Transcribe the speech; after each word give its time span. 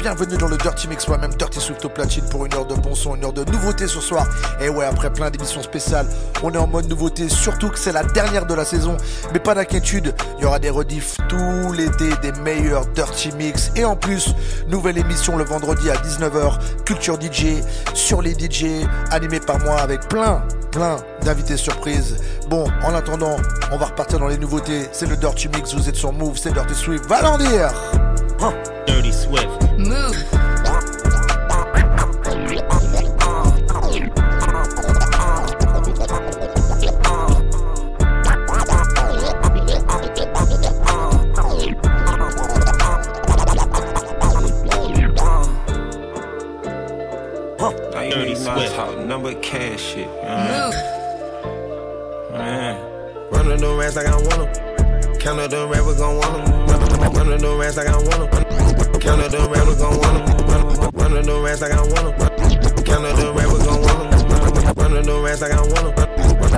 bienvenue 0.00 0.38
dans 0.38 0.48
le 0.48 0.56
Dirty 0.56 0.88
Mix, 0.88 1.06
moi-même 1.08 1.34
Dirty 1.34 1.60
Swift 1.60 1.84
au 1.84 1.90
platine 1.90 2.24
pour 2.30 2.46
une 2.46 2.54
heure 2.54 2.64
de 2.64 2.74
bon 2.74 2.94
son, 2.94 3.16
une 3.16 3.24
heure 3.24 3.34
de 3.34 3.44
nouveauté 3.44 3.86
ce 3.86 4.00
soir. 4.00 4.26
Et 4.58 4.70
ouais, 4.70 4.86
après 4.86 5.12
plein 5.12 5.30
d'émissions 5.30 5.62
spéciales, 5.62 6.06
on 6.42 6.50
est 6.54 6.58
en 6.58 6.66
mode 6.66 6.88
nouveauté, 6.88 7.28
surtout 7.28 7.68
que 7.68 7.78
c'est 7.78 7.92
la 7.92 8.02
dernière 8.02 8.46
de 8.46 8.54
la 8.54 8.64
saison. 8.64 8.96
Mais 9.34 9.40
pas 9.40 9.54
d'inquiétude, 9.54 10.14
il 10.38 10.44
y 10.44 10.46
aura 10.46 10.58
des 10.58 10.70
rediffs 10.70 11.18
tout 11.28 11.72
l'été, 11.72 12.08
des 12.22 12.32
meilleurs 12.40 12.86
Dirty 12.86 13.32
Mix. 13.32 13.72
Et 13.76 13.84
en 13.84 13.94
plus, 13.94 14.34
nouvelle 14.68 14.96
émission 14.96 15.36
le 15.36 15.44
vendredi 15.44 15.90
à 15.90 15.96
19h, 15.96 16.84
Culture 16.84 17.18
DJ, 17.20 17.62
sur 17.92 18.22
les 18.22 18.32
DJ, 18.32 18.86
animé 19.10 19.38
par 19.38 19.58
moi 19.60 19.80
avec 19.80 20.08
plein, 20.08 20.42
plein 20.70 20.96
d'invités 21.22 21.58
surprises. 21.58 22.16
Bon, 22.48 22.64
en 22.84 22.94
attendant, 22.94 23.36
on 23.70 23.76
va 23.76 23.86
repartir 23.86 24.18
dans 24.18 24.28
les 24.28 24.38
nouveautés. 24.38 24.88
C'est 24.92 25.06
le 25.06 25.16
Dirty 25.16 25.48
Mix, 25.48 25.74
vous 25.74 25.90
êtes 25.90 25.96
sur 25.96 26.12
Move, 26.12 26.38
c'est 26.38 26.54
Dirty 26.54 26.74
Swift. 26.74 27.04
Va 27.06 27.20
l'en 27.20 27.36
dire! 27.36 27.70
Dirty 28.40 29.12
Swift. 29.12 29.62
Move. 29.76 30.16
Dirty 48.08 48.34
Swift. 48.34 48.74
Talk 48.74 48.98
number 49.00 49.34
cash 49.34 49.82
shit. 49.82 50.08
Uh, 50.08 50.70
man. 52.32 52.80
Running 53.30 53.60
the 53.60 53.76
rats 53.78 53.96
like 53.96 54.06
I 54.06 54.14
want 54.16 54.54
them. 54.54 54.69
Count 55.20 55.38
up 55.38 55.50
the 55.50 55.68
rappers 55.68 55.98
gon' 55.98 56.16
want 56.16 56.32
them. 56.32 57.12
Running 57.12 57.40
the 57.40 57.54
rats 57.54 57.76
like 57.76 57.88
I 57.88 57.96
want 57.96 58.08
them. 58.08 59.00
Count 59.00 59.20
of 59.20 59.30
the 59.30 59.38
rappers 59.52 59.76
gon' 59.76 60.00
want 60.00 60.26
them. 60.26 60.48
Run 60.96 61.12
of 61.12 61.26
the 61.26 61.40
rats 61.44 61.60
like 61.60 61.72
I 61.72 61.82
want 61.84 61.92
them. 61.92 62.16
Count 62.84 63.04
of 63.04 63.16
the 63.20 63.28
rappers 63.36 63.66
gon' 63.66 63.82
want 63.84 64.00
them. 64.00 64.74
Run 64.80 64.96
of 64.96 65.04
the 65.04 65.20
rats 65.20 65.42
like 65.42 65.52
I 65.52 65.60
want 65.60 65.94
them. 65.94 66.08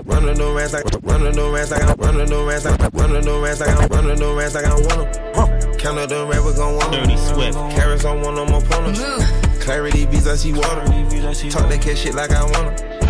Run 0.06 0.28
of 0.28 0.38
the 0.38 0.46
rats 0.54 0.72
like 0.72 0.84
run 1.02 1.26
of 1.26 1.34
the 1.34 1.50
rats 1.50 1.70
like 1.72 1.82
I 1.82 1.94
run 1.94 2.20
of 2.20 2.28
the 2.28 2.38
rats 2.46 2.64
like 2.64 2.78
run 2.94 3.16
of 3.16 3.24
the 3.24 3.40
rats 3.42 3.58
like 3.60 3.68
I 3.68 3.86
run 3.86 4.10
of 4.10 4.18
the 4.18 4.32
rats 4.32 4.54
like 4.54 4.64
I 4.64 4.74
want 4.74 5.12
them. 5.12 5.72
Count 5.78 5.98
of 5.98 6.08
the 6.08 6.24
rappers 6.24 6.54
gon' 6.54 6.76
want 6.76 6.92
them. 6.92 7.02
Dirty 7.02 7.16
Swift. 7.18 7.58
Carrots 7.74 8.04
on 8.04 8.20
one 8.22 8.38
of 8.38 8.48
my 8.48 8.58
opponents. 8.58 9.02
Clarity 9.58 10.06
beats 10.06 10.28
I 10.28 10.36
see 10.36 10.52
water. 10.52 10.86
Talk 11.50 11.66
that 11.66 11.82
cat 11.82 11.98
shit 11.98 12.14
like 12.14 12.30
I 12.30 12.44
want 12.44 12.78
them. 12.78 13.00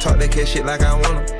Talk 0.00 0.18
that 0.18 0.32
cat 0.32 0.48
shit 0.48 0.66
like 0.66 0.82
I 0.82 0.94
want 0.94 1.28
them. 1.28 1.39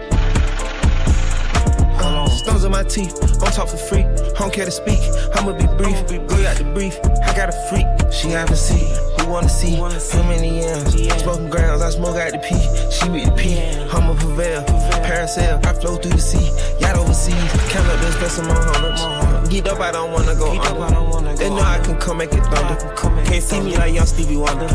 Stones 2.61 2.72
my 2.72 2.83
teeth, 2.83 3.19
don't 3.39 3.55
talk 3.55 3.69
for 3.69 3.78
free. 3.78 4.03
Don't 4.39 4.53
care 4.53 4.66
to 4.66 4.70
speak, 4.70 5.00
I'ma 5.34 5.53
be 5.53 5.64
brief. 5.80 5.97
Go 6.28 6.36
out 6.44 6.58
the 6.58 6.70
brief, 6.75 6.98
I 7.25 7.34
got 7.34 7.48
a 7.48 7.56
freak. 7.70 7.86
She 8.12 8.28
have 8.33 8.50
a 8.50 8.56
seat, 8.56 8.84
who 9.20 9.30
wanna 9.30 9.48
see? 9.48 9.74
How 9.76 10.22
many 10.28 10.64
M's? 10.64 10.92
Smoking 11.22 11.50
grounds, 11.50 11.82
I 11.82 11.90
smoke 11.90 12.16
out 12.16 12.32
the 12.32 12.38
P. 12.38 12.54
She 12.90 13.08
with 13.08 13.24
the 13.27 13.32
P, 13.32 13.58
I'm 13.92 14.10
a 14.10 14.14
prevail. 14.14 14.62
Parasail, 15.04 15.64
I 15.64 15.72
flow 15.74 15.96
through 15.96 16.12
the 16.12 16.20
sea. 16.20 16.50
Yacht 16.80 16.96
overseas, 16.96 17.34
count 17.68 17.88
up 17.88 18.00
this, 18.00 18.14
spend 18.14 18.32
some 18.32 18.48
my 18.48 18.54
hundreds. 18.54 19.48
Get 19.48 19.68
up, 19.68 19.80
I 19.80 19.92
don't 19.92 20.12
wanna 20.12 20.34
go 20.34 20.50
under. 20.50 21.36
They 21.36 21.48
know 21.48 21.60
I 21.60 21.78
can 21.78 21.98
come 21.98 22.18
make 22.18 22.32
it 22.32 22.44
thunder. 22.44 22.77
Can't 23.24 23.42
see 23.42 23.60
me 23.60 23.77
like 23.77 23.94
young 23.94 24.06
Stevie 24.06 24.36
Wonder. 24.36 24.66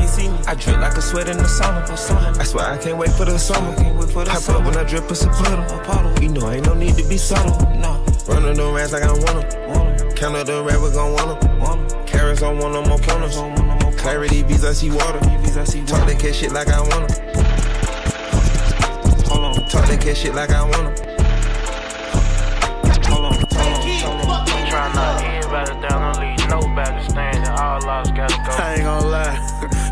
I 0.48 0.56
drip 0.56 0.78
like 0.80 0.98
a 0.98 1.02
sweat 1.02 1.30
in 1.30 1.38
the 1.38 1.48
summer. 1.48 1.84
I 2.40 2.44
swear 2.44 2.66
I 2.66 2.78
can't 2.78 2.98
wait 2.98 3.12
for 3.12 3.26
the 3.26 3.38
summer. 3.38 3.74
Hop 4.30 4.50
up 4.50 4.66
when 4.66 4.78
I 4.78 4.84
drip, 4.84 5.10
it's 5.10 5.24
a 5.24 5.30
puddle. 5.30 6.24
You 6.24 6.30
know 6.30 6.52
ain't 6.52 6.66
no 6.66 6.74
need 6.74 6.96
to 6.98 7.04
be 7.08 7.18
subtle. 7.18 7.54
Run 8.28 8.46
of 8.46 8.56
the 8.58 8.72
rats 8.74 8.92
like 8.94 9.04
I 9.04 9.12
want 9.12 9.50
them. 9.52 10.16
Count 10.16 10.36
up 10.36 10.48
the 10.48 10.64
rappers 10.64 10.94
gon' 10.94 11.14
want 11.14 11.42
them. 11.42 12.06
Carrots 12.06 12.42
on 12.42 12.58
one 12.58 12.76
of 12.76 12.88
my 12.88 12.98
corners. 13.06 13.36
Clarity 14.06 14.44
beats, 14.44 14.64
I 14.64 14.74
see 14.74 14.92
water. 14.92 15.20
Talk 15.20 16.06
that 16.06 16.18
cat 16.20 16.36
shit 16.36 16.52
like 16.52 16.68
I 16.68 16.80
want 16.80 17.10
them. 17.10 17.26
Talk 19.68 19.88
that 19.88 20.00
cat 20.00 20.16
shit 20.16 20.36
like 20.36 20.52
I 20.52 20.62
want. 20.62 21.00
Hold 23.08 23.26
on, 23.26 23.34
hold 23.34 23.56
on. 23.56 23.82
Go. 28.16 28.52
I 28.52 28.74
ain't 28.76 28.84
gonna 28.84 29.08
lie. 29.08 29.40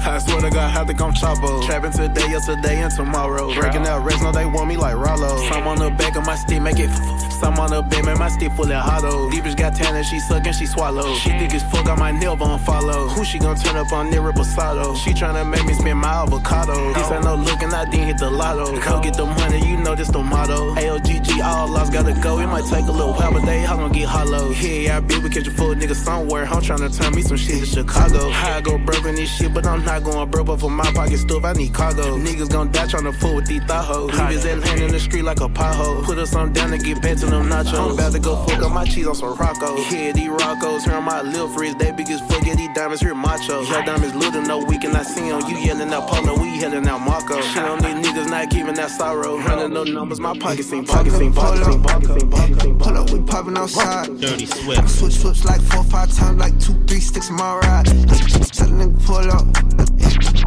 I 0.05 0.19
swear 0.19 0.41
to 0.41 0.49
God, 0.51 0.69
have 0.69 0.85
to 0.85 0.93
come 0.93 1.13
choppo. 1.13 1.65
Trapping 1.65 1.93
today, 1.93 2.29
yesterday, 2.29 2.81
and 2.81 2.93
tomorrow. 2.93 3.51
Breaking 3.55 3.87
out 3.87 4.05
rest, 4.05 4.21
know 4.21 4.31
they 4.31 4.45
want 4.45 4.67
me 4.67 4.77
like 4.77 4.95
Rollo. 4.95 5.49
Some 5.49 5.65
on 5.65 5.79
the 5.79 5.89
back 5.89 6.15
of 6.17 6.23
my 6.27 6.35
stick, 6.35 6.61
make 6.61 6.77
it. 6.77 6.91
Some 7.39 7.57
on 7.59 7.71
the 7.71 7.81
bed, 7.81 8.05
man, 8.05 8.19
my 8.19 8.29
stick 8.29 8.51
full 8.53 8.71
of 8.71 8.81
hollow. 8.81 9.29
Deep 9.29 9.43
bitch 9.43 9.57
got 9.57 9.75
tan 9.75 9.95
and 9.95 10.05
she 10.05 10.19
suck 10.19 10.45
and 10.45 10.55
she 10.55 10.65
swallow. 10.65 11.15
She 11.15 11.29
think 11.29 11.53
it's 11.53 11.63
fuck, 11.71 11.85
my 11.97 12.11
nail 12.11 12.37
on 12.41 12.59
follow. 12.59 13.07
Who 13.09 13.25
she 13.25 13.39
gon' 13.39 13.55
turn 13.55 13.75
up 13.75 13.91
on 13.91 14.09
near 14.09 14.21
Basado? 14.21 14.95
She 14.97 15.11
tryna 15.11 15.49
make 15.49 15.65
me 15.65 15.73
spend 15.73 15.99
my 15.99 16.23
avocado. 16.23 16.93
This 16.93 17.11
ain't 17.11 17.23
no 17.23 17.35
looking, 17.35 17.73
I 17.73 17.85
didn't 17.85 18.07
hit 18.07 18.17
the 18.17 18.29
lotto. 18.29 18.79
Go 18.79 19.01
get 19.01 19.15
the 19.15 19.25
money, 19.25 19.67
you 19.67 19.77
know 19.77 19.95
this 19.95 20.09
the 20.09 20.19
motto. 20.19 20.75
ALGG, 20.75 21.43
all 21.43 21.67
lost, 21.67 21.91
gotta 21.91 22.13
go. 22.21 22.39
It 22.39 22.47
might 22.47 22.65
take 22.65 22.85
a 22.85 22.91
little 22.91 23.13
while, 23.13 23.33
but 23.33 23.45
they 23.45 23.65
all 23.65 23.77
gon' 23.77 23.91
get 23.91 24.07
hollow. 24.07 24.51
Yeah, 24.51 24.97
I 24.97 24.99
be 24.99 25.17
we 25.19 25.29
catch 25.29 25.47
a 25.47 25.51
full 25.51 25.73
nigga 25.75 25.95
somewhere. 25.95 26.45
I'm 26.45 26.61
tryna 26.61 26.95
turn 26.97 27.15
me 27.15 27.21
some 27.21 27.37
shit 27.37 27.59
to 27.59 27.65
Chicago. 27.65 28.29
How 28.29 28.57
I 28.57 28.61
go 28.61 28.77
broke 28.77 29.05
in 29.05 29.15
this 29.15 29.29
shit, 29.35 29.53
but 29.53 29.65
I'm 29.65 29.83
not 29.83 30.03
going 30.03 30.29
broke, 30.29 30.47
but 30.47 30.59
for 30.59 30.69
my 30.69 30.89
pocket 30.93 31.17
stuff, 31.17 31.43
I 31.43 31.53
need 31.53 31.73
cargo. 31.73 32.17
Niggas 32.17 32.49
gon' 32.51 32.71
die 32.71 32.85
tryna 32.85 33.13
fool 33.15 33.35
with 33.35 33.47
these 33.47 33.63
thought 33.63 33.85
hoes. 33.85 34.11
Leave 34.11 34.29
his 34.29 34.43
head 34.43 34.79
in 34.79 34.91
the 34.91 34.99
street 34.99 35.23
like 35.23 35.41
a 35.41 35.49
pothole. 35.49 36.03
Put 36.03 36.17
us 36.17 36.35
on 36.35 36.53
down 36.53 36.73
and 36.73 36.83
get 36.83 37.01
back 37.01 37.17
to 37.17 37.22
them 37.29 37.49
nachos. 37.49 37.79
I'm 37.79 37.91
about 37.91 38.11
to 38.13 38.19
go 38.19 38.35
fuck 38.45 38.61
up 38.63 38.71
my 38.71 38.85
cheese 38.85 39.07
on 39.07 39.15
some 39.15 39.35
Rocco. 39.35 39.77
Yeah, 39.89 40.11
these 40.11 40.29
Roccos, 40.29 40.83
here 40.83 40.93
on 40.93 41.03
my 41.03 41.21
lil 41.21 41.47
frizz, 41.49 41.75
they 41.75 41.91
big 41.91 42.09
as 42.09 42.21
fuck, 42.21 42.45
yeah, 42.45 42.55
these 42.55 42.73
diamonds 42.73 43.01
here 43.01 43.15
macho. 43.15 43.61
Your 43.61 43.83
diamonds 43.83 44.15
little, 44.15 44.41
no 44.41 44.59
weak, 44.59 44.83
and 44.83 44.95
I 44.95 45.03
see 45.03 45.31
on 45.31 45.47
you 45.49 45.57
yelling 45.57 45.93
out 45.93 46.07
Polo, 46.07 46.39
we 46.39 46.59
yelling 46.59 46.87
out 46.87 46.99
Marco. 47.01 47.41
Shit 47.41 47.63
on 47.63 47.79
these 47.79 47.95
niggas 48.05 48.29
not 48.29 48.49
giving 48.49 48.75
that 48.75 48.89
sorrow. 48.91 49.37
Running 49.39 49.73
no 49.73 49.83
numbers, 49.83 50.19
my 50.19 50.37
pockets 50.37 50.71
ain't 50.73 50.87
pockets 50.87 51.19
ain't 51.19 51.35
pockets 51.35 51.67
ain't 51.67 51.83
pockets 51.83 52.09
ain't 52.11 52.31
pockets 52.31 52.65
ain't 52.65 52.79
Pull 52.79 52.97
up, 52.97 53.09
we 53.11 53.21
popping 53.21 53.57
outside. 53.57 54.19
Dirty 54.19 54.45
Swift. 54.45 54.89
Switch 54.89 55.17
flips 55.17 55.45
like 55.45 55.61
four, 55.61 55.83
five 55.85 56.13
times, 56.13 56.39
like 56.39 56.59
two, 56.59 56.73
three 56.85 56.99
sticks 56.99 57.29
in 57.29 57.35
my 57.35 57.57
ride. 57.57 57.85
Tell 57.85 58.67
the 58.67 58.75
nigga 58.75 59.05
pull 59.05 59.31
up. 59.31 59.45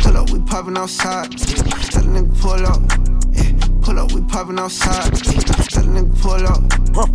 Pull 0.03 0.17
up, 0.17 0.31
we 0.31 0.41
popping 0.41 0.77
outside. 0.77 1.31
Tell 1.39 2.03
the 2.03 2.09
nigga 2.09 2.41
pull 2.41 2.67
up. 2.67 3.26
Yeah. 3.87 3.93
Pull 3.93 3.99
up, 4.01 4.13
we 4.13 4.21
popping 4.23 4.59
outside. 4.59 5.13
Tell 5.71 5.83
the 5.85 5.91
nigga 5.91 6.21
pull 6.21 6.47
up. 6.47 6.63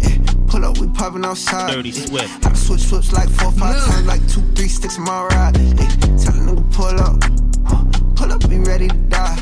Yeah. 0.02 0.18
Pull 0.48 0.66
up, 0.66 0.78
we 0.78 0.88
popping 0.88 1.26
outside. 1.26 1.72
Dirty 1.72 1.92
Swift. 1.92 2.46
I 2.46 2.54
switch 2.54 2.84
flips 2.84 3.12
like 3.12 3.30
four, 3.30 3.52
five 3.52 3.76
times, 3.86 4.08
like 4.08 4.26
two, 4.28 4.42
three 4.56 4.68
sticks 4.68 4.98
in 4.98 5.04
my 5.04 5.26
ride. 5.28 5.58
Yeah. 5.58 5.88
Tell 6.18 6.34
the 6.34 6.42
nigga 6.48 6.74
pull 6.74 7.00
up. 7.00 7.20
Pull 8.16 8.32
up, 8.32 8.50
be 8.50 8.60
ready 8.60 8.88
to 8.88 8.96
die. 9.10 9.36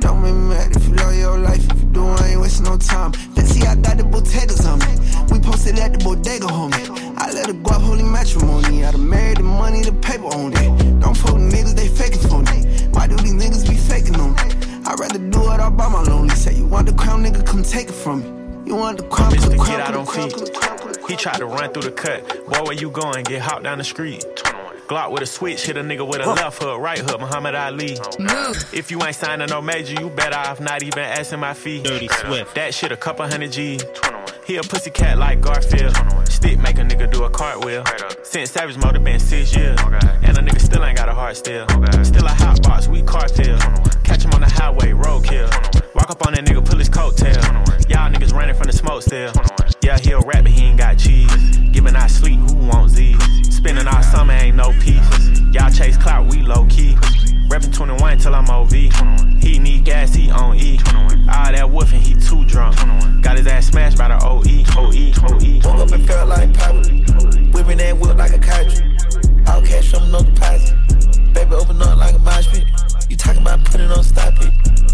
Don't 0.00 0.22
make 0.22 0.34
me 0.34 0.48
mad 0.48 0.76
if 0.76 0.88
you 0.88 0.94
love 0.94 1.14
your 1.14 1.38
life. 1.38 1.64
If 1.70 1.80
you 1.80 1.88
do, 1.88 2.06
I 2.06 2.28
ain't 2.28 2.40
wasting 2.40 2.64
no 2.64 2.78
time. 2.78 3.12
Fancy, 3.12 3.66
I 3.66 3.76
got 3.76 3.96
the 3.96 4.04
bodegas 4.04 4.64
on 4.66 4.78
me. 4.80 4.92
We 5.32 5.40
posted 5.40 5.78
at 5.78 5.92
the 5.92 5.98
bodega, 6.04 6.46
homie. 6.46 7.14
I 7.18 7.30
let 7.32 7.46
her 7.46 7.52
go 7.52 7.72
up 7.72 7.82
holy 7.82 8.02
matrimony. 8.02 8.84
I 8.84 8.92
done 8.92 9.08
married 9.08 9.38
the 9.38 9.42
money, 9.42 9.82
the 9.82 9.92
paper 9.92 10.26
on 10.26 10.52
it. 10.52 11.00
Don't 11.00 11.16
fuck 11.16 11.34
with 11.34 11.52
niggas, 11.52 11.74
they 11.74 11.88
faking 11.88 12.20
for 12.28 12.42
me. 12.42 12.88
Why 12.92 13.06
do 13.06 13.16
these 13.16 13.34
niggas 13.34 13.68
be 13.68 13.76
faking 13.76 14.16
on 14.16 14.34
me? 14.34 14.63
I'd 14.86 14.98
rather 15.00 15.18
do 15.18 15.52
it 15.52 15.60
all 15.60 15.70
by 15.70 15.88
my 15.88 16.02
lonely. 16.02 16.34
Say 16.34 16.54
you 16.54 16.66
want 16.66 16.86
the 16.86 16.92
crown, 16.94 17.24
nigga, 17.24 17.44
come 17.46 17.62
take 17.62 17.88
it 17.88 17.92
from 17.94 18.20
me. 18.22 18.68
You 18.68 18.76
want 18.76 18.98
the 18.98 19.04
crown, 19.04 19.32
Bitch, 19.32 19.40
put 19.42 19.50
the 19.50 19.56
the 19.56 19.62
crown, 19.62 19.80
I 19.80 19.86
put 19.86 19.86
the 19.86 19.92
don't 19.92 20.06
crown, 20.06 20.30
feed. 20.30 20.38
put 20.38 20.46
the 20.52 20.58
crown, 20.60 20.78
put. 20.78 21.10
He 21.10 21.16
tried 21.16 21.36
to 21.38 21.46
run 21.46 21.72
through 21.72 21.82
the 21.82 21.90
cut. 21.92 22.28
Boy, 22.46 22.62
where 22.64 22.72
you 22.74 22.90
going? 22.90 23.24
Get 23.24 23.42
hopped 23.42 23.62
down 23.64 23.78
the 23.78 23.84
street. 23.84 24.24
Glock 24.86 25.10
with 25.12 25.22
a 25.22 25.26
switch, 25.26 25.64
hit 25.64 25.78
a 25.78 25.80
nigga 25.82 26.06
with 26.06 26.20
a 26.20 26.26
left 26.28 26.62
hook, 26.62 26.78
right 26.78 26.98
hook, 26.98 27.18
Muhammad 27.18 27.54
Ali. 27.54 27.96
If 28.72 28.90
you 28.90 29.02
ain't 29.02 29.14
signing 29.16 29.48
no 29.48 29.62
major, 29.62 29.94
you 30.00 30.10
better 30.10 30.36
off 30.36 30.60
not 30.60 30.82
even 30.82 30.98
asking 30.98 31.40
my 31.40 31.54
fee. 31.54 31.82
Dirty 31.82 32.08
Swift. 32.08 32.54
That 32.54 32.74
shit 32.74 32.92
a 32.92 32.96
couple 32.96 33.26
hundred 33.26 33.52
G. 33.52 33.80
He 34.46 34.56
a 34.56 34.62
pussy 34.62 34.90
cat 34.90 35.16
like 35.16 35.40
Garfield. 35.40 35.94
Stick 36.44 36.58
make 36.58 36.76
a 36.76 36.82
nigga 36.82 37.10
do 37.10 37.24
a 37.24 37.30
cartwheel. 37.30 37.82
Since 38.22 38.50
Savage 38.50 38.76
Mode 38.76 39.02
been 39.02 39.18
six 39.18 39.56
years. 39.56 39.78
And 40.22 40.36
a 40.36 40.42
nigga 40.42 40.60
still 40.60 40.84
ain't 40.84 40.98
got 40.98 41.08
a 41.08 41.14
heart 41.14 41.38
still. 41.38 41.66
Still 42.04 42.26
a 42.26 42.34
hot 42.34 42.62
box, 42.62 42.86
we 42.86 43.00
cartel. 43.00 43.58
Catch 44.02 44.24
him 44.24 44.32
on 44.34 44.42
the 44.42 44.50
highway, 44.50 44.92
roadkill. 44.92 45.48
Walk 45.94 46.10
up 46.10 46.26
on 46.26 46.34
that 46.34 46.44
nigga, 46.44 46.62
pull 46.62 46.78
his 46.78 46.90
coattail. 46.90 47.40
Y'all 47.88 48.12
niggas 48.12 48.34
running 48.34 48.54
from 48.54 48.66
the 48.66 48.74
smoke 48.74 49.00
still. 49.00 49.32
Yeah, 49.84 49.98
he 49.98 50.12
a 50.12 50.18
rap, 50.20 50.44
but 50.44 50.46
he 50.46 50.64
ain't 50.64 50.78
got 50.78 50.96
cheese. 50.96 51.58
Giving 51.70 51.94
out 51.94 52.08
sleep, 52.10 52.40
who 52.40 52.54
wants 52.54 52.94
these? 52.94 53.18
Spending 53.54 53.86
all 53.86 54.02
summer, 54.02 54.32
ain't 54.32 54.56
no 54.56 54.72
peace. 54.80 55.38
Y'all 55.52 55.70
chase 55.70 55.98
clout, 55.98 56.26
we 56.26 56.40
low 56.40 56.64
key. 56.70 56.94
Reppin' 57.50 57.70
21 57.70 58.16
till 58.16 58.34
I'm 58.34 58.48
OV. 58.48 58.72
He 59.42 59.58
need 59.58 59.84
gas, 59.84 60.14
he 60.14 60.30
on 60.30 60.56
E. 60.56 60.78
All 60.88 61.52
that 61.52 61.66
woofing, 61.66 62.00
he 62.00 62.14
too 62.14 62.46
drunk. 62.46 62.76
Got 63.22 63.36
his 63.36 63.46
ass 63.46 63.66
smashed 63.66 63.98
by 63.98 64.08
the 64.08 64.14
OE. 64.24 64.64
OE, 64.74 65.12
OE. 65.28 65.60
Woke 65.68 65.86
up 65.86 65.92
and 65.92 66.06
felt 66.06 66.30
like 66.30 66.54
poppin'. 66.54 67.52
Whipping 67.52 67.76
that 67.76 67.98
whip 67.98 68.16
like 68.16 68.32
a 68.32 68.38
country. 68.38 69.33
All 69.46 69.62
cash 69.62 69.90
from 69.90 70.10
no 70.10 70.20
deposit. 70.20 70.74
Baby, 71.34 71.54
open 71.54 71.82
up 71.82 71.98
like 71.98 72.14
a 72.14 72.18
mosh 72.18 72.48
pit. 72.48 72.64
You 73.08 73.16
talking 73.16 73.42
about 73.42 73.64
putting 73.64 73.90
on 73.90 74.02
stop 74.02 74.34
it. 74.40 74.52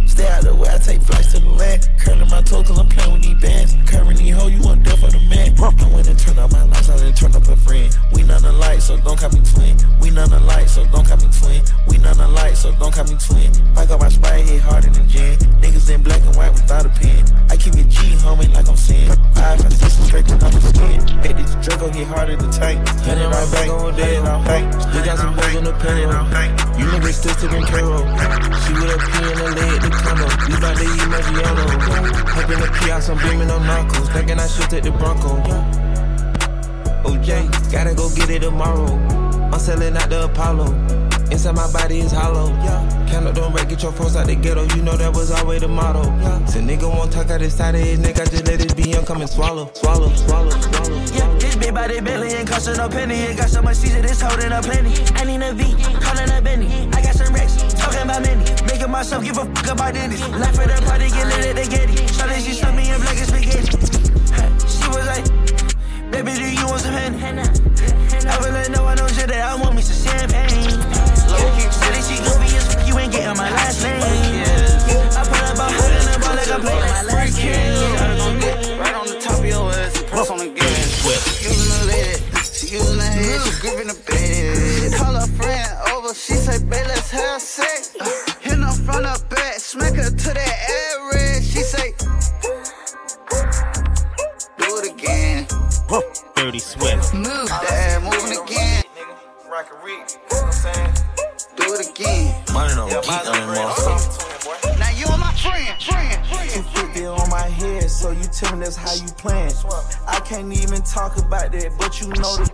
Stay 0.08 0.26
out 0.28 0.42
the 0.42 0.54
way, 0.54 0.68
I 0.68 0.78
take 0.78 1.00
flights 1.02 1.32
to 1.32 1.40
the 1.40 1.50
land. 1.50 1.88
Curling 1.98 2.28
my 2.28 2.42
toes 2.42 2.66
cause 2.66 2.78
I'm 2.78 2.88
playing 2.88 3.12
with 3.12 3.22
these 3.22 3.40
bands. 3.40 3.76
Curving 3.86 4.16
these 4.16 4.34
hoes, 4.34 4.52
you 4.52 4.60
want 4.62 4.82
death 4.82 5.00
for 5.00 5.10
the 5.10 5.20
man. 5.30 5.54
I 5.60 5.94
went 5.94 6.08
and 6.08 6.18
turned 6.18 6.38
up 6.38 6.50
my 6.52 6.64
lights, 6.64 6.90
I 6.90 6.96
didn't 6.98 7.16
turn 7.16 7.34
up 7.36 7.46
a 7.46 7.56
friend. 7.56 7.88
We 8.12 8.22
not 8.22 8.42
alike, 8.42 8.80
so 8.80 8.96
don't 8.98 9.18
call 9.18 9.30
me 9.30 9.40
twin. 9.44 9.76
We 10.00 10.10
none 10.10 10.32
alike, 10.32 10.68
so 10.68 10.84
don't 10.86 11.06
call 11.06 11.16
me 11.18 11.28
twin. 11.30 11.62
We 11.88 11.98
none 11.98 12.18
alike, 12.18 12.56
so 12.56 12.72
don't 12.72 12.92
call 12.92 13.04
me 13.04 13.16
twin. 13.16 13.52
I 13.76 13.86
got 13.86 14.00
my 14.00 14.08
sprite 14.08 14.44
hit 14.46 14.60
harder 14.60 14.90
than 14.90 15.08
gin. 15.08 15.38
Niggas 15.62 15.88
in 15.90 16.02
black 16.02 16.22
and 16.22 16.34
white 16.36 16.52
without 16.52 16.86
a 16.86 16.88
pen. 16.88 17.24
I 17.50 17.56
keep 17.56 17.74
it 17.76 17.88
G, 17.88 18.16
homie, 18.24 18.52
like 18.54 18.68
I'm 18.68 18.76
saying. 18.76 19.10
Five, 19.34 19.64
I 19.64 19.68
see 19.68 19.88
some 19.88 20.04
straight 20.06 20.26
to 20.26 20.36
the 20.36 20.60
skin. 20.60 21.00
Hey, 21.22 21.32
this 21.32 21.54
Draco 21.64 21.88
hit 21.92 22.06
harder 22.08 22.36
than 22.36 22.50
tank. 22.50 22.86
Hundred 23.06 23.28
right 23.28 23.52
back 23.52 23.68
on 23.70 23.94
dead, 23.96 24.24
bank. 24.44 24.72
Still 24.80 25.04
got 25.04 25.18
some 25.18 25.34
boys 25.34 25.54
in 25.54 25.64
the 25.64 25.72
penny, 25.72 26.02
You 26.78 26.86
niggas 26.90 27.14
still 27.14 27.34
sitting 27.34 27.62
Caro. 27.62 27.98
She 28.62 28.72
with 28.74 28.94
a 28.94 28.98
P 28.98 29.12
in 29.30 29.36
the 29.38 29.48
leg, 29.56 29.80
the 29.82 29.90
combo. 30.02 30.26
We 30.48 30.54
bout 30.60 30.76
to 30.76 30.84
eat 30.84 31.08
Maggiano. 31.12 31.64
Up 32.36 32.50
in 32.50 32.58
the 32.60 32.68
P, 32.78 32.90
I'm 32.90 33.18
beaming 33.18 33.50
on 33.50 33.66
knuckles. 33.66 34.08
Thinking 34.10 34.38
I 34.38 34.46
should 34.46 34.70
take 34.70 34.84
the 34.84 34.92
Bronco. 34.92 35.40
OJ, 37.08 37.72
gotta 37.72 37.94
go 37.94 38.08
get 38.14 38.30
it 38.30 38.40
tomorrow. 38.40 38.94
I'm 39.52 39.58
selling 39.58 39.96
out 39.96 40.08
the 40.08 40.24
Apollo. 40.24 40.99
Inside 41.30 41.56
my 41.56 41.70
body 41.72 42.00
is 42.00 42.12
hollow. 42.12 42.48
Yeah. 42.64 42.98
Up 43.20 43.34
don't 43.34 43.52
wreck, 43.52 43.68
get 43.68 43.82
your 43.82 43.92
folks 43.92 44.16
out 44.16 44.26
the 44.26 44.34
ghetto. 44.34 44.64
You 44.74 44.82
know 44.82 44.96
that 44.96 45.12
was 45.14 45.30
always 45.30 45.60
the 45.60 45.68
motto. 45.68 46.02
Yeah. 46.02 46.44
So 46.46 46.60
nigga 46.60 46.88
won't 46.88 47.12
talk 47.12 47.28
out 47.30 47.40
his 47.42 47.54
side 47.54 47.74
of 47.74 47.82
his. 47.82 47.98
I 48.00 48.12
just 48.12 48.46
let 48.46 48.64
it 48.64 48.74
be 48.74 48.90
young, 48.90 49.04
come 49.04 49.20
and 49.20 49.28
swallow, 49.28 49.70
swallow, 49.74 50.08
swallow, 50.14 50.50
swallow. 50.50 50.96
Yeah, 51.12 51.28
this 51.38 51.54
big 51.56 51.74
body 51.74 52.00
Bentley 52.00 52.32
ain't 52.32 52.48
costing 52.48 52.76
no 52.78 52.88
penny. 52.88 53.16
It 53.16 53.36
got 53.36 53.50
so 53.50 53.60
much 53.60 53.76
season, 53.76 54.04
it's 54.04 54.22
holding 54.22 54.52
a 54.52 54.62
plenty. 54.62 54.94
I 55.16 55.24
need 55.24 55.42
a 55.42 55.52
V, 55.52 55.76
calling 56.00 56.30
a 56.30 56.40
Benny. 56.40 56.88
I 56.94 57.02
got 57.02 57.14
some 57.14 57.34
racks, 57.34 57.60
talking 57.74 58.02
about 58.02 58.22
many. 58.22 58.44
Making 58.64 58.90
myself 58.90 59.22
give 59.22 59.36
a 59.36 59.44
fuck 59.44 59.68
about 59.68 59.92
Dennis. 59.92 60.20
Life 60.30 60.56
for 60.56 60.66
the 60.66 60.80
party, 60.86 61.10
get 61.10 61.26
lit 61.26 61.46
at 61.46 61.56
the 61.56 61.68
Getty. 61.68 61.94
Shawty, 62.08 62.40
she 62.40 62.52
stuck 62.54 62.74
me 62.74 62.90
in 62.90 63.00
black 63.00 63.18
and 63.18 63.28
spaghetti. 63.28 63.70
She 64.66 64.88
was 64.88 65.06
like. 65.06 65.26
Baby, 66.10 66.32
do 66.34 66.50
you 66.50 66.66
want 66.66 66.80
some 66.80 66.92
Henny? 66.92 67.42
I 68.26 68.38
will 68.40 68.52
let 68.52 68.70
no 68.70 68.82
one 68.82 68.96
know 68.96 69.06
shit 69.06 69.28
that 69.28 69.46
I 69.46 69.54
want 69.54 69.76
me 69.76 69.82
some 69.82 70.10
champagne. 70.10 70.49
Ain't 73.10 73.22
getting 73.22 73.36
my 73.36 73.50
last 73.50 73.82
name. 73.82 74.00
I 74.00 75.24
put 75.24 75.42
up 75.42 75.58
a 75.58 75.66
hood 75.72 75.92
in 75.98 76.04
the 76.06 76.18
ball 76.20 76.34
like 76.36 76.50
I'm 76.50 76.60
playing 76.60 76.80
my 76.80 77.02
last 77.02 77.36
game. 77.38 78.78
Right 78.78 78.94
on 78.94 79.06
the 79.06 79.20
top 79.20 79.38
of 79.38 79.44
your 79.44 79.72
ass, 79.72 80.02
press 80.04 80.30
on 80.30 80.38
the 80.38 80.48
gas. 80.48 81.02
She 81.38 81.48
using 81.48 81.70
the 81.74 81.84
lid, 81.86 82.18
she 82.44 82.66
using 82.76 82.98
the 82.98 83.04
head, 83.04 83.40
she 83.42 83.60
gripping 83.60 83.88
the 83.88 83.98
bed. 84.06 84.94
Call 84.94 85.14
her 85.14 85.26
friend 85.26 85.68
over, 85.92 86.14
she 86.14 86.34
say, 86.34 86.58
babe, 86.58 86.86
let's 86.86 87.10
have 87.10 87.40
sex. 87.40 87.96
Hit 88.40 88.58
her 88.58 88.72
from 88.84 89.02
the 89.02 89.22
back, 89.30 89.54
smack 89.58 89.94
her 89.94 90.10
to 90.10 90.30
that 90.34 90.56
air 90.70 91.10
red. 91.12 91.42
She 91.42 91.62
say, 91.62 91.94
do 94.58 94.78
it 94.78 94.92
again. 94.94 95.46
Dirty 96.36 96.58
Swift. 96.58 97.12
Move. 97.14 97.48
Yeah, 97.48 97.98
moving 98.02 98.38
again. 98.42 98.84
Rock 99.50 99.66
a 99.72 99.84
Rick, 99.84 99.88
you 99.88 100.38
know 100.38 100.42
what 100.42 100.44
I'm 100.44 100.52
saying? 100.52 100.99
Do 101.70 101.76
it 101.76 101.88
again. 101.88 102.34
Money 102.52 102.74
on 102.74 102.88
yeah, 102.90 103.00
geek 103.00 103.28
on 103.28 103.32
them 103.32 103.54
motherfucker. 103.54 104.78
Now 104.80 104.90
you 104.90 105.06
are 105.06 105.18
my 105.18 105.32
friend, 105.34 105.80
friend, 105.80 106.26
friend. 106.26 106.50
250 106.50 107.06
on 107.06 107.30
my 107.30 107.46
head, 107.46 107.88
so 107.88 108.10
you 108.10 108.24
tell 108.24 108.56
me 108.56 108.64
that's 108.64 108.74
how 108.74 108.92
you 108.92 109.06
plan. 109.14 109.52
I 110.08 110.18
can't 110.18 110.52
even 110.52 110.82
talk 110.82 111.16
about 111.16 111.52
that, 111.52 111.70
but 111.78 112.00
you 112.00 112.08
know 112.08 112.34
the 112.42 112.50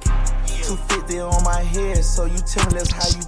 250 0.69 1.21
on 1.21 1.43
my 1.45 1.63
head, 1.63 2.05
so 2.05 2.27
you 2.27 2.37
tell 2.45 2.67
me 2.67 2.77
that's 2.77 2.93
how 2.93 3.09
you 3.09 3.25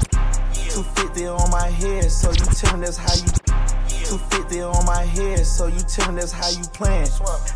250 0.77 1.27
on 1.27 1.51
my 1.51 1.71
head, 1.71 2.13
so 2.13 2.29
you 2.33 2.45
tell 2.53 2.77
me 2.77 2.85
that's 2.85 2.99
how 2.99 3.15
you 3.15 3.68
250 4.09 4.63
on 4.63 4.87
my 4.87 5.05
head, 5.05 5.45
so 5.45 5.67
you 5.67 5.81
tell 5.81 6.11
me 6.11 6.21
that's 6.21 6.33
how 6.33 6.49
you 6.49 6.65
plan. 6.73 7.07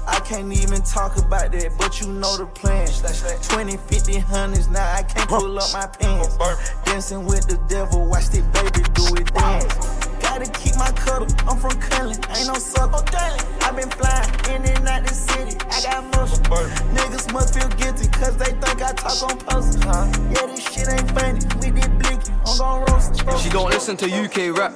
I 0.07 0.21
can't 0.21 0.53
even 0.53 0.83
talk 0.83 1.17
about 1.17 1.51
that, 1.53 1.73
but 1.79 1.99
you 1.99 2.09
know 2.09 2.37
the 2.37 2.45
plan. 2.45 2.87
20, 3.49 3.79
50, 3.79 4.19
hundreds, 4.19 4.69
now 4.69 4.85
I 4.93 5.03
can't 5.03 5.27
pull 5.31 5.59
up 5.59 5.73
my 5.73 5.87
pants. 5.87 6.37
Dancing 6.85 7.25
with 7.25 7.49
the 7.49 7.57
devil, 7.73 8.07
watch 8.07 8.29
this 8.29 8.45
baby 8.53 8.85
do 8.93 9.17
it 9.17 9.33
dance. 9.33 9.97
Gotta 10.21 10.45
keep 10.53 10.77
my 10.77 10.93
cuddle, 10.93 11.27
I'm 11.49 11.57
from 11.57 11.73
Cullen, 11.81 12.21
ain't 12.37 12.49
no 12.49 12.61
sucker. 12.61 13.01
i 13.01 13.73
been 13.73 13.89
flying 13.89 14.29
in 14.53 14.77
and 14.77 14.87
out 14.87 15.07
the 15.07 15.15
city, 15.15 15.57
I 15.73 15.81
got 15.81 16.05
motion. 16.13 16.45
Niggas 16.93 17.33
must 17.33 17.57
feel 17.57 17.69
guilty, 17.81 18.09
cause 18.13 18.37
they 18.37 18.53
think 18.61 18.83
I 18.83 18.93
talk 18.93 19.23
on 19.23 19.39
posts. 19.39 19.83
Huh? 19.83 20.05
Yeah, 20.29 20.53
this 20.53 20.69
shit 20.69 20.89
ain't 20.93 21.11
funny, 21.17 21.41
we 21.65 21.81
did 21.81 21.99
blinky, 21.99 22.31
I'm 22.45 22.59
gon' 22.59 22.85
roast. 22.93 23.43
She 23.43 23.49
don't 23.49 23.71
listen 23.71 23.97
to 23.97 24.07
UK 24.07 24.55
rap. 24.55 24.73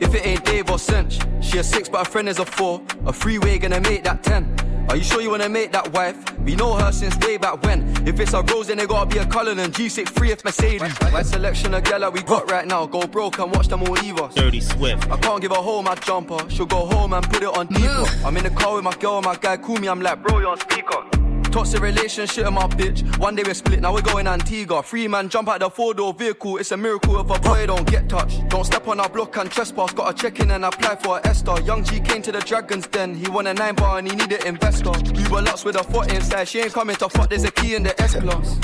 If 0.00 0.14
it 0.14 0.26
ain't 0.26 0.44
Dave 0.44 0.70
or 0.70 0.78
Cinch, 0.78 1.18
she 1.40 1.58
a 1.58 1.64
six, 1.64 1.88
but 1.88 2.06
her 2.06 2.10
friend 2.10 2.28
is 2.28 2.38
a 2.38 2.44
four. 2.44 2.82
A 3.06 3.12
freeway 3.12 3.58
gonna 3.58 3.80
make 3.80 4.04
that 4.04 4.22
ten. 4.22 4.54
Are 4.88 4.96
you 4.96 5.02
sure 5.02 5.20
you 5.20 5.30
wanna 5.30 5.48
make 5.48 5.72
that 5.72 5.92
wife? 5.92 6.16
We 6.40 6.54
know 6.54 6.74
her 6.76 6.92
since 6.92 7.16
way 7.18 7.38
back 7.38 7.62
when. 7.64 7.82
If 8.06 8.20
it's 8.20 8.34
a 8.34 8.42
Rose, 8.42 8.68
then 8.68 8.78
it 8.78 8.88
gotta 8.88 9.06
be 9.06 9.18
a 9.18 9.26
Cullen 9.26 9.58
and 9.58 9.72
G6 9.72 10.08
free 10.10 10.30
if 10.30 10.44
Mercedes. 10.44 10.82
My 11.12 11.22
selection 11.22 11.74
of 11.74 11.82
gal 11.84 12.10
we 12.12 12.22
got 12.22 12.50
right 12.50 12.66
now. 12.66 12.86
Go 12.86 13.06
broke 13.06 13.38
and 13.38 13.52
watch 13.52 13.68
them 13.68 13.82
all 13.82 13.94
leave 13.94 14.20
us. 14.20 14.34
Dirty 14.34 14.60
Swift. 14.60 15.10
I 15.10 15.16
can't 15.16 15.40
give 15.40 15.50
her 15.50 15.56
home 15.56 15.86
my 15.86 15.94
jumper. 15.96 16.38
She'll 16.48 16.66
go 16.66 16.86
home 16.86 17.12
and 17.12 17.28
put 17.28 17.42
it 17.42 17.48
on 17.48 17.66
deeper. 17.66 18.04
I'm 18.24 18.36
in 18.36 18.44
the 18.44 18.50
car 18.50 18.76
with 18.76 18.84
my 18.84 18.94
girl 18.96 19.16
and 19.16 19.26
my 19.26 19.36
guy 19.36 19.56
call 19.56 19.76
me. 19.78 19.88
I'm 19.88 20.00
like, 20.00 20.22
bro, 20.22 20.38
you're 20.38 20.50
on 20.50 20.60
speaker. 20.60 21.02
Toxic 21.56 21.80
relationship 21.80 22.44
with 22.44 22.52
my 22.52 22.66
bitch. 22.66 23.18
One 23.18 23.34
day 23.34 23.42
we're 23.42 23.54
split, 23.54 23.80
now 23.80 23.94
we're 23.94 24.02
going 24.02 24.26
Antigua. 24.26 24.82
Free 24.82 25.08
man, 25.08 25.30
jump 25.30 25.48
out 25.48 25.60
the 25.60 25.70
four 25.70 25.94
door 25.94 26.12
vehicle. 26.12 26.58
It's 26.58 26.70
a 26.72 26.76
miracle 26.76 27.18
if 27.18 27.30
a 27.34 27.40
boy 27.40 27.64
don't 27.64 27.88
get 27.90 28.10
touched. 28.10 28.46
Don't 28.50 28.66
step 28.66 28.86
on 28.86 29.00
our 29.00 29.08
block 29.08 29.34
and 29.38 29.50
trespass. 29.50 29.94
Got 29.94 30.10
a 30.10 30.14
check 30.14 30.38
in 30.40 30.50
and 30.50 30.66
apply 30.66 30.96
for 30.96 31.16
a 31.16 31.26
Esther. 31.26 31.58
Young 31.62 31.82
G 31.82 31.98
came 32.00 32.20
to 32.20 32.30
the 32.30 32.40
Dragons 32.40 32.86
Den. 32.88 33.14
He 33.14 33.26
won 33.30 33.46
a 33.46 33.54
nine 33.54 33.74
bar 33.74 33.96
and 33.96 34.06
he 34.06 34.14
needed 34.14 34.44
investor. 34.44 34.92
Uber 35.14 35.40
lots 35.40 35.64
with 35.64 35.76
a 35.76 35.84
foot 35.84 36.12
inside. 36.12 36.46
She 36.46 36.60
ain't 36.60 36.74
coming 36.74 36.96
to 36.96 37.08
fuck, 37.08 37.30
there's 37.30 37.44
a 37.44 37.50
key 37.50 37.74
in 37.74 37.84
the 37.84 37.98
S 38.02 38.16
class. 38.16 38.60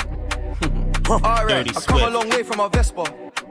Alright, 1.09 1.75
I 1.75 1.81
come 1.81 2.01
a 2.01 2.09
long 2.09 2.29
way 2.29 2.43
from 2.43 2.59
a 2.59 2.69
Vespa. 2.69 3.03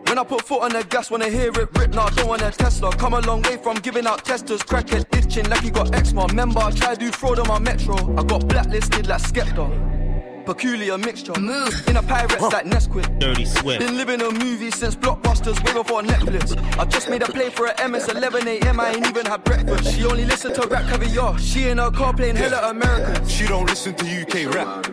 When 0.06 0.19
I 0.19 0.25
put 0.25 0.44
foot 0.44 0.62
on 0.62 0.72
the 0.72 0.84
gas, 0.84 1.10
wanna 1.10 1.28
hear 1.28 1.49
it 1.49 1.56
rip, 1.56 1.94
nah, 1.94 2.08
don't 2.10 2.28
want 2.28 2.43
a 2.43 2.50
Tesla. 2.50 2.90
Come 2.96 3.14
a 3.14 3.20
long 3.20 3.43
way 3.43 3.56
from 3.56 3.76
giving 3.76 4.06
out 4.06 4.25
testers, 4.25 4.62
crackhead 4.62 5.04
itching 5.16 5.49
like 5.49 5.60
he 5.60 5.70
got 5.70 5.94
eczema. 5.94 6.26
Remember, 6.26 6.60
I 6.60 6.70
tried 6.70 6.99
to 6.99 7.06
do 7.06 7.12
fraud 7.12 7.38
on 7.38 7.49
my 7.49 7.58
metro. 7.58 7.94
I 8.16 8.22
got 8.25 8.46
blacklisted 8.49 9.06
like 9.06 9.22
Skepta. 9.22 10.01
Peculiar 10.44 10.98
mixture. 10.98 11.38
Move. 11.40 11.88
In 11.88 11.96
a 11.96 12.02
pirates 12.02 12.40
like 12.40 12.66
Nesquik. 12.66 13.18
Dirty 13.18 13.44
Swift. 13.44 13.80
Been 13.80 13.96
living 13.96 14.20
a 14.20 14.30
movie 14.30 14.70
since 14.70 14.96
Blockbusters, 14.96 15.62
way 15.64 15.72
before 15.72 16.02
Netflix. 16.02 16.56
I 16.78 16.84
just 16.84 17.08
made 17.08 17.22
a 17.22 17.26
play 17.26 17.48
for 17.50 17.66
a 17.66 17.88
MS 17.88 18.08
11 18.08 18.48
AM, 18.48 18.80
I 18.80 18.90
ain't 18.90 19.06
even 19.06 19.26
had 19.26 19.44
breakfast. 19.44 19.94
She 19.94 20.04
only 20.04 20.24
listen 20.24 20.52
to 20.54 20.66
rap 20.66 20.88
caviar. 20.88 21.38
She 21.38 21.68
in 21.68 21.78
her 21.78 21.90
car 21.90 22.12
playing 22.12 22.36
hella 22.36 22.70
American. 22.70 23.26
She 23.28 23.46
don't 23.46 23.66
listen 23.66 23.94
to 23.94 24.04
UK 24.04 24.52
rap. 24.54 24.86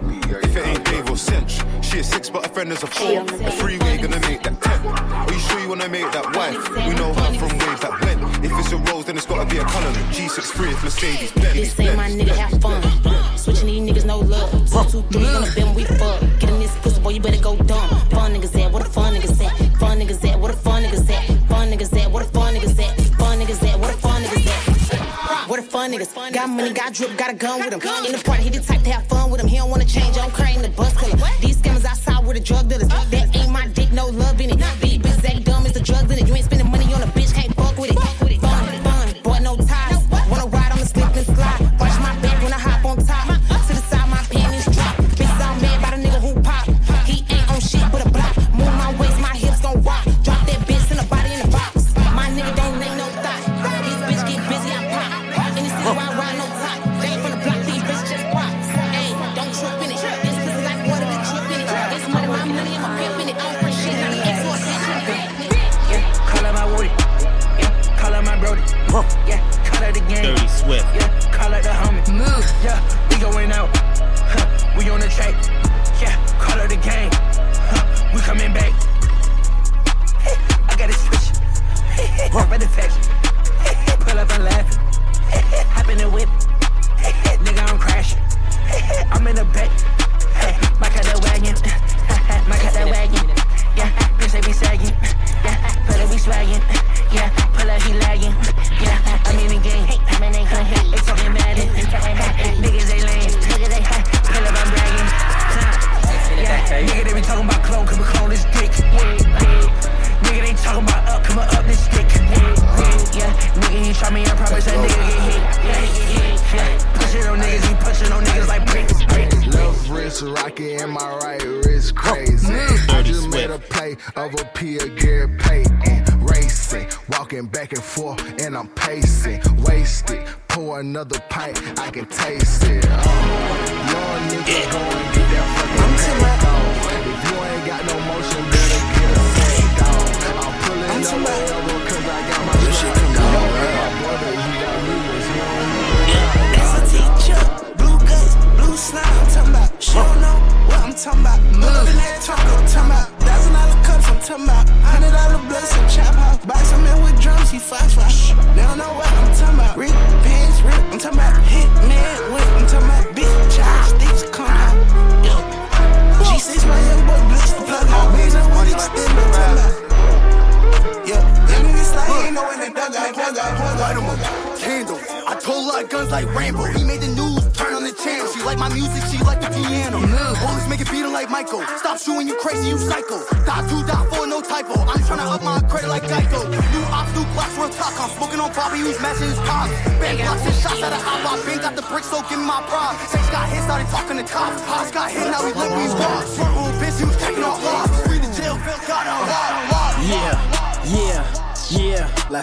If 0.44 0.56
it 0.56 0.68
ain't 0.68 0.86
Dave 0.86 1.10
or 1.10 1.18
Cinch. 1.18 1.60
She 1.81 2.00
a 2.00 2.04
six, 2.04 2.30
but 2.30 2.45
a 2.45 2.50
friend 2.50 2.72
is 2.72 2.84
a 2.84 2.88
four. 2.88 3.22
A 3.24 3.52
freeway 3.52 3.98
gonna 3.98 4.19
make 4.22 4.44
that 4.44 4.62
ten. 4.62 4.85
Are 4.88 5.33
you 5.33 5.40
sure 5.40 5.59
you 5.59 5.69
wanna 5.69 5.90
make 5.90 6.12
that 6.12 6.35
wife? 6.35 6.57
We 6.85 6.94
know 6.94 7.14
her 7.14 7.33
from 7.40 7.57
way 7.57 7.76
back 7.81 8.00
when. 8.02 8.19
If 8.45 8.52
it's 8.59 8.71
a 8.71 8.78
Rose, 8.78 9.06
then 9.06 9.18
it's 9.18 9.26
gotta 9.26 9.50
be 9.50 9.57
a 9.57 9.66
Cullinan. 9.66 10.04
G6 10.14 10.52
free, 10.52 10.71
Mercedes, 10.83 11.31
Benz. 11.31 11.54
This 11.54 11.80
ain't 11.80 11.97
my 11.97 12.09
nigga, 12.09 12.35
have 12.35 12.62
fun. 12.62 13.08
Switching 13.40 13.68
these 13.68 13.90
niggas, 13.90 14.06
no 14.06 14.19
love. 14.19 14.52
Two, 14.52 14.84
two, 14.92 15.02
three, 15.14 15.26
on 15.26 15.42
the 15.42 15.52
bend, 15.56 15.74
we 15.74 15.86
fuck. 15.86 16.19
Getting 16.40 16.60
this 16.60 16.76
pussy, 16.80 17.02
boy, 17.02 17.12
you 17.12 17.22
better 17.22 17.42
go 17.42 17.56
dumb. 17.56 17.90
Fun 18.12 18.34
niggas 18.34 18.54
at, 18.62 18.69
what 18.69 18.86
a 18.86 18.90
fun 18.90 19.16
niggas 19.16 19.42
at. 19.42 19.80
Fun 19.80 19.98
niggas 19.98 20.30
at, 20.30 20.38
what 20.38 20.52
a 20.52 20.58
fun 20.58 20.84
niggas 20.84 21.10
at. 21.10 21.26
Fun 21.48 21.69
niggas 21.72 21.98
at, 21.98 22.12
what 22.12 22.22
a 22.22 22.26
fun 22.26 22.54
niggas 22.54 22.78
at. 22.78 23.00
Fun 23.16 23.40
niggas 23.40 23.64
at, 23.64 23.80
what 23.80 23.94
a 23.94 23.98
fun 23.98 24.24
niggas 24.24 24.46
at. 24.46 25.48
What 25.50 25.60
a 25.60 25.64
fun 25.64 25.92
niggas. 25.92 26.34
Got 26.34 26.50
money, 26.50 26.74
got 26.74 26.94
drip, 26.94 27.18
got 27.18 27.30
a 27.31 27.34
gun 27.34 27.60
with 27.62 27.74
him. 27.74 28.06
In 28.06 28.12
the 28.12 28.22
party, 28.24 28.44
he 28.44 28.50
the 28.50 28.60
type 28.60 28.84
to 28.84 28.92
have 28.92 29.08
fun 29.08 29.31
with 29.31 29.40
him. 29.40 29.48
He 29.48 29.56
don't 29.56 29.69
wanna 29.69 29.86
change, 29.86 30.18
I'm 30.18 30.31
crying 30.31 30.62
the 30.62 30.69
bus 30.69 30.94
killer. 31.00 31.18
These 31.40 31.62
scammers 31.62 31.86
outside 31.86 32.26
with 32.28 32.36
the 32.36 32.44
drug 32.44 32.68
dealers. 32.68 32.90
That 32.90 33.36
ain't 33.36 33.52
my 33.52 33.68
dick, 33.69 33.92
no 33.94 34.08
love 34.08 34.42
in 34.42 34.49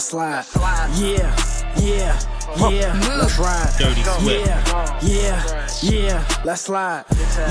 slide. 0.06 0.44
Yeah, 0.94 1.34
yeah, 1.78 2.18
yeah, 2.70 3.18
let's 3.18 3.38
ride. 3.38 3.74
Yeah, 4.22 4.98
yeah, 5.02 5.68
yeah, 5.82 6.42
let's 6.44 6.62
slide. 6.62 7.04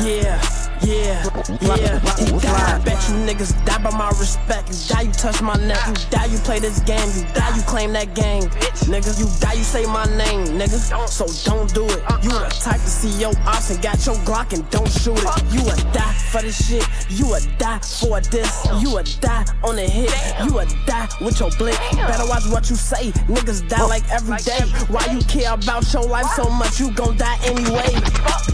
Yeah. 0.04 0.65
Yeah, 0.86 1.26
yeah, 1.62 1.98
you 2.20 2.40
die. 2.40 2.82
Bet 2.86 3.02
you 3.10 3.16
niggas 3.26 3.54
die 3.66 3.82
by 3.82 3.90
my 3.98 4.10
respect. 4.20 4.70
You 4.70 4.76
die, 4.88 5.02
you 5.02 5.12
touch 5.14 5.42
my 5.42 5.56
neck. 5.56 5.82
You 5.88 5.94
die, 6.12 6.26
you 6.26 6.38
play 6.40 6.60
this 6.60 6.80
game. 6.82 7.10
You 7.18 7.26
die, 7.34 7.56
you 7.56 7.64
claim 7.64 7.94
that 7.94 8.14
gang. 8.14 8.44
Nigga, 8.86 9.18
you 9.18 9.26
die, 9.40 9.54
you 9.54 9.64
say 9.64 9.86
my 9.88 10.06
name, 10.16 10.46
nigga. 10.60 10.78
So 11.10 11.26
don't 11.50 11.74
do 11.74 11.86
it. 11.86 12.04
You 12.22 12.38
a 12.38 12.50
type 12.50 12.82
to 12.82 12.88
see 12.88 13.10
your 13.20 13.34
ops 13.48 13.72
and 13.72 13.82
got 13.82 14.06
your 14.06 14.16
Glock 14.26 14.54
and 14.54 14.70
don't 14.70 14.92
shoot 14.92 15.18
it. 15.18 15.54
You 15.54 15.62
a 15.66 15.76
die 15.92 16.14
for 16.30 16.42
this 16.42 16.68
shit. 16.68 16.86
You 17.10 17.34
a 17.34 17.40
die 17.58 17.80
for 17.80 18.22
this. 18.22 18.68
You 18.78 18.98
a 18.98 19.04
die 19.22 19.46
on 19.64 19.78
the 19.78 19.90
hit. 19.90 20.14
You 20.46 20.60
a 20.60 20.66
die 20.86 21.08
with 21.22 21.40
your 21.40 21.50
blick. 21.58 21.80
Better 21.94 22.28
watch 22.28 22.46
what 22.52 22.70
you 22.70 22.76
say. 22.76 23.12
Niggas 23.26 23.68
die 23.68 23.86
like 23.86 24.08
every 24.12 24.38
day. 24.38 24.62
Why 24.94 25.06
you 25.12 25.22
care 25.26 25.54
about 25.54 25.92
your 25.94 26.04
life 26.04 26.28
so 26.36 26.50
much? 26.50 26.80
You 26.80 26.92
gon' 26.92 27.18
die 27.18 27.40
anyway. 27.44 27.90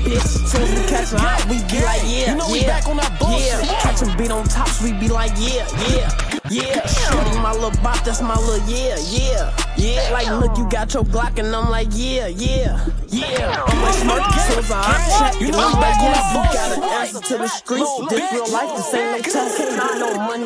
Bitch, 0.01 0.55
as 0.55 0.71
we 0.71 0.81
catch 0.87 1.11
a 1.11 1.31
we 1.49 1.57
be 1.69 1.83
like, 1.83 2.01
yeah, 2.05 2.20
You 2.21 2.35
know 2.35 2.49
we 2.51 2.61
yeah, 2.61 2.67
back 2.67 2.87
on 2.87 2.97
that 2.97 3.17
bullshit. 3.19 3.65
Yeah, 3.65 3.81
catch 3.81 4.01
'em 4.03 4.15
beat 4.15 4.29
on 4.29 4.45
tops, 4.45 4.81
we 4.81 4.93
be 4.93 5.09
like, 5.09 5.31
yeah, 5.37 5.65
yeah, 5.89 6.09
yeah. 6.51 6.85
Shorty, 6.85 7.37
my 7.39 7.51
little 7.51 7.71
bop, 7.81 8.03
that's 8.05 8.21
my 8.21 8.35
little 8.35 8.61
yeah, 8.69 8.95
yeah, 9.09 9.49
yeah. 9.75 10.13
Like, 10.13 10.27
look, 10.29 10.55
you 10.55 10.69
got 10.69 10.93
your 10.93 11.03
Glock, 11.03 11.39
and 11.39 11.55
I'm 11.55 11.69
like, 11.69 11.87
yeah, 11.91 12.27
yeah, 12.27 12.85
yeah. 13.09 13.65
I'm 13.65 13.81
like, 13.81 13.93
smirk, 13.95 14.21
so 14.21 14.59
as 14.59 14.69
I 14.69 15.01
check, 15.17 15.41
you 15.41 15.51
know 15.51 15.65
we 15.65 15.73
back 15.81 15.97
on 15.97 16.11
that 16.13 16.29
bullshit. 16.29 16.77
You 16.77 16.83
gotta 16.83 17.01
answer 17.01 17.21
to 17.21 17.37
the 17.39 17.47
streets. 17.47 17.89
This 18.09 18.31
real 18.31 18.47
life, 18.53 18.75
this 18.77 18.93
ain't 18.93 19.11
no 19.11 19.31
test, 19.33 19.57
can't 19.57 19.77
get 19.77 19.99
no 19.99 20.13
money. 20.21 20.45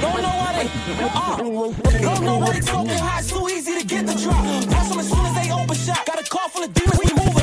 Don't 0.00 0.22
know 0.22 0.34
why 0.40 0.50
they, 0.56 0.68
uh, 1.04 1.36
don't 1.36 2.24
know 2.24 2.38
why 2.38 2.52
they 2.52 2.60
talking 2.60 2.96
high. 2.96 3.18
It's 3.18 3.28
too 3.28 3.46
easy 3.52 3.78
to 3.78 3.86
get 3.86 4.06
the 4.06 4.14
drop. 4.14 4.42
Pass 4.72 4.88
them 4.88 5.00
as 5.00 5.08
soon 5.08 5.26
as 5.26 5.34
they 5.34 5.52
open 5.52 5.76
shot. 5.76 6.06
Got 6.06 6.20
a 6.20 6.24
car 6.24 6.48
full 6.48 6.64
of 6.64 6.72
demons, 6.72 6.98
we 7.04 7.12
moving 7.12 7.35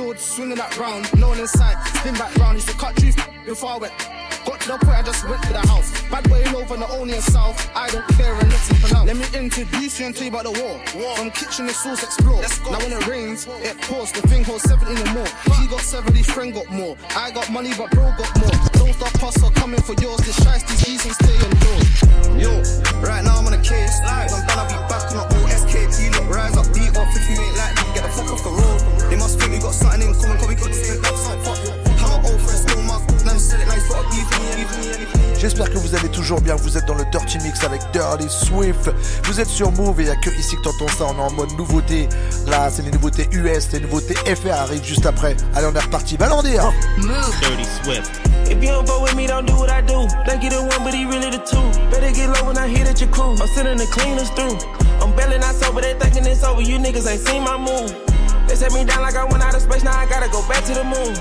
sword 0.00 0.18
swinging 0.18 0.56
that 0.56 0.72
round. 0.78 1.04
No 1.20 1.28
one 1.28 1.38
inside. 1.38 1.76
Spin 1.98 2.14
back 2.14 2.34
round. 2.36 2.56
Used 2.56 2.68
to 2.68 2.76
cut 2.76 2.96
trees 2.96 3.16
before 3.44 3.70
I 3.70 3.76
went. 3.76 3.92
Got 4.46 4.60
to 4.62 4.68
the 4.72 4.78
point 4.80 4.96
I 4.96 5.02
just 5.02 5.28
went 5.28 5.42
to 5.44 5.52
the 5.52 5.64
house. 5.68 5.88
Bad 6.08 6.24
boy 6.24 6.40
over 6.56 6.76
the 6.76 6.88
only 6.96 7.16
in 7.16 7.20
south. 7.20 7.58
I 7.76 7.86
don't 7.92 8.08
care 8.16 8.32
and 8.32 8.48
listen 8.48 8.76
for 8.80 8.88
now. 8.94 9.04
Let 9.04 9.16
me 9.20 9.26
introduce 9.36 10.00
you 10.00 10.06
and 10.06 10.16
tell 10.16 10.24
you 10.24 10.32
about 10.32 10.48
the 10.48 10.56
war. 10.56 10.80
From 11.16 11.30
kitchen 11.30 11.68
to 11.68 11.74
sauce 11.74 12.02
explore. 12.02 12.40
Now 12.72 12.80
when 12.80 12.92
it 12.96 13.06
rains, 13.06 13.46
it 13.60 13.76
pours. 13.82 14.10
The 14.12 14.22
thing 14.28 14.42
holds 14.42 14.64
70 14.64 14.88
or 14.88 15.12
more. 15.12 15.28
He 15.60 15.68
got 15.68 15.84
70, 15.84 16.22
friend 16.22 16.54
got 16.54 16.70
more. 16.70 16.96
I 17.14 17.30
got 17.30 17.52
money, 17.52 17.72
but 17.76 17.90
bro 17.90 18.08
got 18.16 18.32
more. 18.40 18.56
Don't 18.80 18.94
stop 18.96 19.12
hustle 19.20 19.50
coming 19.50 19.82
for 19.82 19.92
yours. 20.00 20.20
This 20.24 20.40
shice, 20.40 20.64
these 20.64 20.88
easy 20.88 21.12
and 21.12 21.16
stay 21.20 21.36
indoors. 21.44 22.00
Yo, 22.40 22.52
right 23.04 23.22
now 23.22 23.36
I'm 23.36 23.46
on 23.46 23.52
a 23.52 23.60
case. 23.60 24.00
I'm 24.00 24.32
done, 24.48 24.56
I'll 24.56 24.64
be 24.64 24.80
back 24.88 25.04
on 25.12 25.20
the 25.20 25.26
OSKT. 25.44 26.16
Look, 26.16 26.26
rise 26.32 26.56
up, 26.56 26.72
beat 26.72 26.96
off 26.96 27.12
if 27.12 27.28
you 27.28 27.36
ain't 27.36 27.56
like 27.60 27.76
me. 27.76 27.84
Get 27.92 28.02
the 28.08 28.12
fuck 28.16 28.32
off 28.32 28.42
the 28.42 28.50
road. 28.56 28.79
They 29.10 29.16
must 29.16 29.38
think 29.38 29.52
we 29.52 29.58
got 29.58 29.74
something 29.74 30.02
in 30.02 30.14
common, 30.14 30.38
cause 30.38 30.48
we 30.48 30.54
got 30.54 30.68
this 30.70 30.98
up 31.02 31.16
some 31.16 31.40
fuck. 31.42 31.58
How 31.98 32.16
my 32.16 32.30
old 32.30 32.40
friends 32.40 32.62
still 32.62 32.80
mark. 32.82 33.02
Now 33.26 33.34
you 33.34 33.40
said 33.40 33.60
it, 33.60 33.66
now 33.66 33.74
you 33.74 33.82
got 33.90 34.06
a 34.06 34.08
beef 34.08 34.30
me, 34.30 34.46
beef 34.56 34.70
me, 34.78 34.94
anything. 34.94 35.20
J'espère 35.40 35.70
que 35.70 35.78
vous 35.78 35.94
allez 35.94 36.10
toujours 36.10 36.40
bien, 36.42 36.54
vous 36.54 36.76
êtes 36.76 36.84
dans 36.84 36.94
le 36.94 37.04
Dirty 37.10 37.38
Mix 37.38 37.64
avec 37.64 37.80
Dirty 37.92 38.28
Swift. 38.28 38.90
Vous 39.24 39.40
êtes 39.40 39.48
sur 39.48 39.72
Move 39.72 39.98
et 40.00 40.02
il 40.02 40.06
n'y 40.06 40.12
a 40.12 40.16
que 40.16 40.30
ici 40.38 40.54
que 40.54 40.62
t'entends 40.62 40.88
ça, 40.88 41.06
on 41.06 41.16
est 41.16 41.20
en 41.20 41.32
mode 41.32 41.50
nouveauté. 41.56 42.08
Là, 42.46 42.68
c'est 42.70 42.82
les 42.82 42.90
nouveautés 42.90 43.26
US, 43.32 43.72
les 43.72 43.80
nouveautés 43.80 44.14
FR 44.14 44.52
arrivent 44.52 44.84
juste 44.84 45.06
après. 45.06 45.34
Allez, 45.54 45.66
on 45.66 45.74
est 45.74 45.80
reparti, 45.80 46.16
va 46.18 46.28
l'en 46.28 46.42
dire 46.42 46.70
Dirty 47.40 47.64
Swift. 47.82 48.12
If 48.50 48.62
you 48.62 48.70
don't 48.70 48.86
fuck 48.86 49.02
with 49.02 49.16
me, 49.16 49.26
don't 49.26 49.46
do 49.46 49.54
what 49.54 49.70
I 49.70 49.80
do. 49.80 50.06
Think 50.26 50.44
you 50.44 50.50
the 50.50 50.60
one, 50.60 50.84
but 50.84 50.92
he 50.92 51.04
really 51.06 51.30
the 51.30 51.42
two. 51.42 51.62
Better 51.90 52.12
get 52.12 52.28
low 52.28 52.46
when 52.46 52.58
I 52.58 52.68
hear 52.68 52.84
that 52.84 53.00
your 53.00 53.10
crew. 53.10 53.32
I'm 53.32 53.48
sending 53.48 53.78
the 53.78 53.86
cleaners 53.86 54.30
through. 54.30 54.58
I'm 55.00 55.16
barely 55.16 55.38
not 55.38 55.54
sober, 55.54 55.80
they 55.80 55.94
thinking 55.94 56.26
it's 56.26 56.44
over. 56.44 56.60
You 56.60 56.78
niggas 56.78 57.10
ain't 57.10 57.26
seen 57.26 57.42
my 57.42 57.56
move. 57.56 58.09
They 58.50 58.56
set 58.56 58.72
me 58.72 58.82
down 58.82 59.02
like 59.02 59.14
I 59.14 59.22
went 59.22 59.44
out 59.46 59.54
of 59.54 59.62
space, 59.62 59.84
now 59.84 59.94
I 59.94 60.10
gotta 60.10 60.26
go 60.26 60.42
back 60.50 60.66
to 60.66 60.74
the 60.74 60.82
moon. 60.82 61.14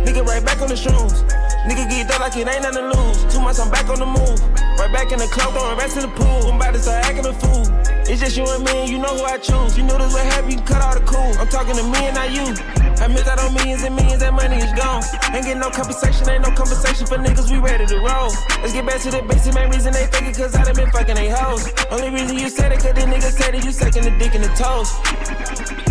Nigga 0.00 0.24
right 0.24 0.40
back 0.40 0.64
on 0.64 0.68
the 0.72 0.80
shrooms. 0.80 1.28
Nigga 1.68 1.84
get 1.92 2.08
done 2.08 2.24
like 2.24 2.32
it 2.40 2.48
ain't 2.48 2.64
nothing 2.64 2.88
to 2.88 2.96
lose. 2.96 3.20
Two 3.28 3.36
months, 3.36 3.60
I'm 3.60 3.68
back 3.68 3.84
on 3.92 4.00
the 4.00 4.08
move. 4.08 4.40
Right 4.80 4.88
back 4.88 5.12
in 5.12 5.20
the 5.20 5.28
club, 5.28 5.52
throwing 5.52 5.76
rest 5.76 6.00
in 6.00 6.08
the 6.08 6.12
pool. 6.16 6.48
I'm 6.48 6.56
about 6.56 6.72
to 6.72 6.80
start 6.80 7.04
acting 7.04 7.28
a 7.28 7.36
fool. 7.36 7.68
It's 8.08 8.16
just 8.24 8.32
you 8.32 8.48
and 8.48 8.64
me, 8.64 8.72
and 8.72 8.88
you 8.88 8.96
know 8.96 9.12
who 9.12 9.28
I 9.28 9.36
choose. 9.36 9.76
You 9.76 9.84
knew 9.84 9.92
this 9.92 10.08
would 10.08 10.24
happen, 10.24 10.56
you 10.56 10.60
cut 10.64 10.80
all 10.80 10.96
the 10.96 11.04
cool. 11.04 11.36
I'm 11.36 11.52
talking 11.52 11.76
to 11.76 11.84
me 11.84 12.00
and 12.08 12.16
not 12.16 12.32
you. 12.32 12.48
I 12.96 13.12
miss 13.12 13.28
out 13.28 13.36
on 13.44 13.52
millions 13.52 13.84
and 13.84 13.94
millions, 13.94 14.24
that 14.24 14.32
money 14.32 14.56
is 14.56 14.72
gone. 14.72 15.04
Ain't 15.36 15.44
getting 15.44 15.60
no 15.60 15.68
compensation, 15.68 16.32
ain't 16.32 16.48
no 16.48 16.50
conversation 16.56 17.04
for 17.04 17.20
niggas, 17.20 17.52
we 17.52 17.60
ready 17.60 17.84
to 17.92 17.96
roll. 18.00 18.32
Let's 18.64 18.72
get 18.72 18.88
back 18.88 19.04
to 19.04 19.10
the 19.12 19.20
basic, 19.28 19.52
main 19.52 19.68
reason 19.68 19.92
they 19.92 20.08
fake 20.08 20.32
it, 20.32 20.36
cause 20.36 20.56
I 20.56 20.64
done 20.64 20.80
been 20.80 20.90
fucking 20.90 21.14
they 21.14 21.28
hoes. 21.28 21.68
Only 21.92 22.08
reason 22.08 22.40
you 22.40 22.48
said 22.48 22.72
it, 22.72 22.80
cause 22.80 22.96
the 22.96 23.04
niggas 23.04 23.36
said 23.36 23.54
it, 23.54 23.68
you 23.68 23.72
sucking 23.72 24.04
the 24.04 24.16
dick 24.16 24.32
in 24.32 24.40
the 24.40 24.52
toes. 24.56 24.88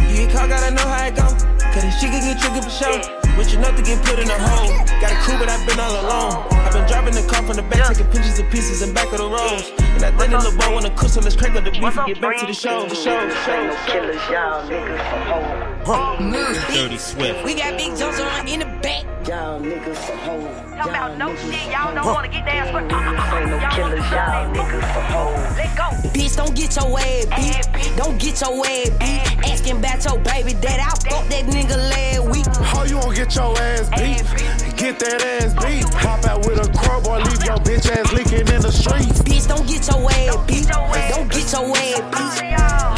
You 0.09 0.25
get 0.25 0.33
caught, 0.33 0.49
gotta 0.49 0.73
know 0.73 0.81
how 0.89 1.05
it 1.05 1.15
go. 1.15 1.29
Cause 1.69 1.85
shit 2.01 2.09
can 2.09 2.25
get 2.25 2.41
tricky 2.41 2.61
for 2.65 2.73
sure. 2.73 2.97
Rich 3.37 3.53
enough 3.53 3.77
to 3.77 3.83
get 3.83 4.03
put 4.03 4.17
in 4.17 4.25
a 4.25 4.39
hole. 4.41 4.73
Got 4.99 5.13
a 5.13 5.17
crew, 5.21 5.37
but 5.37 5.47
I've 5.47 5.61
been 5.69 5.79
all 5.79 5.93
alone. 6.01 6.49
I've 6.51 6.73
been 6.73 6.87
driving 6.87 7.13
the 7.13 7.21
car 7.29 7.43
from 7.43 7.57
the 7.57 7.61
back, 7.61 7.93
taking 7.93 8.11
pictures 8.11 8.39
of 8.39 8.49
pieces 8.49 8.81
in 8.81 8.91
back 8.91 9.13
of 9.13 9.19
the 9.19 9.29
roads. 9.29 9.71
And 9.77 10.03
I 10.03 10.09
think 10.17 10.31
the 10.31 10.37
little 10.37 10.57
boy 10.57 10.73
wanna 10.73 10.89
cook, 10.97 11.09
so 11.09 11.21
crank 11.37 11.55
up 11.55 11.63
the 11.63 11.71
beef 11.71 11.83
and 11.83 12.07
get 12.07 12.19
back 12.19 12.39
to 12.39 12.47
the 12.47 12.53
show. 12.53 12.89
The 12.89 12.95
show, 12.95 13.27
the 13.27 13.35
show. 13.45 13.67
no 13.67 13.75
killers, 13.85 14.21
y'all 14.33 14.65
niggas 14.67 15.77
for 15.77 15.78
hoes. 15.95 16.75
Dirty 16.75 16.97
Swift. 16.97 17.43
We 17.45 17.55
got 17.55 17.77
big 17.77 17.95
Jones 17.97 18.19
on 18.19 18.47
in 18.47 18.59
the 18.59 18.65
back. 18.81 19.05
Y'all 19.27 19.59
niggas 19.59 19.97
for 19.97 20.15
hoes. 20.15 20.77
Talk 20.77 20.89
about 20.89 21.17
no 21.17 21.35
shit, 21.35 21.71
y'all 21.71 21.93
don't 21.93 22.05
wanna 22.05 22.27
get 22.29 22.45
down 22.45 22.67
squirt. 22.67 22.83
Ain't 22.83 23.49
no 23.49 23.59
killers, 23.75 24.11
y'all 24.11 24.53
niggas 24.53 24.93
for 24.93 25.01
hoes. 25.13 25.57
Let 25.57 25.77
go. 25.77 25.89
Bitch, 26.09 26.35
don't 26.35 26.55
get 26.55 26.75
your 26.75 26.99
ass 26.99 27.25
beat. 27.35 27.95
Don't 27.97 28.17
get 28.17 28.41
your 28.41 28.65
ass 28.65 28.89
beat. 29.01 29.49
Asking 29.51 29.77
about 29.77 30.05
your 30.05 30.17
baby 30.19 30.53
daddy. 30.53 30.81
I 30.81 30.89
fucked 30.89 31.29
that 31.29 31.45
nigga 31.45 31.77
last 31.77 32.21
week. 32.31 32.45
How 32.65 32.83
you 32.83 32.99
gon' 33.01 33.13
get 33.13 33.35
your 33.35 33.57
ass 33.57 33.89
beat? 33.89 34.77
Get 34.77 34.99
that 34.99 35.21
ass 35.21 35.53
beat. 35.63 35.85
Hop 35.95 36.25
out 36.25 36.45
with 36.45 36.59
a 36.65 36.71
crowbar, 36.77 37.19
leave 37.19 37.43
your 37.43 37.57
bitch 37.57 37.89
ass 37.91 38.11
leaking 38.13 38.47
in 38.47 38.61
the 38.61 38.71
streets. 38.71 39.21
Bitch, 39.21 39.47
don't 39.47 39.67
get 39.67 39.85
your 39.87 40.09
ass 40.09 40.37
beat. 40.47 40.67
Don't 40.67 41.29
get 41.29 41.51
your 41.51 41.75
ass 41.75 41.99
beat. 42.13 42.39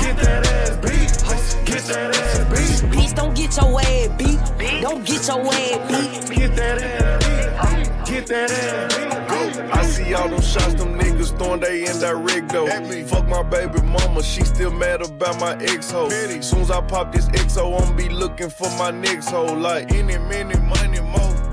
Get 0.06 0.18
that 0.24 0.48
ass 0.48 0.78
beat. 0.78 1.10
Get 1.66 1.84
that 1.86 2.16
ass 2.16 2.38
beat. 2.38 2.38
Bitch, 2.38 2.38
don't 2.38 2.41
get 3.52 3.62
your 3.62 3.82
ass 3.82 4.08
beat. 4.18 4.82
Don't 4.82 5.06
get 5.06 5.28
your 5.28 5.46
ass 5.48 6.28
beat. 6.28 6.38
Get 6.38 6.56
that 6.56 6.82
ass 6.82 7.26
beat. 7.26 8.14
Get 8.14 8.28
that 8.28 8.52
ass 8.52 8.96
beat. 8.96 9.12
I 9.74 9.86
see 9.86 10.14
all 10.14 10.30
them 10.30 10.42
shots, 10.42 10.74
them 10.76 10.98
niggas 10.98 11.38
throwing 11.38 11.60
they 11.60 11.86
in 11.86 12.00
that 12.00 12.16
rig 12.18 12.48
though. 12.50 12.68
Fuck 13.08 13.28
my 13.28 13.44
baby 13.44 13.82
mama, 13.82 14.24
she 14.24 14.44
still 14.44 14.72
mad 14.72 15.02
about 15.02 15.40
my 15.40 15.56
ex 15.64 15.92
hoe. 15.92 16.10
Soon 16.10 16.62
as 16.62 16.72
I 16.72 16.82
pop 16.82 17.12
this 17.12 17.28
XO, 17.28 17.82
I'm 17.82 17.96
be 17.96 18.10
looking 18.10 18.50
for 18.50 18.70
my 18.78 18.92
next 18.92 19.30
hoe. 19.30 19.54
Like 19.54 19.92
any 19.94 20.18
minute, 20.18 20.62
money 20.64 21.00
more. 21.00 21.01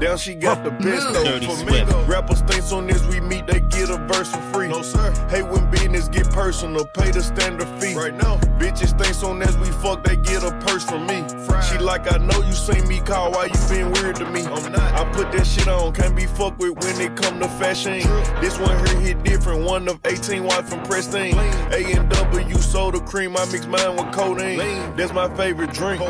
Down 0.01 0.17
she 0.17 0.35
got 0.35 0.63
the 0.63 0.71
best 0.71 1.13
though. 1.13 1.25
Dirty 1.25 1.47
For 1.47 1.65
me, 1.65 1.83
rappers 2.07 2.41
think 2.43 2.63
soon 2.63 2.89
as 2.89 3.05
we 3.09 3.19
meet, 3.21 3.47
they 3.49 3.61
get 3.61 3.91
a 3.91 3.97
verse 4.07 4.31
for 4.31 4.41
free. 4.53 4.69
No 4.69 4.83
sir. 4.83 5.13
Hey, 5.29 5.43
when 5.43 5.69
business 5.71 6.09
get 6.09 6.31
personal, 6.31 6.85
pay 6.87 7.11
the 7.11 7.21
standard 7.21 7.67
fee. 7.81 7.95
Right 7.95 8.15
now, 8.15 8.37
bitches 8.59 8.97
think 8.97 9.15
soon 9.15 9.43
as 9.43 9.57
we 9.59 9.67
fuck, 9.83 10.05
they 10.05 10.17
get 10.17 10.45
a 10.45 10.53
purse 10.67 10.85
from 10.85 11.07
me. 11.07 11.25
She 11.69 11.79
like, 11.79 12.13
I 12.13 12.19
know 12.19 12.41
you 12.43 12.53
seen 12.53 12.87
me 12.87 13.01
call, 13.01 13.33
why 13.33 13.47
you 13.47 13.69
been 13.69 13.91
weird 13.93 14.17
to 14.17 14.31
me? 14.31 14.43
I'm 14.43 14.73
not. 14.73 14.95
I 14.95 15.05
put 15.13 15.33
that 15.33 15.47
shit 15.47 15.67
on, 15.67 15.93
can't 15.93 16.15
be 16.15 16.27
fucked 16.27 16.61
with 16.61 16.79
when 16.79 17.01
it 17.01 17.17
come 17.17 17.41
to 17.41 17.49
fashion. 17.49 17.99
This 18.41 18.59
one 18.59 18.77
here 18.87 19.01
hit 19.01 19.25
different, 19.25 19.65
one 19.65 19.89
of 19.89 19.99
18 20.05 20.45
watts 20.45 20.71
from 20.71 20.83
Pristine. 20.85 21.35
A 21.37 21.85
and 21.93 22.09
W 22.11 22.57
soda 22.59 23.01
cream, 23.01 23.37
I 23.37 23.45
mix 23.47 23.67
mine 23.67 23.97
with 23.97 24.13
codeine. 24.13 24.59
That's 24.97 25.13
my 25.13 25.35
favorite 25.37 25.73
drink. 25.73 26.01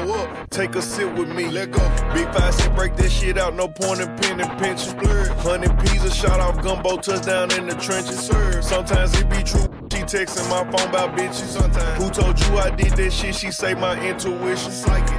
Take 0.50 0.75
a 0.75 0.83
sip 0.83 1.16
with 1.16 1.30
me. 1.30 1.49
Let 1.49 1.71
go. 1.71 1.80
Big 2.12 2.26
five 2.35 2.54
cent, 2.54 2.75
break 2.76 2.97
that 2.97 3.11
shit 3.11 3.38
out, 3.38 3.54
no 3.54 3.68
point 3.78 4.00
in 4.00 4.16
pen 4.16 4.40
and 4.40 4.58
pinching. 4.58 4.99
Hundred 5.38 5.78
peas 5.78 6.04
a 6.04 6.11
shot 6.11 6.40
off 6.40 6.61
gumbo, 6.62 6.97
touchdown 6.97 7.50
in 7.52 7.68
the 7.68 7.75
trenches. 7.76 8.26
Sometimes 8.66 9.14
it 9.14 9.30
be 9.30 9.42
true. 9.42 9.68
Texting 10.09 10.49
my 10.49 10.65
phone 10.73 10.88
about 10.88 11.19
bitches. 11.19 11.49
Sometimes. 11.49 12.03
Who 12.03 12.09
told 12.09 12.41
you 12.41 12.57
I 12.57 12.71
did 12.71 12.93
that 12.93 13.12
shit? 13.12 13.35
She 13.35 13.50
say 13.50 13.75
my 13.75 13.93
intuition. 14.00 14.73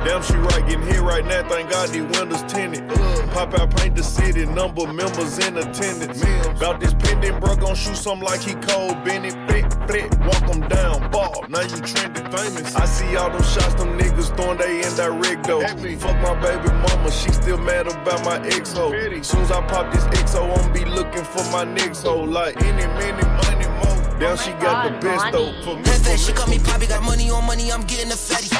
Damn, 0.03 0.24
she 0.24 0.34
right, 0.34 0.65
getting 0.67 0.81
hit 0.81 1.01
right 1.01 1.24
now. 1.24 1.48
Thank 1.48 1.69
God 1.69 1.89
the 1.89 2.01
windows 2.01 2.41
tinted. 2.51 2.89
Pop 3.29 3.53
out, 3.53 3.69
paint 3.77 3.96
the 3.96 4.01
city, 4.01 4.48
number 4.48 4.91
members 4.91 5.38
in 5.46 5.58
attendance. 5.58 6.24
About 6.58 6.79
this 6.79 6.96
pendant, 6.96 7.40
bro, 7.40 7.55
gon' 7.55 7.75
shoot 7.75 7.98
something 7.98 8.25
like 8.25 8.42
he 8.42 8.55
cold. 8.55 9.03
Benny, 9.05 9.29
fit, 9.29 9.72
fit, 9.87 10.09
walk 10.25 10.50
him 10.50 10.61
down, 10.68 11.11
ball. 11.11 11.46
Now 11.50 11.61
you 11.61 11.77
trending 11.81 12.25
famous. 12.31 12.75
I 12.75 12.85
see 12.85 13.16
all 13.16 13.29
them 13.29 13.44
shots, 13.44 13.75
them 13.75 13.96
niggas 13.96 14.35
throwing 14.35 14.57
they 14.57 14.77
in 14.81 14.96
that 14.98 15.13
rig 15.22 15.44
though. 15.44 15.61
Fuck 16.00 16.18
my 16.25 16.33
baby 16.42 16.74
mama, 16.74 17.11
she 17.11 17.29
still 17.29 17.59
mad 17.59 17.85
about 17.85 18.25
my 18.25 18.44
ex 18.48 18.74
hoe. 18.74 18.90
Soon 19.22 19.42
as 19.42 19.51
I 19.51 19.61
pop 19.68 19.94
this 19.94 20.05
XO, 20.05 20.50
I'm 20.57 20.74
be 20.74 20.83
looking 20.83 21.24
for 21.25 21.44
my 21.51 21.63
next 21.63 22.01
hoe. 22.01 22.24
Like 22.24 22.59
any 22.63 22.87
minute, 22.98 23.27
money 23.46 23.68
more. 23.68 23.78
Down 24.20 24.36
she 24.36 24.51
got 24.60 24.84
the 24.84 24.92
oh 24.92 25.00
best 25.00 25.32
though. 25.32 25.55
For 25.64 25.79
me, 25.79 25.88
Head 25.88 26.20
she 26.20 26.34
call 26.34 26.51
me 26.51 26.60
Poppy, 26.60 26.88
got 26.88 27.01
money 27.03 27.32
on 27.32 27.48
money, 27.48 27.72
I'm 27.72 27.88
getting 27.88 28.12
a 28.12 28.20
fatty. 28.20 28.51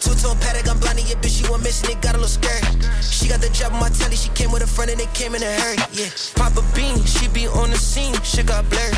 Two 0.00 0.16
tone 0.16 0.40
paddock, 0.40 0.64
I'm 0.64 0.80
blinding 0.80 1.04
your 1.06 1.20
bitch, 1.20 1.36
she 1.36 1.44
went 1.52 1.62
missing, 1.62 1.92
it 1.92 2.00
got 2.00 2.16
a 2.16 2.18
little 2.18 2.32
scary. 2.32 2.64
She 3.04 3.28
got 3.28 3.44
the 3.44 3.52
job 3.52 3.76
on 3.76 3.80
my 3.80 3.90
telly, 3.92 4.16
she 4.16 4.30
came 4.32 4.50
with 4.50 4.64
a 4.64 4.66
friend 4.66 4.90
and 4.90 4.98
they 4.98 5.10
came 5.12 5.34
in 5.36 5.42
a 5.44 5.52
hurry. 5.52 5.76
Yeah, 5.92 6.08
Papa 6.32 6.64
Bean, 6.72 6.96
she 7.04 7.28
be 7.28 7.44
on 7.44 7.68
the 7.68 7.76
scene, 7.76 8.16
shit 8.24 8.46
got 8.48 8.64
blurry. 8.72 8.96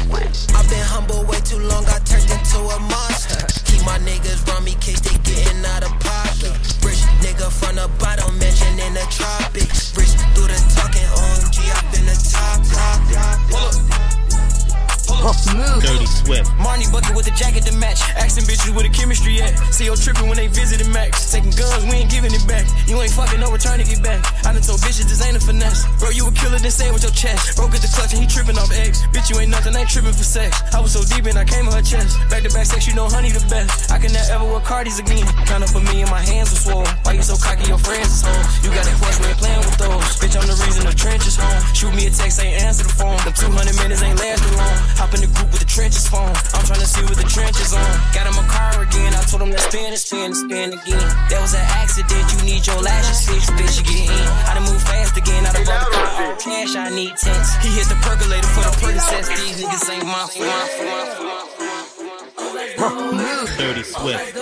I've 0.55 0.71
been 0.71 0.87
humble 0.87 1.27
way 1.27 1.43
too 1.43 1.59
long, 1.59 1.83
I 1.91 1.99
turned 2.07 2.31
into 2.31 2.63
a 2.63 2.79
monster. 2.79 3.43
Keep 3.67 3.83
my 3.83 3.99
niggas 3.99 4.47
round 4.47 4.65
me, 4.71 4.79
case 4.79 5.03
they 5.03 5.19
getting 5.27 5.67
out 5.67 5.83
of 5.83 5.91
pocket. 5.99 6.55
Rich 6.87 7.03
nigga 7.27 7.51
from 7.51 7.75
the 7.75 7.91
bottom, 7.99 8.39
mansion 8.39 8.79
in 8.79 8.95
the 8.95 9.03
tropics. 9.11 9.91
Rich 9.99 10.15
do 10.39 10.47
the 10.47 10.59
talking, 10.79 11.11
OMG, 11.11 11.59
I've 11.75 11.91
been 11.91 12.07
the 12.07 12.15
top, 12.15 12.63
top, 12.71 13.03
top. 13.11 13.94
Dirty 15.25 16.05
Swift. 16.05 16.53
Marnie 16.61 16.85
bucket 16.93 17.17
with 17.17 17.25
a 17.25 17.33
jacket 17.33 17.65
to 17.65 17.73
match. 17.81 18.05
Asking 18.21 18.45
bitches 18.45 18.77
where 18.77 18.85
the 18.85 18.93
chemistry 18.93 19.41
at. 19.41 19.57
See 19.73 19.89
yo 19.89 19.97
tripping 19.97 20.29
when 20.29 20.37
they 20.37 20.49
visited 20.49 20.85
Max. 20.93 21.33
Taking 21.33 21.57
guns, 21.57 21.81
we 21.89 22.05
ain't 22.05 22.13
giving 22.13 22.29
it 22.29 22.45
back. 22.45 22.69
You 22.85 23.01
ain't 23.01 23.13
fucking, 23.13 23.41
no 23.41 23.49
return 23.49 23.81
to 23.81 23.89
get 23.89 24.05
back. 24.05 24.21
I 24.45 24.53
done 24.53 24.61
told 24.61 24.85
bitches 24.85 25.09
this 25.09 25.25
ain't 25.25 25.37
a 25.37 25.41
finesse. 25.41 25.89
Bro, 25.97 26.13
you 26.13 26.29
a 26.29 26.33
killer, 26.33 26.61
then 26.61 26.69
say 26.69 26.89
it 26.89 26.93
with 26.93 27.09
your 27.09 27.17
chest. 27.17 27.57
Broke 27.57 27.73
at 27.73 27.81
the 27.81 27.89
clutch 27.89 28.13
and 28.13 28.21
he 28.21 28.29
tripping 28.29 28.61
off 28.61 28.69
X. 28.69 29.09
Bitch, 29.17 29.33
you 29.33 29.41
ain't 29.41 29.49
nothing, 29.49 29.73
ain't 29.73 29.89
tripping 29.89 30.13
for 30.13 30.29
sex. 30.29 30.61
I 30.77 30.81
was 30.85 30.93
so 30.93 31.01
deep 31.09 31.25
and 31.25 31.41
I 31.41 31.49
came 31.49 31.65
in 31.65 31.73
her 31.73 31.81
chest. 31.81 32.21
Back 32.29 32.45
to 32.45 32.53
back 32.53 32.69
sex, 32.69 32.85
you 32.85 32.93
know 32.93 33.09
honey 33.09 33.33
the 33.33 33.41
best. 33.49 33.89
I 33.89 33.97
can 33.97 34.13
never 34.13 34.29
ever 34.29 34.45
wear 34.45 34.61
Cardi's 34.61 35.01
again. 35.01 35.25
Up 35.25 35.71
for 35.73 35.81
me 35.81 36.03
and 36.05 36.11
my 36.11 36.21
hands 36.21 36.53
were 36.53 36.61
swole. 36.61 36.89
Why 37.09 37.17
you 37.17 37.25
so 37.25 37.41
cocky, 37.41 37.65
your 37.65 37.81
friends 37.81 38.13
is 38.13 38.23
home. 38.27 38.45
You 38.61 38.69
got 38.77 38.85
a 38.85 38.93
Porsche, 39.01 39.25
we 39.25 39.33
ain't 39.33 39.41
playing 39.41 39.65
with 39.65 39.79
those. 39.81 40.05
Bitch, 40.21 40.37
I'm 40.37 40.45
the 40.45 40.59
reason 40.69 40.85
the 40.85 40.93
trench 40.93 41.25
is 41.25 41.41
home. 41.41 41.63
Shoot 41.73 41.95
me 41.97 42.05
a 42.05 42.13
text, 42.13 42.43
ain't 42.43 42.61
answer 42.61 42.85
the 42.85 42.93
phone. 42.93 43.17
The 43.25 43.33
200 43.33 43.73
minutes 43.81 44.03
ain't 44.03 44.19
lasting 44.19 44.53
long. 44.59 44.77
Hop 44.99 45.14
in 45.15 45.23
the 45.23 45.31
group 45.31 45.51
with 45.55 45.63
the 45.63 45.71
trenches 45.71 46.09
phone. 46.11 46.35
I'm 46.53 46.67
trying 46.67 46.83
to 46.83 46.91
see 46.91 47.03
what 47.07 47.17
the 47.17 47.29
trenches 47.31 47.73
on. 47.73 47.87
Got 48.11 48.27
him 48.27 48.35
a 48.35 48.47
car 48.51 48.83
again. 48.83 49.15
I 49.15 49.23
told 49.31 49.47
him 49.47 49.53
to 49.55 49.59
spin 49.71 49.87
and 49.95 49.99
spin 49.99 50.35
and 50.35 50.37
spin 50.37 50.69
again. 50.75 51.09
That 51.31 51.41
was 51.41 51.55
an 51.55 51.63
accident. 51.79 52.25
You 52.35 52.39
need 52.43 52.67
your 52.67 52.81
lashes 52.83 53.23
fixed, 53.23 53.55
bitch. 53.55 53.79
You 53.79 53.85
get 53.87 54.11
in. 54.11 54.29
I 54.51 54.59
done 54.59 54.67
move 54.67 54.83
fast 54.83 55.17
again. 55.17 55.47
I 55.47 55.55
done 55.55 55.65
brought 55.65 55.87
the 55.87 55.95
car 55.95 56.35
on 56.35 56.39
cash. 56.43 56.75
I 56.75 56.91
need 56.91 57.15
tents. 57.17 57.55
He 57.63 57.71
hit 57.71 57.87
the 57.87 57.99
percolator 58.03 58.51
for 58.51 58.67
the 58.67 58.75
Percocets. 58.83 59.31
These 59.31 59.63
niggas 59.63 59.87
ain't 59.95 60.05
my 60.05 60.27
Dirty 63.57 63.85
Swift. 63.85 64.35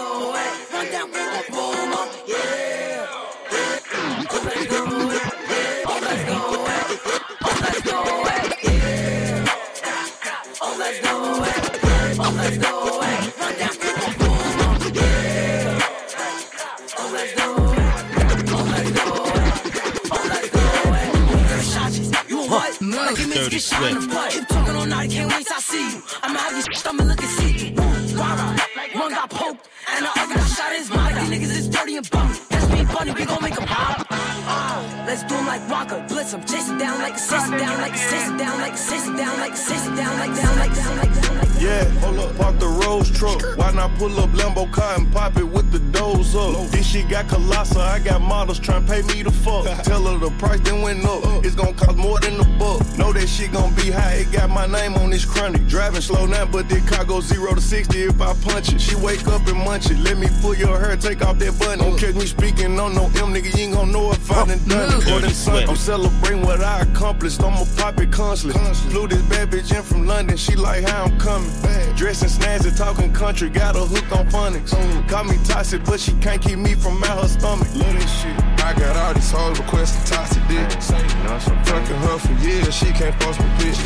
Dirty 23.42 23.59
Swift. 23.59 24.09
Keep 24.31 24.46
talking 24.46 24.76
all 24.76 24.87
night, 24.87 25.11
can't 25.11 25.28
wait 25.33 25.44
till 25.44 25.57
I 25.57 25.59
see 25.59 25.90
you. 25.90 26.02
I'ma 26.22 26.38
have 26.38 26.52
this 26.52 26.64
shit, 26.78 26.87
I'ma 26.87 27.02
look 27.02 27.20
and 27.20 27.28
see 27.28 27.74
you. 27.74 27.74
One 27.74 29.11
got 29.11 29.31
poked, 29.31 29.68
and 29.90 30.07
the 30.07 30.11
other 30.14 30.35
got 30.35 30.46
shot 30.46 30.70
in 30.70 30.78
his. 30.78 30.90
Like 30.92 31.14
these 31.16 31.31
niggas 31.31 31.59
is 31.59 31.68
dirty 31.68 31.96
and 31.96 32.09
bummy. 32.09 32.38
That's 32.50 32.68
me 32.70 32.85
funny, 32.85 33.11
we 33.11 33.24
gon' 33.24 33.42
make 33.42 33.59
a 33.59 33.66
pop. 33.66 34.07
Ah, 34.11 35.05
let's 35.09 35.24
do 35.24 35.35
'em 35.35 35.46
like 35.46 35.68
Rocker, 35.68 36.05
blitz 36.07 36.33
'em, 36.35 36.44
chase 36.44 36.68
it 36.68 36.78
down 36.78 37.00
like 37.00 37.14
a 37.14 37.18
chase 37.18 37.48
it 37.48 37.59
down 37.59 37.81
like 37.81 37.94
a 37.94 37.98
chase 37.98 38.28
it 38.28 38.38
down 38.38 38.61
like 38.61 38.74
a 38.74 38.76
chase 38.76 39.07
it 39.09 39.16
down 39.16 39.40
like 39.40 39.55
a 39.55 39.62
chase 39.66 39.87
it 39.88 39.96
down 39.96 40.18
like 40.20 40.35
down 40.40 40.59
like 40.59 40.74
down 40.74 40.96
like 40.98 41.22
down 41.22 41.38
like 41.38 41.52
Yeah, 41.62 41.85
hold 42.01 42.18
up, 42.18 42.37
park 42.37 42.59
the 42.59 42.66
Rolls 42.66 43.09
truck. 43.09 43.40
Why 43.57 43.70
not 43.70 43.96
pull 43.96 44.18
up 44.18 44.31
Lambo 44.31 44.70
car 44.72 44.96
and 44.96 45.12
pop 45.12 45.37
it 45.37 45.44
with 45.44 45.70
the 45.70 45.79
doors 45.96 46.35
up? 46.35 46.57
This 46.72 46.85
shit 46.85 47.09
got 47.09 47.29
colossal, 47.29 47.81
I 47.81 48.01
got 48.01 48.20
models 48.20 48.59
tryna 48.59 48.88
pay 48.88 49.03
me 49.03 49.22
the 49.22 49.31
fuck. 49.31 49.64
Tell 49.85 50.03
her 50.03 50.18
the 50.18 50.31
price 50.38 50.59
then 50.61 50.83
went 50.83 51.05
up, 51.05 51.22
it's 51.44 51.55
gonna 51.55 51.72
cost 51.72 51.96
more 51.96 52.18
than 52.18 52.38
the 52.38 52.44
buck. 52.59 52.83
Know 52.98 53.12
that 53.12 53.29
shit 53.29 53.53
gon' 53.53 53.72
be 53.77 53.92
high, 53.92 54.14
it 54.14 54.33
got 54.33 54.51
my 54.51 54.66
name 54.66 54.94
on 54.94 55.11
this 55.11 55.25
chronic. 55.25 55.64
Driving 55.68 56.01
slow 56.01 56.27
now, 56.27 56.46
but 56.46 56.68
this 56.68 56.85
car 56.90 57.05
go 57.05 57.20
zero 57.20 57.55
to 57.55 57.61
60 57.61 57.96
if 57.96 58.20
I 58.20 58.35
punch 58.42 58.72
it. 58.72 58.81
She 58.81 58.96
wake 58.96 59.29
up 59.29 59.46
and 59.46 59.59
munch 59.59 59.88
it, 59.88 59.98
let 60.01 60.18
me 60.18 60.27
pull 60.40 60.57
your 60.57 60.81
hair, 60.81 60.96
take 60.96 61.25
off 61.25 61.38
that 61.38 61.57
button. 61.61 61.79
Don't 61.79 61.96
catch 61.96 62.16
me 62.16 62.27
speaking 62.27 62.81
on 62.81 62.92
no 62.96 63.05
M, 63.05 63.33
nigga, 63.33 63.57
you 63.57 63.66
ain't 63.66 63.75
gon' 63.75 63.92
know 63.92 64.11
if 64.11 64.33
I 64.33 64.46
done 64.46 64.59
done 64.66 64.98
it. 64.98 65.07
Or 65.07 65.20
Dirty 65.20 65.33
than. 65.33 65.68
I'm 65.68 65.77
celebrating 65.77 66.42
what 66.42 66.61
I 66.61 66.81
accomplished, 66.81 67.40
I'ma 67.40 67.64
pop 67.77 68.01
it 68.01 68.11
constantly. 68.11 68.61
Flew 68.90 69.07
this 69.07 69.22
bad 69.22 69.51
bitch 69.51 69.72
in 69.72 69.85
from 69.85 70.09
London, 70.09 70.37
she 70.37 70.57
like 70.57 70.88
how 70.88 71.05
I'm 71.05 71.16
coming. 71.20 71.52
Dressing 71.97 72.29
snazzy, 72.29 72.77
talking 72.77 73.12
country, 73.12 73.49
got 73.49 73.77
her 73.77 73.87
hooked 73.87 74.11
on 74.12 74.27
phonics. 74.29 74.73
Call 75.09 75.25
me 75.25 75.37
toxic, 75.45 75.85
but 75.85 76.01
she 76.01 76.12
can't 76.15 76.43
keep 76.43 76.59
me 76.59 76.75
from 76.75 77.03
out 77.05 77.23
her 77.23 77.29
stomach. 77.29 77.69
Love 77.75 77.93
this 77.95 78.21
shit. 78.21 78.37
I 78.65 78.75
got 78.77 78.97
all 78.97 79.15
these 79.15 79.31
hoes 79.31 79.59
requesting 79.59 80.05
toxic 80.05 80.43
dick. 80.49 80.71
Fucking 80.73 81.97
her 81.97 82.19
for 82.19 82.33
years, 82.45 82.75
she 82.75 82.87
can't 82.87 83.15
force 83.23 83.38
my 83.38 83.47
bitch. 83.59 83.79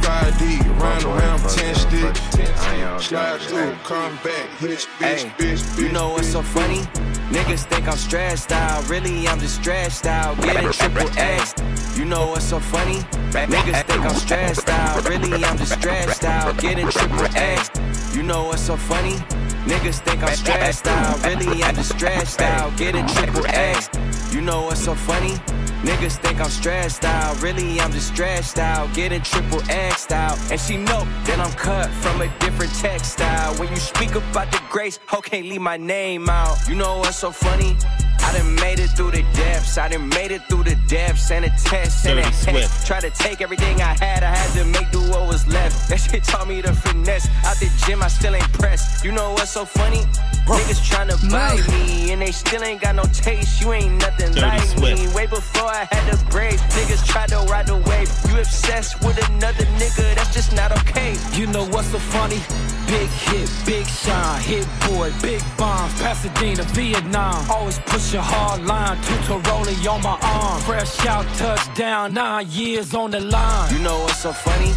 5D, 0.00 0.80
around 0.80 1.04
around 1.04 1.38
10 1.48 1.74
stick. 1.74 2.16
Slide 3.00 3.40
through, 3.42 3.74
come 3.84 4.16
back, 4.24 4.48
bitch, 4.58 4.86
bitch, 4.98 5.30
bitch, 5.36 5.58
bitch. 5.58 5.78
You 5.78 5.92
know 5.92 6.10
what's 6.10 6.28
so 6.28 6.42
funny? 6.42 6.80
Niggas 7.30 7.64
think 7.66 7.86
I'm 7.86 7.96
stressed 7.96 8.50
out, 8.50 8.88
really 8.88 9.28
I'm 9.28 9.38
just 9.38 9.56
stressed 9.56 10.06
out. 10.06 10.36
Getting 10.40 10.72
triple 10.72 11.08
X. 11.16 11.54
You 11.96 12.06
know 12.06 12.26
what's 12.26 12.46
so 12.46 12.58
funny? 12.58 13.04
Niggas 13.30 13.84
think 13.84 14.04
I'm 14.04 14.14
stressed 14.14 14.68
out, 14.68 15.08
really 15.08 15.44
I'm 15.44 15.56
just 15.56 15.72
stressed 15.72 16.24
out. 16.24 16.56
Getting 16.58 16.88
triple 16.88 17.26
X. 17.36 17.70
You 18.16 18.22
know 18.22 18.44
what's 18.44 18.62
so 18.62 18.76
funny? 18.76 19.16
Niggas 19.64 20.00
think 20.00 20.22
I'm 20.22 20.34
stressed 20.34 20.88
out, 20.88 21.24
really 21.24 21.62
I'm 21.62 21.74
just 21.76 21.94
stressed 21.94 22.40
out. 22.40 22.76
Getting 22.76 23.06
triple 23.06 23.46
X. 23.46 23.88
You 24.34 24.40
know 24.40 24.62
what's 24.62 24.84
so 24.84 24.94
funny? 24.94 25.34
Niggas 25.82 26.18
think 26.18 26.40
I'm 26.40 26.50
stressed 26.50 27.04
out, 27.04 27.40
really 27.40 27.80
I'm 27.80 27.92
just 27.92 28.08
stressed 28.08 28.58
out. 28.58 28.92
Getting 28.94 29.22
triple 29.22 29.62
X'd 29.70 30.12
out. 30.12 30.38
And 30.50 30.60
she 30.60 30.76
know 30.76 31.06
that 31.24 31.38
I'm 31.38 31.52
cut 31.52 31.88
from 31.88 32.20
a 32.20 32.28
different 32.38 32.74
textile. 32.74 33.54
When 33.54 33.68
you 33.70 33.76
speak 33.76 34.14
about 34.14 34.50
the 34.50 34.60
grace, 34.68 34.98
ho 35.06 35.20
can't 35.20 35.46
leave 35.46 35.62
my 35.62 35.76
name 35.76 36.28
out. 36.28 36.58
You 36.68 36.74
know 36.74 36.98
what's 36.98 37.16
so 37.16 37.30
funny? 37.30 37.76
I 38.22 38.36
done 38.36 38.54
made 38.56 38.78
it 38.80 38.90
through 38.90 39.12
the 39.12 39.22
depths. 39.34 39.78
I 39.78 39.88
done 39.88 40.08
made 40.10 40.30
it 40.30 40.42
through 40.48 40.64
the 40.64 40.76
depths 40.88 41.30
and 41.30 41.44
the 41.44 41.50
tests 41.64 42.04
and 42.06 42.18
the 42.18 42.22
hex. 42.22 42.86
Try 42.86 43.00
to 43.00 43.10
take 43.10 43.40
everything 43.40 43.80
I 43.80 43.94
had. 43.98 44.22
I 44.22 44.34
had 44.36 44.50
to 44.58 44.64
make 44.64 44.90
do 44.90 45.00
what 45.10 45.26
was 45.26 45.46
left. 45.48 45.88
That 45.88 45.98
shit 46.00 46.24
taught 46.24 46.48
me 46.48 46.62
to 46.62 46.72
finesse. 46.72 47.28
Out 47.44 47.56
the 47.56 47.70
gym, 47.86 48.02
I 48.02 48.08
still 48.08 48.34
ain't 48.34 48.52
pressed. 48.52 49.04
You 49.04 49.12
know 49.12 49.32
what's 49.32 49.50
so 49.50 49.64
funny? 49.64 50.02
Niggas 50.46 50.82
tryna 50.90 51.16
buy 51.30 51.54
me 51.70 52.10
and 52.12 52.20
they 52.20 52.32
still 52.32 52.62
ain't 52.64 52.80
got 52.80 52.94
no 52.96 53.04
taste. 53.04 53.60
You 53.60 53.72
ain't 53.72 54.00
nothing 54.00 54.32
Dirty 54.32 54.40
like 54.40 54.62
Swift. 54.62 55.00
me. 55.00 55.14
Way 55.14 55.26
before 55.26 55.68
I 55.68 55.86
had 55.90 56.12
the 56.12 56.16
braids, 56.30 56.60
niggas 56.74 57.06
try 57.06 57.26
to 57.26 57.38
ride 57.50 57.66
the 57.68 57.76
wave. 57.76 58.10
You 58.28 58.38
obsessed 58.38 59.00
with 59.04 59.16
another 59.30 59.64
nigga? 59.78 60.14
That's 60.16 60.34
just 60.34 60.52
not 60.54 60.72
okay. 60.72 61.16
You 61.32 61.46
know 61.46 61.64
what's 61.66 61.88
so 61.88 61.98
funny? 61.98 62.40
Big 62.90 63.08
hit, 63.08 63.48
big 63.64 63.86
shine, 63.86 64.42
hit 64.42 64.66
boy, 64.88 65.12
big 65.22 65.40
bombs, 65.56 65.94
Pasadena, 66.02 66.64
Vietnam. 66.74 67.48
Always 67.48 67.78
push 67.86 68.14
a 68.14 68.20
hard 68.20 68.66
line, 68.66 68.98
Tuto 69.02 69.38
rolling 69.46 69.86
on 69.86 70.02
my 70.02 70.18
arm. 70.20 70.60
Fresh 70.62 71.06
out, 71.06 71.24
touchdown, 71.36 72.14
nine 72.14 72.48
years 72.50 72.92
on 72.92 73.12
the 73.12 73.20
line. 73.20 73.72
You 73.72 73.78
know 73.78 74.00
what's 74.00 74.16
so 74.16 74.32
funny? 74.32 74.72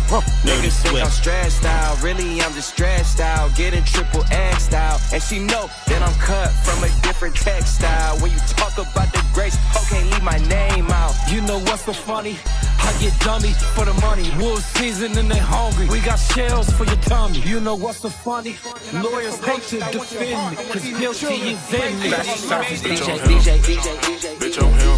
Niggas 0.45 0.83
think 0.83 0.99
I'm 0.99 1.09
stressed 1.09 1.65
out. 1.65 2.03
Really, 2.03 2.39
I'm 2.41 2.53
just 2.53 2.69
stressed 2.75 3.19
out. 3.19 3.55
Getting 3.55 3.83
triple 3.83 4.23
X'd 4.29 4.75
out. 4.75 5.01
And 5.11 5.21
she 5.21 5.39
know 5.39 5.67
that 5.87 6.01
I'm 6.03 6.13
cut 6.19 6.51
from 6.51 6.83
a 6.83 6.89
different 7.01 7.35
textile. 7.35 8.19
When 8.19 8.31
you 8.31 8.37
talk 8.45 8.73
about 8.73 9.11
the 9.11 9.25
grace, 9.33 9.57
ho 9.73 9.81
can't 9.89 10.07
leave 10.11 10.21
my 10.21 10.37
name 10.49 10.91
out. 10.91 11.15
You 11.31 11.41
know 11.41 11.57
what's 11.57 11.85
so 11.85 11.93
funny? 11.93 12.37
I 12.79 12.91
get 12.99 13.17
dummy 13.21 13.53
for 13.73 13.85
the 13.85 13.93
money. 14.01 14.29
Wolf 14.37 14.61
season 14.77 15.17
and 15.17 15.31
they 15.31 15.39
hungry. 15.39 15.87
We 15.87 15.99
got 16.01 16.17
shells 16.17 16.69
for 16.73 16.83
your 16.83 16.97
tummy. 16.97 17.39
You 17.39 17.59
know 17.59 17.75
what's 17.75 18.02
so 18.03 18.09
funny? 18.09 18.57
Lawyers 19.01 19.39
hate 19.39 19.63
to 19.71 19.79
defend 19.79 20.51
me, 20.51 20.63
cause 20.73 20.83
guilty 20.83 21.55
is 21.55 21.73
in 21.73 21.99
me. 22.01 22.09
DJ, 22.11 23.15
DJ, 23.23 23.55
DJ, 23.63 23.95
DJ. 24.03 24.35
Bitch 24.43 24.59
on 24.61 24.73
him. 24.75 24.97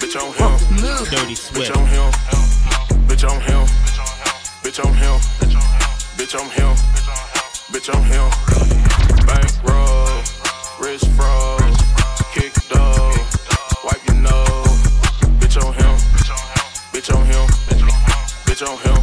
Bitch 0.00 0.16
on 0.16 0.32
him. 0.32 0.52
Dirty 1.04 1.34
Bitch 1.34 1.36
Swift. 1.36 1.76
on 1.76 1.86
him. 1.86 2.10
Bitch 3.08 3.28
on 3.28 3.40
him. 3.42 3.66
Bitch 4.64 4.80
on 4.82 4.94
him. 4.94 5.20
Bitch 6.16 6.34
on 6.40 6.48
him. 6.48 6.74
Bitch 7.72 7.92
on 7.92 8.02
him. 8.08 8.26
Bankroll. 9.26 10.08
Wrist 10.80 11.08
froze. 11.12 11.76
Kick 12.32 12.54
dog. 12.70 13.18
Wipe 13.84 14.06
your 14.06 14.16
nose. 14.16 14.80
Bitch 15.40 15.62
on 15.62 15.74
hell, 15.74 15.96
bitch 16.90 17.14
on 17.14 17.26
him. 17.26 17.46
Bitch 17.68 17.84
on 17.84 17.96
him. 18.00 18.18
Bitch 18.46 18.66
on 18.66 18.78
him. 18.78 18.97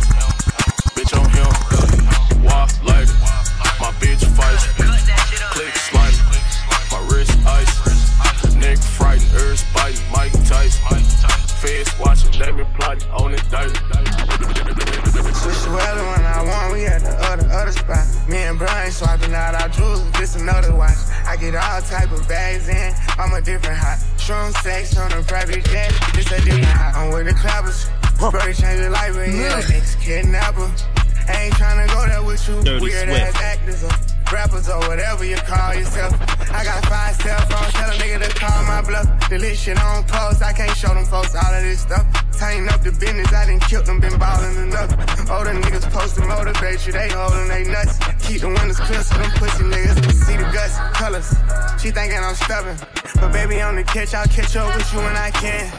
Type 21.90 22.12
of 22.12 22.28
bags 22.28 22.68
in, 22.68 22.94
I'm 23.18 23.34
a 23.34 23.42
different 23.42 23.78
hot. 23.78 24.00
Strong 24.18 24.54
sex 24.64 24.98
on 24.98 25.12
a 25.12 25.22
private 25.24 25.64
jet, 25.66 25.94
this 26.14 26.32
a 26.32 26.42
different 26.42 26.66
hot. 26.66 26.96
I'm 26.96 27.14
with 27.14 27.28
the 27.28 27.34
clappers, 27.34 27.90
Brody 28.20 28.54
change 28.54 28.80
your 28.80 28.90
life, 28.90 29.14
but 29.14 29.30
yeah, 29.30 29.62
ex 29.74 29.96
kidnapper. 29.96 30.72
I 31.28 31.50
ain't 31.50 31.56
tryna 31.56 31.88
go 31.90 32.06
there 32.08 32.24
with 32.24 32.48
you, 32.48 32.62
Dirty 32.64 32.82
weird 32.82 33.10
Swift. 33.10 33.22
ass 33.22 33.42
actors 33.42 33.84
or 33.84 33.90
rappers 34.32 34.70
or 34.70 34.80
whatever 34.88 35.26
you 35.26 35.38
call 35.38 35.74
yourself. 35.74 36.14
I 36.52 36.64
got 36.64 36.86
five 36.86 37.16
cell 37.18 37.42
phones, 37.50 37.74
tell 37.74 37.90
a 37.90 37.94
nigga 37.98 38.28
to 38.28 38.30
call 38.40 38.64
my 38.64 38.82
bluff. 38.82 39.08
Delete 39.30 39.58
shit 39.58 39.82
on 39.82 40.04
post, 40.06 40.44
I 40.44 40.54
can't 40.54 40.76
show 40.78 40.94
them 40.94 41.06
folks 41.06 41.36
all 41.36 41.54
of 41.54 41.64
this 41.64 41.82
stuff. 41.82 42.06
Tighten 42.38 42.70
up 42.70 42.82
the 42.84 42.92
business, 42.92 43.32
I 43.34 43.46
done 43.48 43.60
killed 43.62 43.86
them, 43.88 44.00
been 44.00 44.18
ballin' 44.20 44.70
enough. 44.70 44.92
Older 45.30 45.54
niggas 45.54 45.82
supposed 45.82 46.16
to 46.16 46.22
motivate 46.26 46.86
you, 46.86 46.94
they 46.94 47.10
holding 47.10 47.48
they 47.48 47.64
nuts. 47.64 47.98
Keep 48.22 48.42
the 48.42 48.50
windows 48.50 48.80
clear 48.80 49.02
so 49.02 49.18
them 49.18 49.32
pussy 49.42 49.64
niggas 49.64 49.98
can 50.02 50.14
see 50.14 50.38
the 50.38 50.46
guts, 50.54 50.78
colors. 50.94 51.34
She 51.86 51.92
thinking 51.92 52.18
I'm 52.18 52.34
stubborn, 52.34 52.76
but 53.22 53.32
baby 53.32 53.62
on 53.62 53.76
the 53.76 53.84
catch, 53.84 54.16
I'll 54.16 54.26
catch 54.26 54.56
up 54.56 54.74
with 54.74 54.92
you 54.92 54.98
when 55.06 55.14
I 55.14 55.30
can. 55.30 55.70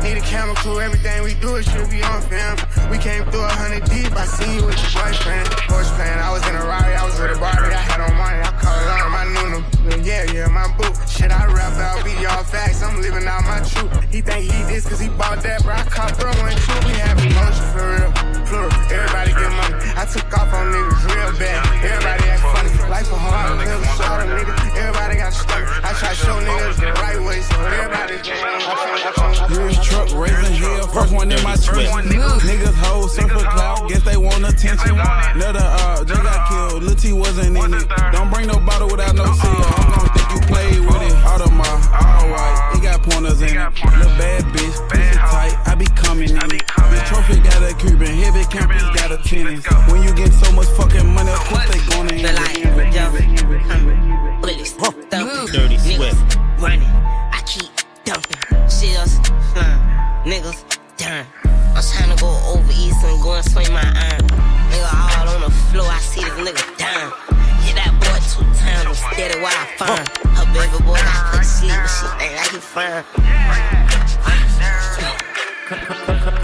Need 0.00 0.16
a 0.16 0.24
camera 0.24 0.56
crew, 0.56 0.80
everything 0.80 1.22
we 1.22 1.34
do 1.34 1.56
it 1.56 1.68
should 1.68 1.90
be 1.92 2.00
on 2.00 2.24
film. 2.32 2.56
We 2.88 2.96
came 2.96 3.28
through 3.28 3.44
a 3.44 3.52
hundred 3.60 3.84
deep, 3.84 4.08
I 4.16 4.24
see 4.24 4.56
you 4.56 4.64
with 4.64 4.80
your 4.80 5.04
boyfriend. 5.04 5.52
Horse 5.68 5.92
playing, 6.00 6.16
I 6.16 6.32
was 6.32 6.40
in 6.48 6.56
a 6.56 6.64
Rari, 6.64 6.96
I 6.96 7.04
was 7.04 7.20
with 7.20 7.36
a 7.36 7.38
Barbie, 7.38 7.76
I 7.76 7.84
had 7.92 8.00
on 8.00 8.16
money, 8.16 8.40
I 8.40 8.48
called 8.56 8.88
on 8.88 9.12
my 9.12 9.24
Nunu. 9.36 9.60
Yeah, 10.00 10.32
yeah, 10.32 10.48
my 10.48 10.64
boo. 10.80 10.88
Shit, 11.04 11.28
I 11.28 11.44
rap 11.52 11.76
out, 11.76 12.08
be 12.08 12.16
all 12.24 12.40
facts, 12.40 12.82
I'm 12.82 12.96
living 13.02 13.28
out 13.28 13.44
my 13.44 13.60
truth. 13.60 13.92
He 14.08 14.22
think 14.22 14.48
he 14.48 14.64
this 14.64 14.88
cause 14.88 14.98
he 14.98 15.10
bought 15.10 15.44
that, 15.44 15.60
but 15.60 15.76
I 15.76 15.84
caught 15.84 16.16
throwing 16.16 16.56
two. 16.56 16.88
We 16.88 16.96
have 17.04 17.20
emotion 17.20 17.66
for 17.76 17.84
real, 17.84 18.08
plural, 18.50 18.74
everybody 18.90 19.30
get 19.30 19.52
money. 19.54 19.78
I 19.94 20.04
took 20.04 20.26
off 20.34 20.50
on 20.52 20.74
niggas 20.74 21.02
real 21.06 21.32
bad, 21.38 21.62
everybody 21.86 22.24
act 22.34 22.42
funny. 22.42 22.90
Life 22.90 23.10
a 23.12 23.16
hard 23.16 23.62
pill, 23.62 23.80
short 23.94 24.26
nigga, 24.26 24.54
everybody 24.74 25.16
got 25.22 25.32
stuck. 25.32 25.64
I 25.86 25.94
try 25.94 26.10
to 26.10 26.18
show 26.18 26.36
niggas 26.42 26.82
the 26.82 26.90
right 27.00 27.22
way, 27.22 27.40
so 27.40 27.54
everybody 27.62 28.10
Use 28.10 28.39
one 31.20 31.30
in 31.30 31.42
my 31.44 31.56
tree. 31.56 31.84
Niggas 32.48 32.74
hoes 32.80 33.14
surf 33.14 33.30
for 33.30 33.44
clout, 33.44 33.88
guess 33.88 34.02
they 34.02 34.16
want 34.16 34.40
attention. 34.48 34.96
Another 35.36 35.60
uh, 35.60 36.04
just 36.04 36.22
got 36.22 36.48
killed, 36.48 36.82
Lil 36.82 36.94
T 36.96 37.12
wasn't 37.12 37.56
in 37.56 37.74
it. 37.74 37.84
Don't 38.12 38.30
bring 38.32 38.46
no 38.46 38.58
bottle 38.60 38.88
without 38.88 39.14
no 39.14 39.26
seal. 39.36 39.52
I'm 39.52 39.92
gonna 39.92 40.08
think 40.16 40.28
you 40.32 40.40
played 40.48 40.80
with 40.80 41.02
it. 41.04 41.12
Audemars, 41.28 41.84
all 41.92 42.24
white, 42.32 42.72
it 42.72 42.76
He 42.76 42.80
got 42.88 43.02
pointers 43.02 43.42
in 43.42 43.52
it. 43.52 43.68
Little 43.84 44.16
bad 44.16 44.44
bitch, 44.56 44.76
pussy 44.88 45.18
tight, 45.28 45.54
I 45.68 45.74
be 45.74 45.84
coming 45.92 46.30
in. 46.30 46.36
it. 46.56 46.64
The 46.88 46.98
trophy 47.08 47.36
got 47.44 47.60
a 47.68 47.74
Cuban, 47.76 48.14
heavy 48.16 48.44
campus 48.48 48.82
got 48.96 49.12
a 49.12 49.18
tennis. 49.18 49.64
When 49.92 50.02
you 50.02 50.14
get 50.14 50.32
so 50.32 50.50
much 50.52 50.68
fucking 50.78 51.06
money, 51.12 51.30
of 51.32 51.44
course 51.52 51.68
they 51.68 51.80
gonna 51.92 52.16
The 52.16 52.28
end 52.32 52.80
it. 52.80 52.92
jumping, 52.94 53.36
bullets, 54.40 54.72
Dirty 55.52 55.76
niggas 55.76 55.96
Swift. 55.96 56.38
running. 56.58 56.88
I 56.88 57.42
keep 57.46 57.68
dumping, 58.04 58.40
shells 58.72 59.18
flying, 59.52 59.80
niggas 60.24 60.69
I'm 61.02 61.24
trying 61.80 62.14
to 62.14 62.20
go 62.20 62.28
over 62.52 62.72
east 62.72 63.02
and 63.04 63.22
go 63.22 63.32
and 63.32 63.44
swing 63.44 63.72
my 63.72 63.80
iron. 63.80 64.20
Nigga 64.68 64.84
all 64.92 65.28
on 65.34 65.40
the 65.40 65.50
floor, 65.72 65.88
I 65.88 65.98
see 65.98 66.20
this 66.20 66.36
nigga 66.36 66.60
down. 66.76 67.12
Hit 67.64 67.76
that 67.80 67.96
boy 67.96 68.20
two 68.28 68.44
times, 68.60 68.84
I'm 68.84 68.92
steady 68.92 69.40
while 69.40 69.48
I 69.48 69.64
find. 69.80 70.04
Her 70.36 70.44
baby 70.52 70.76
boy 70.84 71.00
put 71.00 71.40
to 71.40 71.44
sleep, 71.44 71.72
but 71.72 71.88
she 71.88 72.04
think 72.20 72.36
like 72.36 72.52
he 72.52 72.60
fine. 72.60 73.04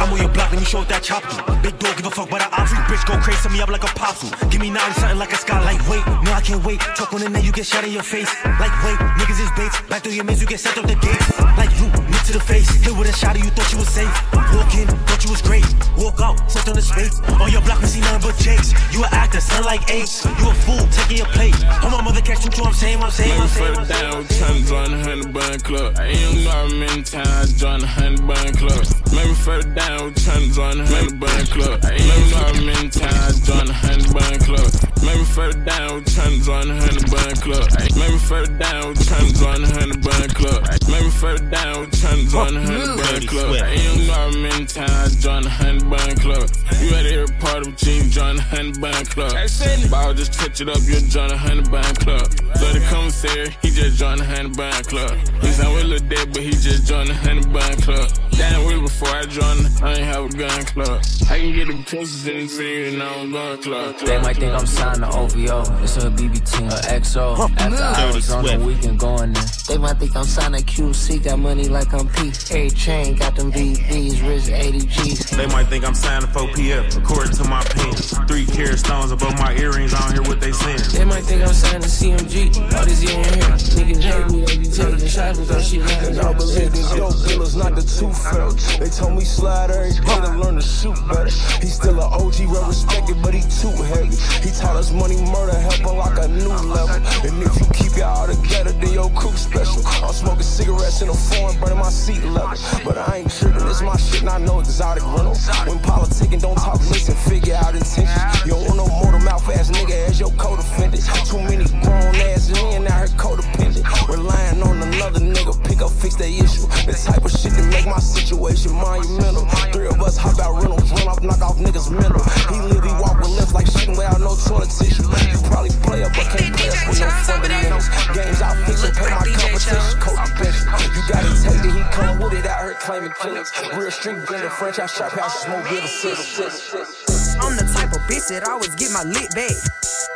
I'm 0.01 0.12
on 0.12 0.19
your 0.19 0.33
block, 0.33 0.53
let 0.53 0.61
me 0.61 0.64
show 0.64 0.85
that 0.85 1.03
chop. 1.03 1.21
Big 1.61 1.77
dog, 1.79 1.97
give 1.99 2.07
a 2.07 2.11
fuck 2.11 2.29
about 2.29 2.49
an 2.49 2.53
option. 2.57 2.79
Bitch, 2.88 3.05
go 3.05 3.21
crazy, 3.21 3.51
me 3.51 3.61
up 3.61 3.69
like 3.69 3.85
a 3.85 3.92
popsicle. 3.92 4.33
Give 4.51 4.61
me 4.61 4.71
knowledge, 4.71 4.97
something 4.97 5.19
like 5.19 5.33
a 5.33 5.37
sky, 5.37 5.61
like 5.61 5.83
wait. 5.85 6.01
No, 6.25 6.33
I 6.33 6.40
can't 6.40 6.64
wait. 6.64 6.81
Talk 6.97 7.12
on 7.12 7.21
the 7.21 7.29
net, 7.29 7.45
you 7.45 7.53
get 7.53 7.66
shot 7.66 7.85
in 7.85 7.92
your 7.92 8.07
face. 8.07 8.33
Like 8.57 8.73
wait, 8.87 8.97
niggas 9.21 9.37
is 9.37 9.51
baits. 9.53 9.83
Back 9.90 10.01
through 10.03 10.16
your 10.16 10.25
maze, 10.25 10.40
you 10.40 10.47
get 10.47 10.61
sent 10.61 10.79
up 10.79 10.87
the 10.87 10.97
gates. 10.97 11.29
Like 11.61 11.69
you, 11.77 11.92
to 12.26 12.32
the 12.32 12.40
face. 12.40 12.68
Hit 12.82 12.96
with 12.98 13.08
a 13.08 13.12
shot, 13.12 13.38
you 13.38 13.50
thought 13.54 13.70
you 13.70 13.78
was 13.78 13.88
safe. 13.88 14.10
Walk 14.34 14.74
in, 14.74 14.88
thought 15.06 15.22
you 15.22 15.30
was 15.30 15.42
great. 15.42 15.64
Walk 15.96 16.18
out, 16.20 16.34
stepped 16.50 16.68
on 16.68 16.74
the 16.74 16.82
space. 16.82 17.20
On 17.38 17.50
your 17.50 17.62
block, 17.62 17.80
we 17.80 17.86
see 17.86 18.00
nothing 18.00 18.30
but 18.30 18.36
jakes. 18.42 18.74
You 18.90 19.04
an 19.04 19.10
actor, 19.12 19.40
sound 19.40 19.64
like 19.64 19.88
apes. 19.90 20.24
You 20.24 20.50
a 20.50 20.54
fool, 20.66 20.82
taking 20.90 21.18
your 21.18 21.30
place. 21.30 21.54
On 21.86 21.90
my 21.92 22.02
mother, 22.02 22.20
catch 22.20 22.44
you, 22.44 22.50
too, 22.50 22.64
I'm 22.64 22.74
saying, 22.74 22.98
I'm 22.98 23.10
saying, 23.10 23.40
I'm 23.40 23.48
saying. 23.48 23.76
I'm 23.76 23.86
saying. 23.86 24.02
down, 24.02 24.24
tryna 24.24 24.66
join 24.66 24.90
the 24.90 24.98
honey 25.06 25.26
bun 25.30 25.58
club. 25.60 25.94
I 25.98 26.06
ain't 26.06 26.42
know 26.42 26.50
how 26.50 26.66
many 26.66 27.02
times 27.02 27.52
join 27.54 27.80
the 27.80 27.86
honey 27.86 28.20
bun 28.26 28.52
club. 28.58 28.82
Make 29.14 29.28
me 29.28 29.34
further 29.34 29.70
down, 29.70 30.14
tryna 30.14 30.54
join 30.54 30.78
the 30.78 30.86
honey 30.86 31.14
bun 31.14 31.46
club. 31.46 31.84
I 31.84 31.92
ain't 31.94 32.30
know 32.30 32.38
how 32.42 32.52
many 32.58 32.88
times 32.90 33.34
join 33.46 33.66
the 33.66 33.76
honey 33.76 34.06
bun 34.10 34.38
club. 34.42 34.70
Maybe 35.04 35.24
further 35.24 35.60
down, 35.62 35.94
we 35.94 36.00
tryna 36.02 36.42
join 36.42 36.66
the 36.68 36.74
honey 36.74 37.04
bun 37.06 37.34
club. 37.44 37.66
Maybe 37.94 38.18
further 38.18 38.52
down, 38.58 38.88
we 38.88 38.94
tryna 39.06 39.32
join 39.38 39.60
the 39.62 39.70
honey 39.78 39.98
bun 40.02 40.28
club. 40.34 40.60
Maybe 40.90 41.10
further 41.10 41.46
down, 41.50 41.80
we 41.80 41.86
tryna 41.86 42.15
join 42.24 42.55
the 42.55 42.61
honey 42.61 42.87
bun 42.87 43.26
club. 43.26 43.55
You 43.76 44.07
don't 44.07 44.07
know 44.07 44.38
many 44.40 44.66
times 44.66 45.16
I 45.16 45.20
joined 45.20 45.44
the 45.44 45.50
honey 45.50 45.85
bun 45.85 46.16
club. 46.16 46.50
You 46.81 46.94
at 46.94 47.07
every 47.07 47.37
party 47.37 47.70
with 47.70 47.87
you, 47.87 48.09
join 48.11 48.37
the 48.37 48.42
honey 48.42 48.72
bun 48.72 49.05
club. 49.07 49.33
But 49.33 49.96
I'll 49.96 50.14
just 50.14 50.33
touch 50.33 50.61
it 50.61 50.68
up, 50.68 50.81
you 50.83 51.00
join 51.09 51.29
the 51.29 51.37
honey 51.37 51.62
bun 51.62 51.94
club. 51.96 52.26
So 52.57 52.72
the 52.72 52.81
commissary, 52.88 53.57
he 53.62 53.70
just 53.70 53.98
joined 53.98 54.20
the 54.20 54.24
honey 54.24 54.50
bun 54.50 54.83
club. 54.85 55.12
He 55.42 55.52
sound 55.52 55.74
with 55.74 55.85
a 55.85 55.87
little 55.87 56.09
dead, 56.09 56.33
but 56.33 56.42
he 56.42 56.50
just 56.50 56.87
joined 56.87 57.11
the 57.11 57.14
honey 57.14 57.46
bun 57.46 57.76
club. 57.83 58.11
Damn, 58.33 58.66
way 58.66 58.79
before 58.79 59.09
I 59.09 59.24
joined, 59.24 59.66
I 59.83 59.94
ain't 59.94 60.05
have 60.05 60.24
a 60.24 60.29
gun 60.29 60.64
club. 60.66 61.02
I 61.31 61.38
can 61.40 61.55
get 61.55 61.68
the 61.68 61.83
princess 61.85 62.26
in 62.26 62.37
the 62.44 62.48
city 62.48 62.88
and 62.88 63.02
I 63.02 63.14
don't 63.14 63.33
gun 63.33 63.62
club. 63.62 63.96
They 63.98 64.18
might 64.20 64.37
think 64.37 64.52
I'm 64.52 64.66
signed 64.66 64.98
to 64.98 65.09
OVO. 65.09 65.83
It's 65.83 65.96
a 65.96 66.11
BBT, 66.11 66.66
a 66.66 67.00
XO. 67.00 67.50
After 67.59 67.83
hours 67.83 68.31
on 68.31 68.44
the 68.44 68.59
weekend 68.64 68.98
going 69.00 69.33
there. 69.33 69.44
They 69.68 69.79
might 69.79 69.98
think 69.98 70.14
I'm 70.14 70.24
signing 70.24 70.62
QC, 70.62 71.24
got 71.24 71.38
money 71.38 71.68
like 71.68 71.92
I'm 71.94 72.06
P. 72.09 72.29
Every 72.55 72.71
chain 72.71 73.16
got 73.16 73.37
them 73.37 73.53
BBs, 73.53 74.27
rich 74.27 74.49
80 74.49 74.87
G's. 74.87 75.31
They 75.31 75.47
might 75.47 75.69
think 75.69 75.85
I'm 75.85 75.95
signing 75.95 76.29
for 76.29 76.42
PF, 76.55 76.97
according 76.97 77.33
to 77.37 77.45
my 77.45 77.62
pants. 77.64 78.16
Three 78.27 78.47
carat 78.47 78.79
stones 78.79 79.12
above 79.12 79.38
my 79.38 79.55
earrings, 79.57 79.95
I 79.95 80.01
don't 80.01 80.12
hear 80.12 80.23
what 80.23 80.40
they 80.40 80.53
saying. 80.53 80.81
They 80.92 81.05
might 81.05 81.25
think 81.25 81.42
I'm 81.42 81.55
signing 81.55 81.88
CMG. 81.88 82.55
All 82.77 82.85
this 82.85 83.03
year 83.03 83.19
in 83.19 83.35
here. 83.35 83.57
Niggas 83.77 84.03
hate 84.03 84.31
me, 84.33 84.45
they 84.45 84.59
be 84.59 84.69
taking 84.69 85.09
shots 85.09 85.38
with 85.38 85.49
that 85.49 85.62
shit. 85.62 85.83
Y'all 86.14 86.35
believe 86.35 86.73
these 86.73 86.90
dope 86.92 87.16
dealers, 87.27 87.57
not 87.57 87.75
the 87.75 87.83
two 87.83 88.12
felt. 88.12 88.57
They 88.79 88.88
told 88.88 89.14
me 89.14 89.25
slide 89.25 89.71
every 89.71 89.92
day 89.92 90.21
to 90.27 90.38
learn 90.38 90.57
to 90.57 90.62
shoot 90.62 90.97
better. 91.09 91.31
He's 91.61 91.75
still 91.75 91.99
an 91.99 92.09
OG, 92.12 92.49
well 92.49 92.69
respected, 92.69 93.21
but 93.23 93.35
he 93.35 93.42
too 93.42 93.73
heavy. 93.95 94.16
He 94.42 94.51
taught 94.55 94.77
us 94.77 94.92
money, 94.92 95.16
murder, 95.16 95.59
help 95.59 95.81
unlock 95.81 96.19
a 96.19 96.29
new 96.29 96.49
level. 96.49 96.97
And 97.27 97.42
if 97.42 97.53
you 97.61 97.66
keep 97.73 97.97
y'all 97.97 98.27
together, 98.27 98.73
then 98.73 98.92
your 98.92 99.11
crew 99.11 99.37
special. 99.37 99.83
I'm 100.05 100.12
smoking 100.12 100.42
cigarettes 100.42 101.03
in 101.03 101.09
a 101.09 101.14
foreign, 101.14 101.59
burning 101.61 101.79
my 101.79 101.90
seat 101.96 102.22
level. 102.24 102.54
But 102.85 102.98
I 102.98 103.18
ain't 103.18 103.30
tripping, 103.30 103.66
it's 103.66 103.82
my 103.82 103.96
shit, 103.96 104.20
and 104.20 104.30
I 104.30 104.38
know 104.38 104.61
exotic 104.61 105.02
rental. 105.02 105.35
When 105.66 105.78
politicking, 105.80 106.40
don't 106.42 106.56
talk, 106.56 106.78
listen, 106.90 107.16
figure 107.16 107.54
out 107.54 107.74
intentions. 107.74 108.44
You 108.44 108.52
don't 108.52 108.64
want 108.66 108.76
no 108.76 108.87
mortal 108.87 109.20
ass 109.48 109.70
nigga 109.70 110.09
as 110.09 110.18
your 110.20 110.30
co-defendant. 110.32 111.04
Too 111.26 111.38
many 111.38 111.64
grown 111.82 112.14
ass 112.30 112.50
men 112.50 112.87
out 112.87 113.09
here 113.09 113.16
codependent. 113.18 113.85
Relying 114.09 114.62
on 114.62 114.82
another 114.82 115.20
nigga, 115.20 115.54
pick 115.64 115.80
up, 115.82 115.90
fix 115.90 116.16
that 116.16 116.28
issue. 116.28 116.66
The 116.87 116.94
type 116.94 117.24
of 117.24 117.30
shit 117.30 117.52
that 117.52 117.66
make 117.70 117.87
my 117.87 117.98
situation 117.98 118.72
monumental. 118.72 119.46
Three 119.72 119.87
of 119.87 120.00
us 120.02 120.16
hop 120.16 120.38
out 120.38 120.59
rentals, 120.59 120.90
run 120.90 121.09
off, 121.09 121.22
knock 121.22 121.40
off 121.42 121.59
niggas 121.59 121.90
mental. 121.90 122.22
He 122.50 122.59
live, 122.66 122.82
he 122.82 122.92
walk 122.98 123.18
with 123.20 123.35
lift 123.38 123.54
like 123.54 123.66
shit 123.66 123.90
without 123.90 124.20
no 124.20 124.35
toilet 124.35 124.70
tissue. 124.70 125.06
You 125.06 125.38
probably 125.46 125.70
play 125.87 126.02
up, 126.02 126.12
but 126.14 126.26
can't 126.35 126.54
play 126.56 126.68
us 126.68 126.82
with 126.88 127.00
no 127.00 127.11
fundamentals. 127.26 127.87
Games 128.14 128.40
I 128.42 128.50
fix 128.66 128.82
and 128.82 128.94
pay 128.94 129.11
my 129.11 129.22
competition, 129.22 130.00
coach 130.02 130.30
bitch. 130.38 130.59
You 130.94 131.02
gotta 131.06 131.30
take 131.38 131.62
it, 131.62 131.74
he 131.74 131.82
come 131.94 132.18
with 132.18 132.35
it 132.35 132.46
out 132.46 132.62
here 132.64 132.74
claiming 132.80 133.12
killers. 133.20 133.50
Real 133.74 133.90
street 133.90 134.18
vendor, 134.26 134.50
franchise 134.50 134.92
shop 134.94 135.12
house, 135.12 135.42
smoke 135.44 135.64
bitter 135.68 137.25
I'm 137.40 137.57
the 137.57 137.66
type 137.75 137.92
of 137.92 138.03
bitch 138.09 138.29
that 138.29 138.44
always 138.49 138.75
get 138.75 138.90
my 138.92 139.03
lit 139.05 139.31
back. 139.35 139.55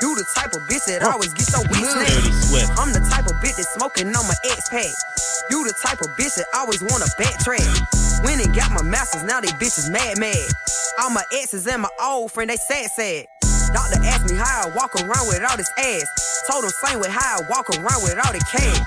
You 0.00 0.16
the 0.16 0.24
type 0.34 0.52
of 0.56 0.62
bitch 0.68 0.86
that 0.88 1.02
always 1.04 1.32
get 1.34 1.46
so 1.46 1.60
snack. 1.60 2.08
I'm 2.80 2.92
the 2.92 3.04
type 3.12 3.26
of 3.28 3.36
bitch 3.44 3.56
that 3.56 3.68
smoking 3.76 4.08
on 4.08 4.24
my 4.26 4.36
X 4.56 4.68
pack. 4.70 4.92
You 5.50 5.64
the 5.64 5.74
type 5.84 6.00
of 6.00 6.08
bitch 6.16 6.36
that 6.36 6.46
always 6.56 6.80
wanna 6.82 7.06
backtrack. 7.20 7.64
When 8.24 8.40
it 8.40 8.52
got 8.54 8.72
my 8.72 8.82
masters, 8.82 9.24
now 9.24 9.40
they 9.40 9.52
bitches 9.60 9.90
mad 9.90 10.18
mad. 10.18 10.48
All 11.00 11.10
my 11.10 11.24
exes 11.32 11.66
and 11.66 11.82
my 11.82 11.92
old 12.00 12.32
friend, 12.32 12.50
they 12.50 12.56
sad 12.56 12.90
sad. 12.90 13.26
Doctor 13.72 14.02
asked 14.02 14.28
me 14.28 14.36
how 14.36 14.66
I 14.66 14.74
walk 14.74 14.96
around 14.96 15.28
with 15.28 15.42
all 15.44 15.56
this 15.56 15.70
ass. 15.78 16.44
Told 16.50 16.64
him 16.64 16.70
same 16.70 16.98
with 16.98 17.10
how 17.12 17.38
I 17.38 17.48
walk 17.48 17.70
around 17.70 18.02
with 18.02 18.16
all 18.18 18.32
the 18.32 18.42
cash. 18.50 18.80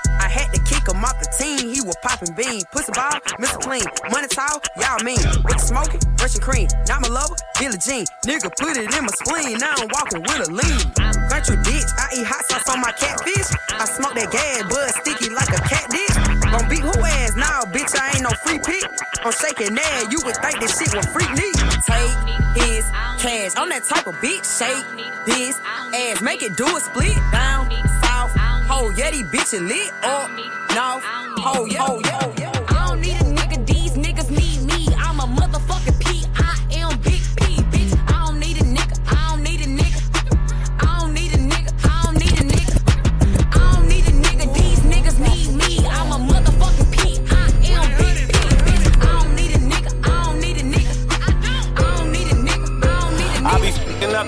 Off 1.03 1.19
the 1.19 1.27
team, 1.35 1.69
he 1.73 1.81
was 1.81 1.95
popping 2.01 2.33
bean. 2.33 2.61
Pussy 2.71 2.91
ball, 2.95 3.11
Mr. 3.39 3.59
Clean. 3.59 3.83
Money 4.11 4.27
tall, 4.27 4.61
y'all 4.79 5.03
mean. 5.03 5.19
With 5.43 5.59
the 5.59 5.65
smoking, 5.65 5.99
brushing 6.15 6.41
cream. 6.41 6.67
Not 6.87 7.01
my 7.01 7.09
lover, 7.09 7.35
Billie 7.59 7.77
Jean. 7.77 8.05
Nigga 8.25 8.49
put 8.55 8.77
it 8.77 8.87
in 8.87 9.01
my 9.03 9.13
spleen, 9.23 9.57
now 9.59 9.75
I'm 9.77 9.89
walking 9.91 10.21
with 10.23 10.47
a 10.47 10.49
lean. 10.51 10.83
Country 11.29 11.57
bitch, 11.65 11.89
I 11.99 12.07
eat 12.15 12.27
hot 12.27 12.45
sauce 12.47 12.69
on 12.69 12.79
my 12.79 12.91
catfish. 12.93 13.49
I 13.73 13.85
smoke 13.85 14.15
that 14.15 14.31
gas, 14.31 14.63
bud 14.69 14.89
sticky 15.01 15.33
like 15.33 15.49
a 15.49 15.61
cat 15.67 15.89
dish. 15.89 16.12
Gon' 16.53 16.69
beat 16.69 16.81
who 16.81 16.93
ass 16.93 17.35
now, 17.35 17.61
bitch, 17.65 17.89
I 17.99 18.11
ain't 18.13 18.21
no 18.21 18.29
free 18.45 18.59
pick. 18.59 18.85
I'm 19.25 19.31
shaking 19.33 19.75
ass, 19.75 20.11
you 20.11 20.19
would 20.23 20.37
think 20.37 20.59
this 20.59 20.77
shit 20.77 20.93
was 20.93 21.07
freak 21.07 21.31
need. 21.33 21.55
Take 21.81 22.13
his 22.61 22.85
cash, 23.17 23.53
I'm 23.57 23.69
that 23.69 23.83
type 23.89 24.05
of 24.05 24.13
bitch. 24.21 24.45
Shake 24.45 24.85
this 25.25 25.59
ass, 25.65 26.21
make 26.21 26.43
it 26.43 26.55
do 26.55 26.65
a 26.65 26.79
split. 26.79 27.17
Down, 27.31 27.71
south, 28.03 28.37
ho, 28.69 28.91
yeah, 28.95 29.09
these 29.09 29.25
bitches 29.33 29.67
lit. 29.67 29.91
Up, 30.03 30.29
north, 30.29 31.03
ho, 31.41 31.65
yeah, 31.65 31.81
ho, 31.81 31.99
yeah. 32.37 32.51
I 32.69 32.87
don't 32.87 33.01
need 33.01 33.19
a 33.19 33.22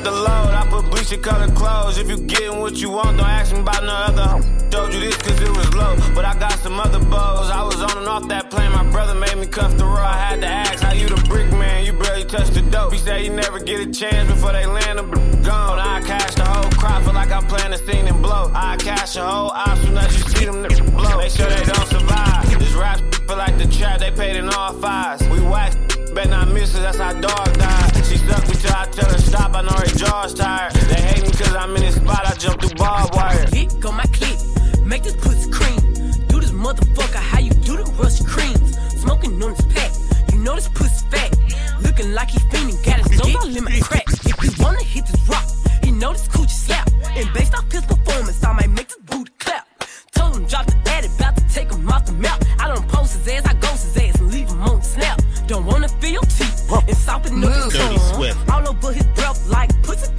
the 0.05 0.11
load, 0.11 0.53
I 0.53 0.67
put 0.69 0.85
bleacher 0.91 1.17
colored 1.17 1.55
clothes. 1.55 1.97
If 1.97 2.07
you 2.09 2.19
getting 2.19 2.59
what 2.61 2.77
you 2.77 2.91
want, 2.91 3.17
don't 3.17 3.27
ask 3.27 3.51
me 3.51 3.61
about 3.61 3.83
no 3.83 3.91
other. 3.91 4.29
Showed 4.71 4.93
you 4.93 4.99
this 4.99 5.15
cause 5.17 5.39
it 5.39 5.49
was 5.49 5.73
low, 5.73 5.95
but 6.13 6.25
I 6.25 6.37
got 6.37 6.59
some 6.59 6.79
other 6.79 6.99
bows. 6.99 7.49
I 7.49 7.63
was 7.63 7.81
on 7.81 7.97
and 7.97 8.07
off 8.07 8.27
that 8.27 8.51
plane, 8.51 8.71
my 8.73 8.83
brother 8.91 9.15
made 9.15 9.37
me 9.37 9.47
cuff 9.47 9.75
the 9.77 9.85
road. 9.85 10.03
I 10.03 10.17
had 10.17 10.41
to 10.41 10.47
ask 10.47 10.83
how 10.83 10.93
you 10.93 11.07
the 11.07 11.15
brick 11.29 11.49
man, 11.53 11.85
you 11.85 11.93
barely 11.93 12.25
touched 12.25 12.53
the 12.53 12.61
dope. 12.61 12.91
He 12.91 12.99
said 12.99 13.21
he 13.21 13.29
never 13.29 13.57
get 13.57 13.79
a 13.79 13.89
chance 13.89 14.29
before 14.29 14.51
they 14.51 14.65
land 14.65 14.99
them 14.99 15.09
gone. 15.41 15.79
I 15.79 16.01
cash 16.01 16.35
the 16.35 16.43
whole 16.43 16.69
crop, 16.71 17.03
feel 17.03 17.13
like 17.13 17.31
I'm 17.31 17.47
playing 17.47 17.73
a 17.73 17.77
scene 17.77 18.05
and 18.05 18.21
blow. 18.21 18.51
I 18.53 18.75
cash 18.75 19.15
a 19.15 19.25
whole 19.25 19.51
op 19.51 19.77
soon 19.77 19.97
as 19.97 20.13
you 20.17 20.23
see 20.35 20.45
them 20.45 20.61
blow. 20.91 21.17
Make 21.17 21.31
sure 21.31 21.47
they 21.47 21.63
don't 21.63 21.87
survive. 21.87 22.59
This 22.59 22.73
rap 22.73 22.99
feel 23.27 23.37
like 23.37 23.57
the 23.57 23.67
trap, 23.67 24.01
they 24.01 24.11
paid 24.11 24.35
in 24.35 24.49
all 24.49 24.73
fives. 24.73 25.25
We 25.29 25.39
wax, 25.39 25.77
bet 26.15 26.29
not 26.29 26.47
miss 26.47 26.73
it, 26.73 26.79
that's 26.79 26.97
how 26.97 27.11
dog 27.11 27.53
died. 27.57 27.95
She 28.07 28.15
stuck 28.17 28.47
me 28.47 28.55
till 28.55 28.71
I 28.71 28.85
tell 28.85 29.11
her 29.11 29.17
stop, 29.17 29.53
I 29.53 29.61
know 29.61 29.75
her 29.75 29.97
jaw's 29.99 30.33
tired. 30.33 30.73
They 30.73 31.01
hate 31.01 31.23
me 31.23 31.31
cause 31.31 31.53
I'm 31.53 31.75
in 31.75 31.81
this 31.81 31.95
spot, 31.95 32.25
I 32.25 32.33
jump 32.35 32.61
through 32.61 32.75
barbed 32.75 33.13
wire. 33.13 33.45
Dick 33.47 33.85
on 33.85 33.95
my 33.95 34.05
clip, 34.15 34.39
make 34.85 35.03
this 35.03 35.15
pussy 35.17 35.51
cream. 35.51 35.79
Do 36.27 36.39
this 36.39 36.51
motherfucker 36.51 37.21
how 37.31 37.39
you 37.39 37.51
do 37.51 37.75
the 37.75 37.83
rush 37.99 38.21
creams. 38.23 38.77
Smoking 39.01 39.43
on 39.43 39.51
this 39.53 39.65
pack, 39.75 39.91
you 40.31 40.39
know 40.39 40.55
this 40.55 40.69
pussy 40.69 41.05
fat. 41.11 41.35
Looking 41.81 42.13
like 42.13 42.29
he 42.31 42.39
fiending, 42.49 42.79
got 42.85 42.99
his 43.03 43.19
nose 43.19 43.35
all 43.35 43.57
in 43.57 43.63
my 43.65 43.79
crack. 43.81 44.07
If 44.07 44.43
you 44.43 44.63
wanna 44.63 44.83
hit 44.83 45.05
this 45.07 45.21
rock, 45.27 45.45
he 45.83 45.91
know 45.91 46.13
this 46.13 46.27
coochie 46.29 46.49
slap. 46.49 46.89
And 47.17 47.31
based 47.33 47.53
off 47.53 47.69
his 47.69 47.85
performance, 47.85 48.41
I 48.41 48.53
might 48.53 48.69
make 48.69 48.87
this 48.87 48.99
booty 49.05 49.33
clap. 49.37 49.67
Told 50.15 50.37
him 50.37 50.45
drop 50.45 50.65
the 50.65 50.77
addy, 50.91 51.09
about 51.17 51.35
to 51.35 51.43
take 51.53 51.69
him 51.71 51.89
off 51.89 52.05
the 52.05 52.13
map. 52.13 52.41
I 52.57 52.73
don't 52.73 52.87
post 52.87 53.17
his 53.17 53.27
ass, 53.27 53.45
I 53.45 53.53
ghost 53.55 53.83
his 53.83 53.97
ass 53.97 54.19
and 54.21 54.31
leave 54.31 54.47
him 54.47 54.61
on 54.61 54.79
the 54.79 54.85
snap. 54.85 55.21
Don't 55.47 55.65
wanna 55.65 55.87
feel 55.87 56.21
teeth 56.21 56.71
and 56.71 56.97
soften 56.97 57.43
up 57.43 57.53
his 57.53 57.73
Dirty. 57.73 57.97
Swift. 57.99 58.49
All 58.49 58.67
over 58.67 58.91
his 58.91 59.05
breath 59.15 59.47
like 59.47 59.69
pussy 59.83 60.11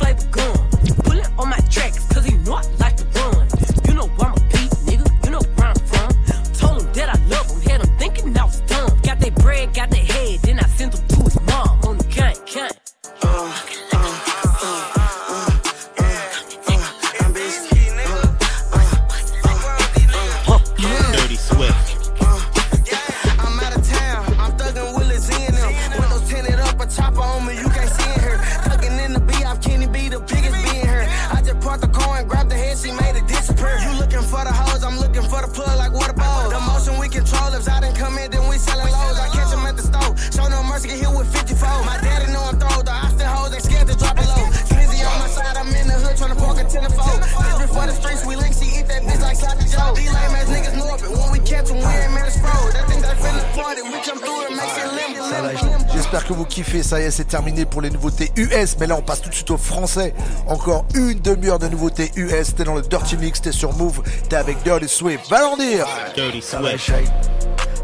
c'est 57.16 57.28
terminé 57.28 57.64
pour 57.64 57.80
les 57.80 57.88
nouveautés 57.88 58.30
US. 58.36 58.76
Mais 58.78 58.86
là, 58.86 58.94
on 58.96 59.00
passe 59.00 59.22
tout 59.22 59.30
de 59.30 59.34
suite 59.34 59.50
au 59.50 59.56
français. 59.56 60.12
Encore 60.46 60.84
une 60.94 61.18
demi-heure 61.20 61.58
de 61.58 61.66
nouveautés 61.68 62.10
US. 62.16 62.54
T'es 62.54 62.64
dans 62.64 62.74
le 62.74 62.82
Dirty 62.82 63.16
Mix, 63.16 63.40
t'es 63.40 63.52
sur 63.52 63.72
Move, 63.72 64.02
t'es 64.28 64.36
avec 64.36 64.62
Dirty 64.62 64.86
Swift. 64.86 65.30
Va 65.30 65.38
leur 65.38 65.56
dire. 65.56 65.86
Dirty 66.14 66.42
Ça 66.42 66.60
la 66.60 66.70
Swift. 66.70 66.84
shake, 66.84 67.08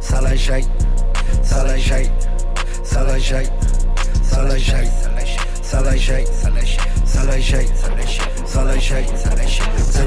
ça 0.03 0.21
la 0.21 0.37
shake, 0.37 0.67
ça 1.43 1.65
la 1.65 1.79
shake, 1.79 2.11
ça 2.93 3.05
la 3.05 3.19
shake, 3.19 3.49
ça 4.35 4.43
la 4.43 4.49
shake, 4.59 4.89
ça 5.63 5.81
la 5.81 5.97
shake, 5.97 6.29
ça 6.33 6.51
la 6.51 7.41
shake, 7.41 7.69
ça 8.47 8.65
la 8.65 8.79
shake, 8.79 9.09
ça 9.17 9.31
la 9.35 9.47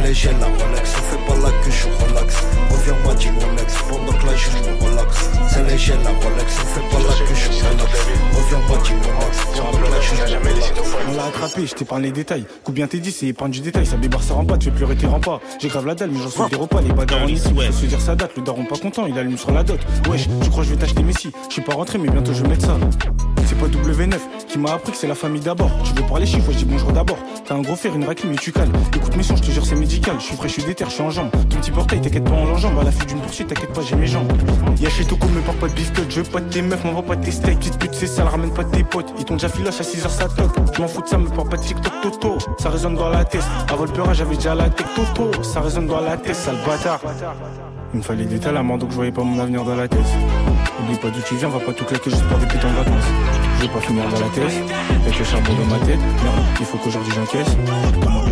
shake, 0.04 0.06
c'est 0.06 0.08
léger 0.08 0.30
la 0.40 0.46
Rolex, 0.48 0.94
on 0.98 1.04
fait 1.04 1.26
pas 1.26 1.36
la 1.42 1.52
queue, 1.64 1.72
je 1.72 2.06
relax. 2.06 2.44
Reviens-moi, 2.72 3.14
dis 3.16 3.30
mon 3.32 3.58
ex, 3.58 3.76
pendant 3.90 4.18
que 4.18 4.26
là 4.26 4.32
je 4.36 4.50
me 4.50 4.90
relax. 4.90 5.30
C'est 5.50 5.64
léger 5.70 5.94
la 6.04 6.10
Rolex, 6.10 6.58
on 6.62 6.68
fait 6.68 6.88
pas 6.92 7.02
la 7.04 7.14
queue, 7.26 7.36
je 7.36 7.50
relax. 7.50 7.92
Reviens-moi, 8.34 8.78
dis 8.84 8.94
mon 8.94 9.28
ex, 9.28 9.36
pendant 9.46 9.72
que 9.72 10.02
je 10.02 10.36
me 10.36 10.50
relax. 10.50 10.74
On 11.08 11.16
l'a 11.16 11.26
attrapé, 11.26 11.66
je 11.66 11.74
t'épargne 11.74 12.04
les 12.04 12.12
détails. 12.12 12.46
Coupe 12.64 12.76
bien 12.76 12.88
tes 12.88 13.00
10 13.00 13.24
et 13.24 13.28
épargne 13.28 13.52
du 13.52 13.62
détail. 13.62 13.86
Ça 13.86 13.98
débarque, 13.98 14.24
ça 14.24 14.34
rend 14.34 14.46
pas, 14.46 14.58
tu 14.58 14.70
fais 14.70 14.76
pleurer 14.76 14.96
tes 14.96 15.08
remparts. 15.08 15.40
J'ai 15.60 15.68
grave 15.68 15.86
la 15.86 15.96
dalle, 15.96 16.12
mais 16.12 16.20
j'en 16.22 16.30
suis 16.30 16.50
des 16.50 16.56
repas. 16.56 16.82
Les 16.82 16.92
bagarres 16.92 17.24
en 17.24 17.28
ici, 17.28 17.50
faut 17.54 17.72
se 17.72 17.86
dire 17.86 18.02
ça 18.02 18.16
date. 18.16 18.32
Le 18.36 18.44
daron 18.44 18.66
pas 18.66 18.78
content, 18.78 19.06
il 19.06 19.18
allume 19.18 19.38
sur 19.38 19.52
la 19.52 19.64
dot. 19.64 19.80
Wesh, 20.10 20.28
tu 20.42 20.50
crois 20.50 20.64
que 20.64 20.70
je 20.70 20.76
vais 20.76 20.80
t'acheter 20.80 21.04
Messi? 21.04 21.32
Je 21.48 21.54
suis 21.54 21.62
pas 21.62 21.74
rentré, 21.74 21.98
mais 21.98 22.10
bientôt 22.10 22.34
je 22.34 22.44
vais 22.44 22.50
mettre 22.50 22.66
ça. 22.66 22.78
C'est 23.48 23.58
pas 23.58 23.68
W9 23.68 24.18
qui 24.56 24.62
m'a 24.62 24.72
appris 24.72 24.94
que 24.94 24.98
c'est 24.98 25.08
la 25.08 25.16
famille 25.16 25.42
d'abord. 25.42 25.70
Tu 25.84 25.94
veux 25.94 26.08
parler 26.08 26.26
chiffres, 26.26 26.50
je 26.50 26.60
dis 26.60 26.66
bonjour 26.66 26.94
d'abord. 26.94 27.18
T'as 27.46 27.56
un 27.56 27.62
gros 27.62 27.76
fer, 27.76 27.94
une 27.94 28.06
raclée, 28.06 28.30
mais 28.30 28.38
tu 28.38 28.54
cales. 28.54 28.70
Écoute 28.96 29.18
mes 29.18 29.24
sons, 29.24 29.36
je 29.36 29.42
te 29.42 29.52
jure, 29.52 29.66
c'est 29.66 29.76
médical. 29.76 30.16
Je 30.18 30.24
suis 30.24 30.36
frais, 30.38 30.48
je 30.48 30.54
suis 30.54 30.64
déter, 30.64 30.86
je 30.86 30.92
suis 30.92 31.02
en 31.02 31.10
jambe. 31.10 31.30
Ton 31.32 31.58
petit 31.58 31.72
portail, 31.72 32.00
t'inquiète 32.00 32.24
pas 32.24 32.32
en 32.32 32.46
l'enjambe. 32.46 32.80
À 32.80 32.86
la 32.86 32.92
fin 32.92 33.04
d'une 33.04 33.20
poursuite, 33.20 33.50
t'inquiète 33.50 33.74
pas, 33.74 33.82
j'ai 33.82 33.98
mes 33.98 34.08
jambes. 34.08 34.32
Y'a 34.80 34.90
chez 34.90 35.04
Toko, 35.04 35.28
me 35.28 35.42
parle 35.42 35.58
pas 35.58 35.68
de 35.68 35.74
biscuit. 35.74 36.04
Je 36.08 36.22
veux 36.22 36.32
pas 36.32 36.40
de 36.40 36.48
tes 36.48 36.62
meufs, 36.62 36.86
m'envoie 36.86 37.04
pas 37.04 37.18
de 37.18 37.26
tes 37.26 37.32
steaks. 37.32 37.60
Petite 37.60 37.78
pute, 37.78 37.94
c'est 37.96 38.08
sale, 38.08 38.28
ramène 38.28 38.54
pas 38.54 38.64
de 38.64 38.72
tes 38.72 38.86
potes. 38.86 39.14
Ils 39.20 39.26
t'ont 39.26 39.34
déjà 39.34 39.50
filoche 39.50 39.82
à 39.82 39.84
6h, 39.84 40.08
ça 40.08 40.30
toque. 40.30 40.56
Je 40.74 40.82
m'en 40.82 40.88
fous 40.88 41.02
de 41.02 41.08
ça, 41.08 41.18
me 41.18 41.28
parle 41.28 41.50
pas 41.50 41.58
de 41.58 41.62
TikTok, 41.62 41.94
Toto. 42.02 42.38
Ça 42.58 42.70
résonne 42.70 42.96
dans 42.96 43.10
la 43.10 43.26
tête. 43.26 43.44
Avant 43.70 43.84
le 43.84 44.14
j'avais 44.14 44.36
déjà 44.36 44.56
la 44.56 44.70
tête, 44.70 44.88
Toto. 44.96 45.44
Ça 45.44 45.60
résonne 45.60 45.88
dans 45.88 46.00
la 46.00 46.16
tête, 46.16 46.36
sale 46.36 46.56
bâtard. 46.66 47.02
Il 47.94 47.98
me 47.98 48.04
fallait 48.04 48.24
des 48.24 48.40
talents, 48.40 48.78
donc 48.78 48.90
je 48.92 48.96
voyais 48.96 49.12
pas 49.12 49.24
mon 49.24 49.38
avenir 49.38 49.66
dans 49.66 49.76
la 49.76 49.90
tête. 49.90 50.00
Oublie 50.82 50.98
pas 50.98 51.10
d'où 51.10 51.20
tu 51.28 51.36
viens, 51.36 51.50
va 51.50 51.60
pas 51.60 51.74
tout 51.74 51.84
claquer 51.84 52.10
juste 52.10 52.24
pour 52.24 52.38
des 52.38 52.46
putains 52.46 52.70
de 52.70 52.76
vacances. 52.76 53.45
Je 53.58 53.66
veux 53.66 53.74
pas 53.74 53.82
finir 53.82 54.04
dans 54.04 54.20
la 54.20 54.28
tête, 54.28 54.64
avec 55.04 55.20
le 55.20 55.26
charbon 55.26 55.54
dans 55.54 55.66
ma 55.66 55.86
tête. 55.86 56.00
Merde, 56.24 56.36
il 56.60 56.66
faut 56.66 56.78
qu'aujourd'hui 56.78 57.14
j'encaisse. 57.14 57.48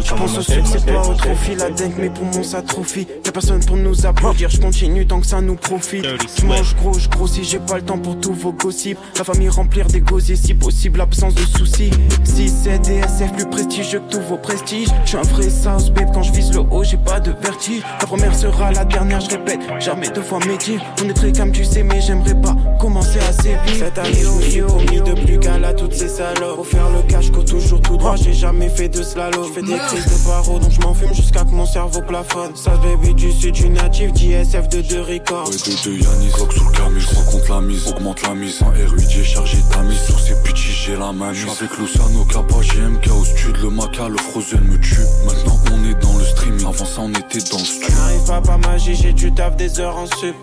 Je 0.04 0.14
pense 0.14 0.38
au 0.38 0.42
succès, 0.42 0.80
pas 0.86 1.08
au 1.08 1.14
trophée. 1.14 1.56
La 1.56 1.70
dent, 1.70 1.92
mes 1.98 2.10
poumons 2.10 2.44
s'atrophient. 2.44 3.08
Y'a 3.26 3.32
personne 3.32 3.64
pour 3.64 3.78
nous 3.78 4.06
applaudir. 4.06 4.50
Je 4.50 4.60
continue 4.60 5.08
tant 5.08 5.22
que 5.22 5.28
ça 5.28 5.40
nous 5.42 5.56
profite. 5.56 6.06
Je 6.38 6.46
mange 6.46 6.76
gros, 6.76 6.94
je 6.94 7.08
grossis. 7.08 7.44
J'ai 7.44 7.60
pas 7.60 7.78
le 7.78 7.84
temps 7.84 7.98
pour 7.98 8.20
tous 8.20 8.34
vos 8.34 8.52
gossips. 8.52 8.98
La 9.18 9.24
famille 9.24 9.50
remplir 9.50 9.88
des 9.88 10.02
gosiers, 10.02 10.36
si 10.36 10.54
possible, 10.54 11.00
absence 11.00 11.36
de 11.36 11.46
soucis. 11.58 11.92
Si 12.24 12.50
c'est 12.50 12.80
DSF 12.80 13.34
plus 13.34 13.50
prestigieux 13.50 14.02
que 14.02 14.18
tous 14.18 14.22
vos 14.22 14.38
prestiges. 14.38 14.90
Je 15.06 15.10
suis 15.10 15.18
un 15.18 15.22
vrai 15.22 15.50
sauce, 15.50 15.90
babe. 15.90 16.10
Quand 16.14 16.24
je 16.24 16.34
vise 16.34 16.54
le 16.54 16.60
haut, 16.60 16.84
j'ai 16.84 16.98
pas 16.98 17.20
de 17.20 17.32
vertige. 17.42 17.82
La 18.02 18.06
première 18.08 18.36
sera 18.36 18.72
la 18.72 18.84
dernière, 18.84 19.22
je 19.22 19.30
répète. 19.30 19.62
Jamais 19.80 20.10
deux 20.10 20.22
fois 20.22 20.40
métier. 20.46 20.80
On 21.04 21.10
est 21.10 21.14
très 21.14 21.32
calme, 21.32 21.52
tu 21.52 21.64
sais, 21.64 21.84
mais 21.84 22.02
j'aimerais 22.02 22.40
pas 22.40 22.56
commencer 22.80 23.20
assez 23.20 23.56
vite. 23.66 23.80
Cette 23.80 23.98
année, 23.98 24.14
je 24.14 24.28
me 24.28 24.42
suis 24.42 24.62
promis 24.62 25.02
de 25.02 25.13
plus 25.16 25.40
qu'à 25.40 25.54
à 25.54 25.74
toutes 25.74 25.94
ces 25.94 26.08
salopes. 26.08 26.56
Pour 26.56 26.68
faire 26.68 26.90
le 26.90 27.02
cash, 27.10 27.32
cours 27.32 27.46
toujours 27.46 27.82
tout 27.82 27.98
droit. 27.98 28.16
J'ai 28.16 28.34
jamais 28.34 28.70
fait 28.70 28.90
de 28.90 29.02
slalom. 29.02 29.48
Je 29.48 29.54
fais 29.54 29.62
des 29.62 29.78
crises 29.78 30.06
de 30.06 30.28
paro, 30.28 30.60
donc 30.60 30.72
je 30.72 30.82
m'en 30.82 30.94
fume 30.94 31.14
jusqu'à 31.14 31.44
que 31.44 31.52
mon 31.52 31.66
cerveau 31.66 32.02
plafonne. 32.02 32.56
Ça 32.56 32.72
baby 32.78 33.14
du 33.14 33.32
sud, 33.32 33.54
du 33.54 33.70
natif, 33.70 34.12
d'ISF 34.14 34.68
de 34.70 34.82
deux 34.82 35.02
records. 35.02 35.48
Ouais, 35.50 35.56
de 35.56 35.84
deux 35.84 35.98
Yanis, 35.98 36.32
Glock 36.36 36.54
sous 36.54 36.66
le 36.66 36.72
camis, 36.72 37.02
je 37.02 37.16
rencontre 37.16 37.52
la 37.52 37.62
mise, 37.62 37.88
augmente 37.88 38.22
la 38.24 38.34
mise. 38.34 38.62
Un 38.62 38.72
R8, 38.72 39.10
j'ai 39.10 39.24
chargé 39.24 39.58
ta 39.72 39.82
mise, 39.84 40.00
sur 40.00 40.20
ces 40.20 40.36
bitches, 40.44 40.86
j'ai 40.86 40.96
la 40.96 41.12
main. 41.12 41.34
J'suis 41.34 41.50
avec 41.50 41.78
Luciano 41.78 42.26
Kappa, 42.26 42.56
GMK 42.62 43.08
au 43.20 43.26
stud, 43.26 43.58
le 43.62 43.70
maca, 43.70 44.10
le 44.10 44.18
frozen 44.18 44.62
me 44.62 44.80
tue. 44.80 44.96
Maintenant 45.26 45.60
on 45.72 45.90
est 45.90 46.02
dans 46.02 46.18
le 46.18 46.26
streaming, 46.26 46.66
avant 46.66 46.86
ça 46.86 47.02
on 47.02 47.10
était 47.12 47.40
dans 47.52 47.58
le 47.58 47.64
studio. 47.64 47.90
N'arrive 47.98 48.28
pas 48.28 48.42
par 48.42 48.60
magie, 48.60 48.96
j'ai 48.96 49.14
du 49.14 49.34
taf 49.34 49.56
des 49.56 49.80
heures 49.80 49.98
en 49.98 50.08
sup. 50.08 50.36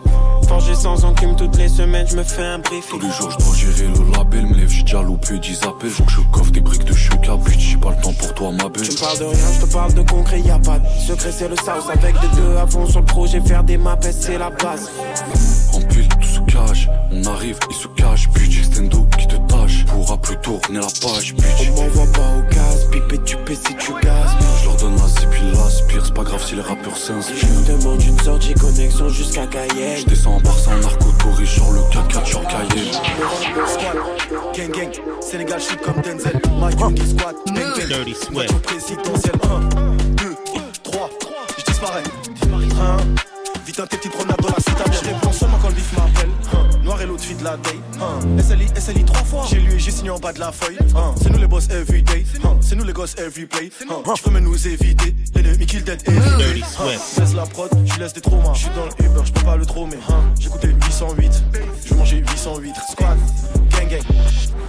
Forgé 0.50 0.74
sans 0.74 1.04
enclume 1.04 1.36
toutes 1.36 1.56
les 1.58 1.68
semaines, 1.68 2.08
je 2.10 2.16
me 2.16 2.24
fais 2.24 2.42
un 2.42 2.58
briefing. 2.58 2.98
Tous 2.98 3.06
les 3.06 3.12
jours 3.12 3.30
je 3.30 3.38
dois 3.38 3.54
gérer 3.54 3.86
le 3.86 4.16
label, 4.16 4.46
me 4.46 4.54
lève, 4.56 4.68
j'ai 4.68 4.82
déjà 4.82 5.00
loupé 5.00 5.38
10 5.38 5.60
appels. 5.62 5.90
Faut 5.90 6.02
que 6.02 6.10
je 6.10 6.20
coffre 6.32 6.50
des 6.50 6.60
briques 6.60 6.84
de 6.84 6.92
choc, 6.92 7.20
bitch, 7.44 7.70
j'ai 7.70 7.76
pas 7.76 7.90
le 7.90 8.02
temps 8.02 8.12
pour 8.12 8.34
toi 8.34 8.50
ma 8.50 8.68
belle. 8.68 8.82
Tu 8.82 8.90
me 8.90 8.98
parles 8.98 9.18
de 9.20 9.24
rien, 9.26 9.52
je 9.54 9.64
te 9.64 9.72
parle 9.72 9.94
de 9.94 10.02
concret, 10.02 10.40
y 10.40 10.50
a 10.50 10.58
pas 10.58 10.80
de 10.80 10.88
secret, 11.06 11.30
c'est 11.30 11.46
le 11.46 11.54
sauce. 11.54 11.88
Avec 11.92 12.20
des 12.20 12.26
deux 12.34 12.56
à 12.56 12.66
fond 12.66 12.84
sur 12.84 12.98
le 12.98 13.06
projet, 13.06 13.40
faire 13.40 13.62
des 13.62 13.78
maps, 13.78 13.96
c'est 14.10 14.38
la 14.38 14.50
base. 14.50 14.90
En 15.72 15.82
pile, 15.82 16.08
tout 16.08 16.26
se 16.26 16.40
cache, 16.40 16.88
on 17.12 17.24
arrive, 17.26 17.56
il 17.70 17.76
se 17.76 17.86
cache, 17.86 18.28
bitch. 18.30 18.64
Stendo 18.64 19.06
qui 19.16 19.28
te 19.28 19.36
tâche, 19.36 19.86
pourra 19.86 20.16
plus 20.16 20.36
tourner 20.38 20.80
la 20.80 20.88
page, 21.00 21.32
bitch. 21.32 21.70
On 21.70 21.82
m'envoie 21.82 22.12
pas 22.12 22.28
au 22.36 22.52
gaz, 22.52 22.88
pipé 22.90 23.22
tu 23.24 23.36
paies 23.36 23.54
si 23.54 23.76
tu 23.76 23.92
gazes. 24.02 24.34
Donne 24.80 24.96
la 24.96 25.08
zip, 25.08 25.28
ils 25.42 25.52
l'aspirent, 25.52 26.06
c'est 26.06 26.14
pas 26.14 26.22
grave 26.22 26.42
si 26.42 26.54
les 26.54 26.62
rappeurs 26.62 26.96
s'inspirent. 26.96 27.36
Je 27.36 27.46
me 27.46 27.78
demande 27.78 28.02
une 28.02 28.18
sortie, 28.20 28.54
connexion 28.54 29.08
jusqu'à 29.10 29.46
Cayenne. 29.46 29.98
Je 29.98 30.06
descends 30.06 30.36
en 30.36 30.40
Barça, 30.40 30.70
en 30.70 30.78
narco 30.78 31.12
touriste, 31.18 31.56
genre 31.56 31.72
le 31.72 31.80
4-4 31.80 32.24
sur 32.26 32.42
Cayenne. 32.46 32.94
Gang 34.54 34.70
gang, 34.70 34.90
Sénégal 35.20 35.60
shoot 35.60 35.78
comme 35.82 36.00
Denzel. 36.00 36.40
My 36.58 36.74
young 36.78 36.96
squad, 36.96 37.36
bang. 37.46 37.88
Dirty 37.88 38.14
Swift. 38.14 38.32
Voiture 38.32 38.62
présidentielle. 38.62 39.34
1, 39.44 40.14
2, 40.14 40.36
3, 40.82 41.10
je 41.58 41.64
disparais. 41.64 42.02
1, 42.42 43.66
vite 43.66 43.80
un 43.80 43.86
tes 43.86 43.96
petites 43.98 44.12
promenades 44.12 44.40
dans 44.40 44.48
la 44.48 44.60
citadelle. 44.60 45.16
De 47.38 47.44
la 47.44 47.56
day. 47.58 47.78
Un, 48.00 48.42
SLI, 48.42 48.66
SLI 48.76 49.04
trois 49.04 49.22
fois. 49.22 49.44
J'ai 49.48 49.60
lu 49.60 49.74
et 49.74 49.78
j'ai 49.78 49.92
signé 49.92 50.10
en 50.10 50.18
bas 50.18 50.32
de 50.32 50.40
la 50.40 50.50
feuille. 50.50 50.76
Un, 50.96 51.14
C'est 51.22 51.30
nous 51.30 51.38
les 51.38 51.46
boss 51.46 51.68
everyday. 51.70 52.24
Un, 52.44 52.56
C'est 52.60 52.74
nous 52.74 52.84
les 52.84 52.92
gosses 52.92 53.14
every 53.18 53.46
play. 53.46 53.70
Un, 53.88 54.12
Tu 54.14 54.22
peux 54.22 54.30
même 54.30 54.44
nous 54.44 54.66
éviter. 54.66 55.14
L'ennemi 55.36 55.64
kill 55.64 55.84
dead 55.84 56.02
every 56.06 56.18
day. 56.18 56.44
Dirty 56.44 56.62
Un, 56.62 56.66
Swift. 56.66 57.02
Je 57.14 57.20
laisse 57.20 57.34
la 57.34 57.46
prod, 57.46 57.70
je 57.84 58.00
laisse 58.00 58.12
des 58.14 58.20
traumas. 58.20 58.52
Je 58.54 58.58
suis 58.60 58.70
dans 58.74 58.84
le 58.84 59.06
Uber, 59.06 59.20
je 59.24 59.32
peux 59.32 59.44
pas 59.44 59.56
le 59.56 59.64
trop 59.64 59.86
mais 59.86 59.98
J'écoutais 60.40 60.68
808, 60.68 61.42
je 61.86 61.94
mangeais 61.94 62.16
808. 62.18 62.74
Squad, 62.90 63.18
gang 63.70 63.88
gang. 63.88 64.02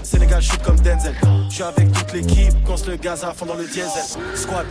Sénégal 0.04 0.42
shoot 0.42 0.62
comme 0.62 0.80
Denzel. 0.80 1.16
Je 1.50 1.54
suis 1.56 1.64
avec 1.64 1.92
toute 1.92 2.14
l'équipe, 2.14 2.54
quand 2.66 2.86
le 2.88 2.96
gaz 2.96 3.24
à 3.24 3.34
fond 3.34 3.48
dans 3.48 3.56
le 3.56 3.66
diesel. 3.66 3.88
Squad, 4.36 4.66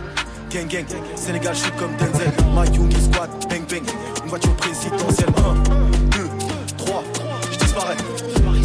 gang 0.49 0.67
gang. 0.67 0.85
Sénégal 1.15 1.55
shoot 1.55 1.73
comme 1.77 1.95
Denzel. 1.97 2.31
My 2.55 2.73
Yumi 2.73 2.95
squad, 2.95 3.29
bang 3.49 3.65
bang. 3.69 3.83
Une 4.23 4.29
voiture 4.29 4.55
présidentielle. 4.55 5.29
1, 5.37 6.00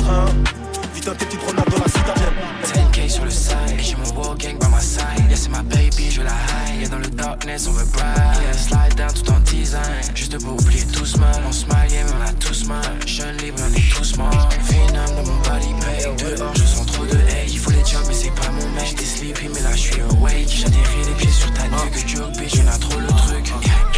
1, 0.08 0.94
vite 0.94 1.08
un 1.08 1.14
petites 1.14 1.40
promenades 1.40 1.68
dans 1.70 1.78
la 1.78 1.88
citadelle. 1.88 2.32
10k 2.64 3.08
sur 3.08 3.24
le 3.24 3.30
side, 3.30 3.78
j'ai 3.78 3.96
mon 3.96 4.20
war 4.20 4.36
gang 4.36 4.58
by 4.58 4.66
my 4.68 4.80
side. 4.80 5.04
Yeah, 5.28 5.36
c'est 5.36 5.48
ma 5.48 5.62
baby, 5.62 6.10
je 6.10 6.22
la 6.22 6.30
high. 6.30 6.80
Yeah, 6.80 6.88
dans 6.88 6.98
le 6.98 7.08
darkness, 7.08 7.66
on 7.68 7.72
veut 7.72 7.84
bright. 7.92 8.16
Yeah, 8.42 8.52
slide 8.52 8.94
down 8.96 9.12
tout 9.12 9.30
en 9.30 9.40
design. 9.40 9.82
Juste 10.14 10.38
pour 10.42 10.54
oublier 10.54 10.84
tout 10.92 11.06
ce 11.06 11.18
mal. 11.18 11.42
On 11.46 11.52
smile, 11.52 11.90
yeah, 11.90 12.04
mais 12.04 12.12
on 12.18 12.28
a 12.28 12.32
tous 12.34 12.66
mal. 12.66 12.82
Jeune 13.06 13.36
libre, 13.38 13.58
on 13.62 13.74
est 13.74 13.94
tous 13.94 14.16
morts. 14.16 14.48
Venom 14.62 15.06
dans 15.16 15.30
mon 15.30 15.38
body 15.42 15.72
bag. 15.80 16.16
Dehors, 16.18 16.54
je 16.54 16.62
sens 16.62 16.86
trop 16.86 17.04
de 17.04 17.16
hate. 17.16 17.48
Il 17.48 17.58
faut 17.58 17.70
les 17.70 17.84
jobs, 17.84 18.04
mais 18.08 18.14
c'est 18.14 18.34
pas 18.34 18.50
mon 18.50 18.68
mec. 18.70 18.86
J'étais 18.86 19.04
sleepy, 19.04 19.48
mais 19.54 19.60
là, 19.60 19.72
je 19.72 19.80
suis 19.80 20.00
awake. 20.00 20.48
J'atterris 20.48 21.04
les 21.06 21.14
pieds 21.14 21.30
sur 21.30 21.52
ta 21.52 21.64
nuque. 21.64 22.06
Joke, 22.06 22.32
bitch, 22.38 22.54
y'en 22.56 22.68
a 22.68 22.78
trop 22.78 23.00
le 23.00 23.08
truc. 23.08 23.52
On 23.54 23.95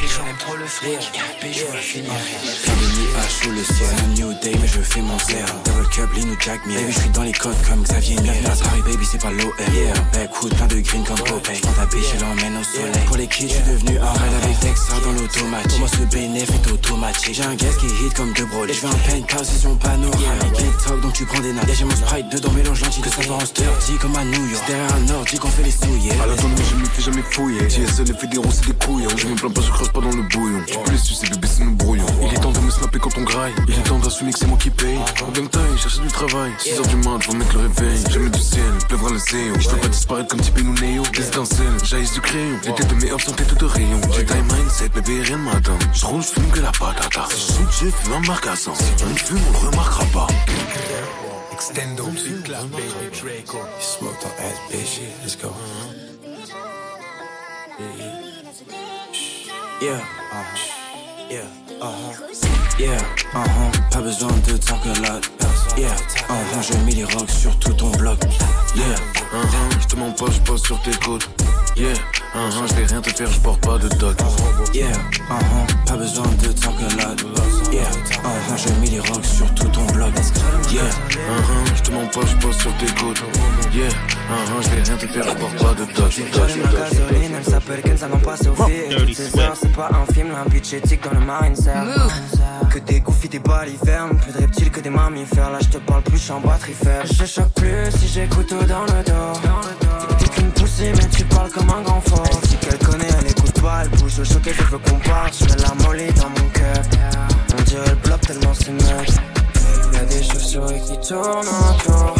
trop 0.48 0.56
le 0.56 0.66
fric. 0.66 1.12
Bitch, 1.42 1.64
on 1.68 1.72
va 1.72 1.78
finir. 1.78 2.12
Family 2.64 3.04
H 3.16 3.42
sous 3.42 3.50
le 3.50 3.62
ciel, 3.62 3.88
un 4.04 4.08
new 4.14 4.32
day 4.40 4.52
mais 4.61 4.66
je 4.66 4.80
fais 4.80 5.00
mon 5.00 5.18
zère 5.18 5.46
Double 5.64 5.88
cup, 5.90 6.08
lean 6.14 6.30
ou 6.30 6.37
jack 6.40 6.64
me 6.66 6.74
Baby 6.74 6.92
je 6.92 7.00
suis 7.00 7.11
dans 7.11 7.22
les 7.22 7.32
codes 7.32 7.56
comme 7.68 7.82
Xavier 7.82 8.16
Niel. 8.16 8.46
À 8.46 8.56
Paris 8.64 8.82
baby 8.84 9.04
c'est 9.04 9.20
pas 9.20 9.30
l'OM 9.30 9.52
Yeah, 9.72 9.92
backwood 10.12 10.54
plein 10.54 10.66
de 10.66 10.80
green 10.80 11.04
comme 11.04 11.16
Popeye. 11.16 11.61
Prends 11.61 11.72
ta 11.72 11.87
biche 11.87 12.14
et 12.14 12.20
l'emmène 12.20 12.56
au 12.56 12.64
soleil. 12.64 13.04
Pour 13.06 13.16
les 13.16 13.26
kids 13.26 13.48
je 13.48 13.54
suis 13.54 13.62
devenu 13.64 13.98
un 13.98 14.12
raid 14.12 14.34
avec 14.42 14.58
Dexter 14.61 15.00
dans 15.04 15.12
l'automatique. 15.12 15.70
Pour 15.70 15.78
moi 15.80 15.88
ce 15.88 16.16
bénéf 16.16 16.48
est 16.50 16.72
automatique. 16.72 17.34
J'ai 17.34 17.44
un 17.44 17.54
gaz 17.54 17.76
qui 17.76 17.87
hit 17.87 18.14
comme 18.14 18.32
De 18.32 18.44
Broglie. 18.44 18.72
Et 18.72 18.74
je 18.74 18.80
veux 18.80 18.88
un 18.88 19.11
penthouse 19.11 19.50
vision 19.50 19.76
panoramique 19.76 20.52
TikTok 20.54 21.00
donc 21.02 21.12
tu 21.12 21.24
prends 21.26 21.40
des 21.40 21.52
notes. 21.52 21.68
Et 21.68 21.74
j'ai 21.74 21.84
mon 21.84 21.96
sprite 21.96 22.28
dedans 22.32 22.52
mélange 22.52 22.78
gentil 22.78 23.00
que 23.00 23.11
ça 23.11 23.22
part 23.22 23.37
en 23.37 23.46
sturdy 23.46 23.98
comme 24.00 24.16
à 24.16 24.24
New 24.24 24.46
York. 24.46 24.64
Derrière 24.66 24.94
un 24.94 25.14
ordi 25.14 25.38
qu'on 25.38 25.48
fait 25.48 25.62
les 25.62 25.70
souiller. 25.70 26.12
À 26.22 26.26
la 26.26 26.37
zone, 26.37 26.52
mais 26.56 26.64
je 26.64 26.74
me 26.76 26.84
fais 26.87 27.02
jamais 27.02 27.22
fouiller. 27.30 27.68
JSL, 27.68 28.06
les 28.06 28.14
fédéraux, 28.14 28.50
c'est 28.50 28.66
des 28.66 28.74
couillons. 28.84 29.16
Je 29.16 29.26
me 29.26 29.34
plains 29.34 29.51
pas, 29.51 29.61
je 29.62 29.70
crache 29.70 29.92
pas 29.92 30.01
dans 30.01 30.11
le 30.11 30.22
bouillon. 30.39 30.62
Tu 30.66 30.78
peux 30.78 30.91
les 30.91 30.99
sucer, 30.99 31.28
bébé, 31.28 31.49
c'est 31.49 31.64
nous 31.64 31.74
brouillons. 31.74 32.07
Il 32.22 32.34
est 32.34 32.41
temps 32.41 32.53
de 32.53 32.61
me 32.61 32.70
snapper 32.70 32.99
quand 32.99 33.16
on 33.18 33.22
graille. 33.22 33.53
Il 33.66 33.74
est 33.78 33.82
temps 33.82 33.99
d'assumer 33.99 34.32
que 34.32 34.39
c'est 34.39 34.47
moi 34.47 34.59
qui 34.59 34.70
paye. 34.70 34.99
En 35.26 35.30
gang 35.32 35.49
time, 35.51 35.76
chercher 35.76 36.01
du 36.01 36.09
travail. 36.09 36.53
6h 36.59 36.89
du 36.89 36.97
mat, 36.97 37.22
faut 37.22 37.32
mettre 37.34 37.55
le 37.57 37.62
réveil. 37.62 37.99
Jamais 38.11 38.30
du 38.30 38.41
ciel, 38.41 38.72
pleuvra 38.89 39.11
le 39.11 39.18
zéo. 39.18 39.55
Je 39.59 39.68
veux 39.68 39.76
pas 39.76 39.89
disparaître 39.89 40.28
comme 40.28 40.41
Tipeee 40.41 40.62
ou 40.62 40.72
Neo. 40.74 41.03
Des 41.14 41.26
étincelles, 41.26 41.84
jaillissent 41.84 42.14
du 42.14 42.20
crayon. 42.20 42.59
Les 42.64 42.74
têtes 42.74 42.89
de 42.89 42.95
mes 42.95 43.12
offres 43.12 43.26
sont 43.26 43.32
têtes 43.32 43.59
de 43.59 43.64
rayon. 43.64 44.01
J'ai 44.14 44.24
time 44.24 44.47
mindset, 44.53 44.89
bébé, 44.91 45.22
rien 45.22 45.39
m'attend. 45.39 45.78
Je 45.93 46.07
roule, 46.07 46.22
je 46.22 46.28
fume 46.28 46.51
que 46.51 46.61
la 46.61 46.72
patata. 46.72 47.26
Si 47.30 47.53
je 47.70 47.86
je 47.86 47.91
fume 47.91 48.12
un 48.12 48.20
marcassin. 48.26 48.74
Si 48.74 49.05
on 49.05 49.14
fume, 49.16 49.39
on 49.49 49.53
le 49.62 49.68
remarquera 49.68 50.05
pas. 50.12 50.26
Ass, 54.39 54.59
bitch. 54.70 55.01
Let's 55.24 55.36
go. 55.36 55.53
Uh-huh. 59.81 60.43
Yeah, 61.31 61.47
uh-huh. 61.81 62.12
Yeah, 62.81 62.99
uh-huh. 63.33 63.91
Pas 63.93 64.01
besoin 64.01 64.33
de 64.45 64.53
lot. 65.03 65.22
Yeah, 65.76 65.95
uh 66.29 66.62
j'ai 66.62 66.76
mis 66.79 66.95
les 66.97 67.05
rocks 67.05 67.31
sur 67.31 67.57
tout 67.61 67.72
ton 67.74 67.91
bloc. 67.93 68.18
Yeah, 68.74 68.97
uh 69.33 69.81
je 69.81 69.87
te 69.87 69.97
mens 69.97 70.11
pas, 70.16 70.31
je 70.33 70.41
pose 70.41 70.62
sur 70.64 70.83
tes 70.83 70.91
côtes. 71.05 71.29
Yeah, 71.76 71.93
uh 72.35 72.51
je 72.66 72.74
vais 72.74 72.87
rien 72.87 73.01
te 73.01 73.11
faire, 73.11 73.31
je 73.31 73.39
porte 73.39 73.61
pas 73.61 73.79
de 73.79 73.89
dot. 74.01 74.20
Yeah, 74.74 74.91
uh 75.31 75.87
pas 75.87 75.97
besoin 75.97 76.26
de 76.43 76.53
t'engueulade. 76.53 77.22
Yeah, 77.70 77.83
uh 78.24 78.57
j'ai 78.57 78.72
mis 78.81 78.91
les 78.91 79.01
rocks 79.01 79.24
sur 79.24 79.55
tout 79.55 79.68
ton 79.68 79.85
bloc. 79.93 80.12
Yeah, 80.72 80.83
uh 80.83 81.76
je 81.76 81.83
te 81.83 81.93
mens 81.93 82.09
pas, 82.11 82.26
je 82.26 82.53
sur 82.53 82.76
tes 82.79 82.93
côtes. 83.01 83.22
Yeah, 83.72 83.91
uh 84.31 84.62
je 84.62 84.68
vais 84.68 84.83
rien 84.83 84.97
te 84.97 85.07
faire, 85.07 85.24
je 85.24 85.35
porte 85.35 85.57
pas 85.57 85.74
de 85.74 85.85
dot. 85.95 86.11
J'allume 86.11 86.62
la 86.62 86.81
gasoline, 86.81 87.33
elle 87.39 87.45
s'appelle 87.45 87.83
Kenza, 87.83 88.09
non 88.09 88.18
pas 88.18 88.37
Sophie. 88.37 89.16
C'est 89.55 89.72
pas 89.72 89.91
un 89.93 90.12
film, 90.12 90.29
un 90.35 90.49
bitch 90.49 90.72
éthique 90.74 91.03
dans 91.05 91.18
le 91.18 91.24
mindset. 91.26 91.72
Que 92.70 92.79
des 92.81 93.01
goofy, 93.01 93.29
des 93.29 93.39
balivernes, 93.39 94.16
plus 94.18 94.33
de 94.33 94.39
reptiles 94.39 94.70
que 94.70 94.81
des 94.81 94.91
mammifères. 94.91 95.51
Là, 95.51 95.59
je 95.62 95.68
te 95.68 95.79
parle 95.79 96.03
plus, 96.03 96.18
je 96.18 96.33
en 96.33 96.41
batterie 96.41 96.74
faible. 96.74 97.09
Je 97.11 97.24
choque 97.24 97.53
plus 97.55 97.91
si 97.99 98.09
j'écoute 98.09 98.49
tout 98.49 98.64
dans 98.66 98.83
le 98.83 99.03
dos. 99.05 99.41
T'es 100.18 100.29
qu'une 100.29 100.51
poussée, 100.51 100.93
mais 100.95 101.09
tu 101.09 101.24
parles 101.24 101.51
comme 101.51 101.70
un 101.70 101.83
grand 101.83 102.01
fort. 102.01 102.41
Si 102.45 102.57
qu'elle 102.57 102.79
connaît, 102.79 103.09
elle 103.20 103.31
écoute 103.31 103.61
pas, 103.62 103.83
elle 103.83 103.91
bouge 103.99 104.18
au 104.20 104.24
choqué, 104.24 104.53
je 104.53 104.62
veux 104.64 104.79
qu'on 104.79 104.99
parle. 105.09 105.31
Je 105.33 105.45
mets 105.45 105.62
la 105.62 105.74
molly 105.87 106.12
dans 106.12 106.29
mon 106.29 106.49
cœur. 106.53 106.83
On 107.59 107.62
dirait 107.62 107.91
le 107.91 107.97
bloc 107.97 108.20
tellement 108.20 108.55
c'est 108.55 108.72
mec. 108.72 109.11
Y'a 109.95 110.05
des 110.05 110.22
chauves-souris 110.22 110.81
qui 110.83 111.09
tournent 111.09 111.47
autour. 111.47 112.14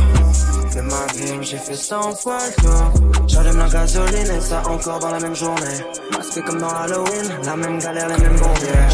Vie, 0.79 1.33
j'ai 1.43 1.59
fait 1.59 1.75
100 1.75 2.15
fois 2.17 2.39
le 2.47 2.63
tour. 2.63 2.93
J'allume 3.27 3.59
la 3.59 3.69
gasoline 3.69 4.31
et 4.31 4.41
ça 4.41 4.63
encore 4.69 5.01
dans 5.01 5.11
la 5.11 5.19
même 5.19 5.35
journée. 5.35 5.85
Masqué 6.13 6.41
comme 6.43 6.61
dans 6.61 6.69
Halloween, 6.69 7.29
la 7.45 7.57
même 7.57 7.79
galère, 7.79 8.09
les 8.09 8.17
mêmes 8.17 8.37
bourbières. 8.37 8.93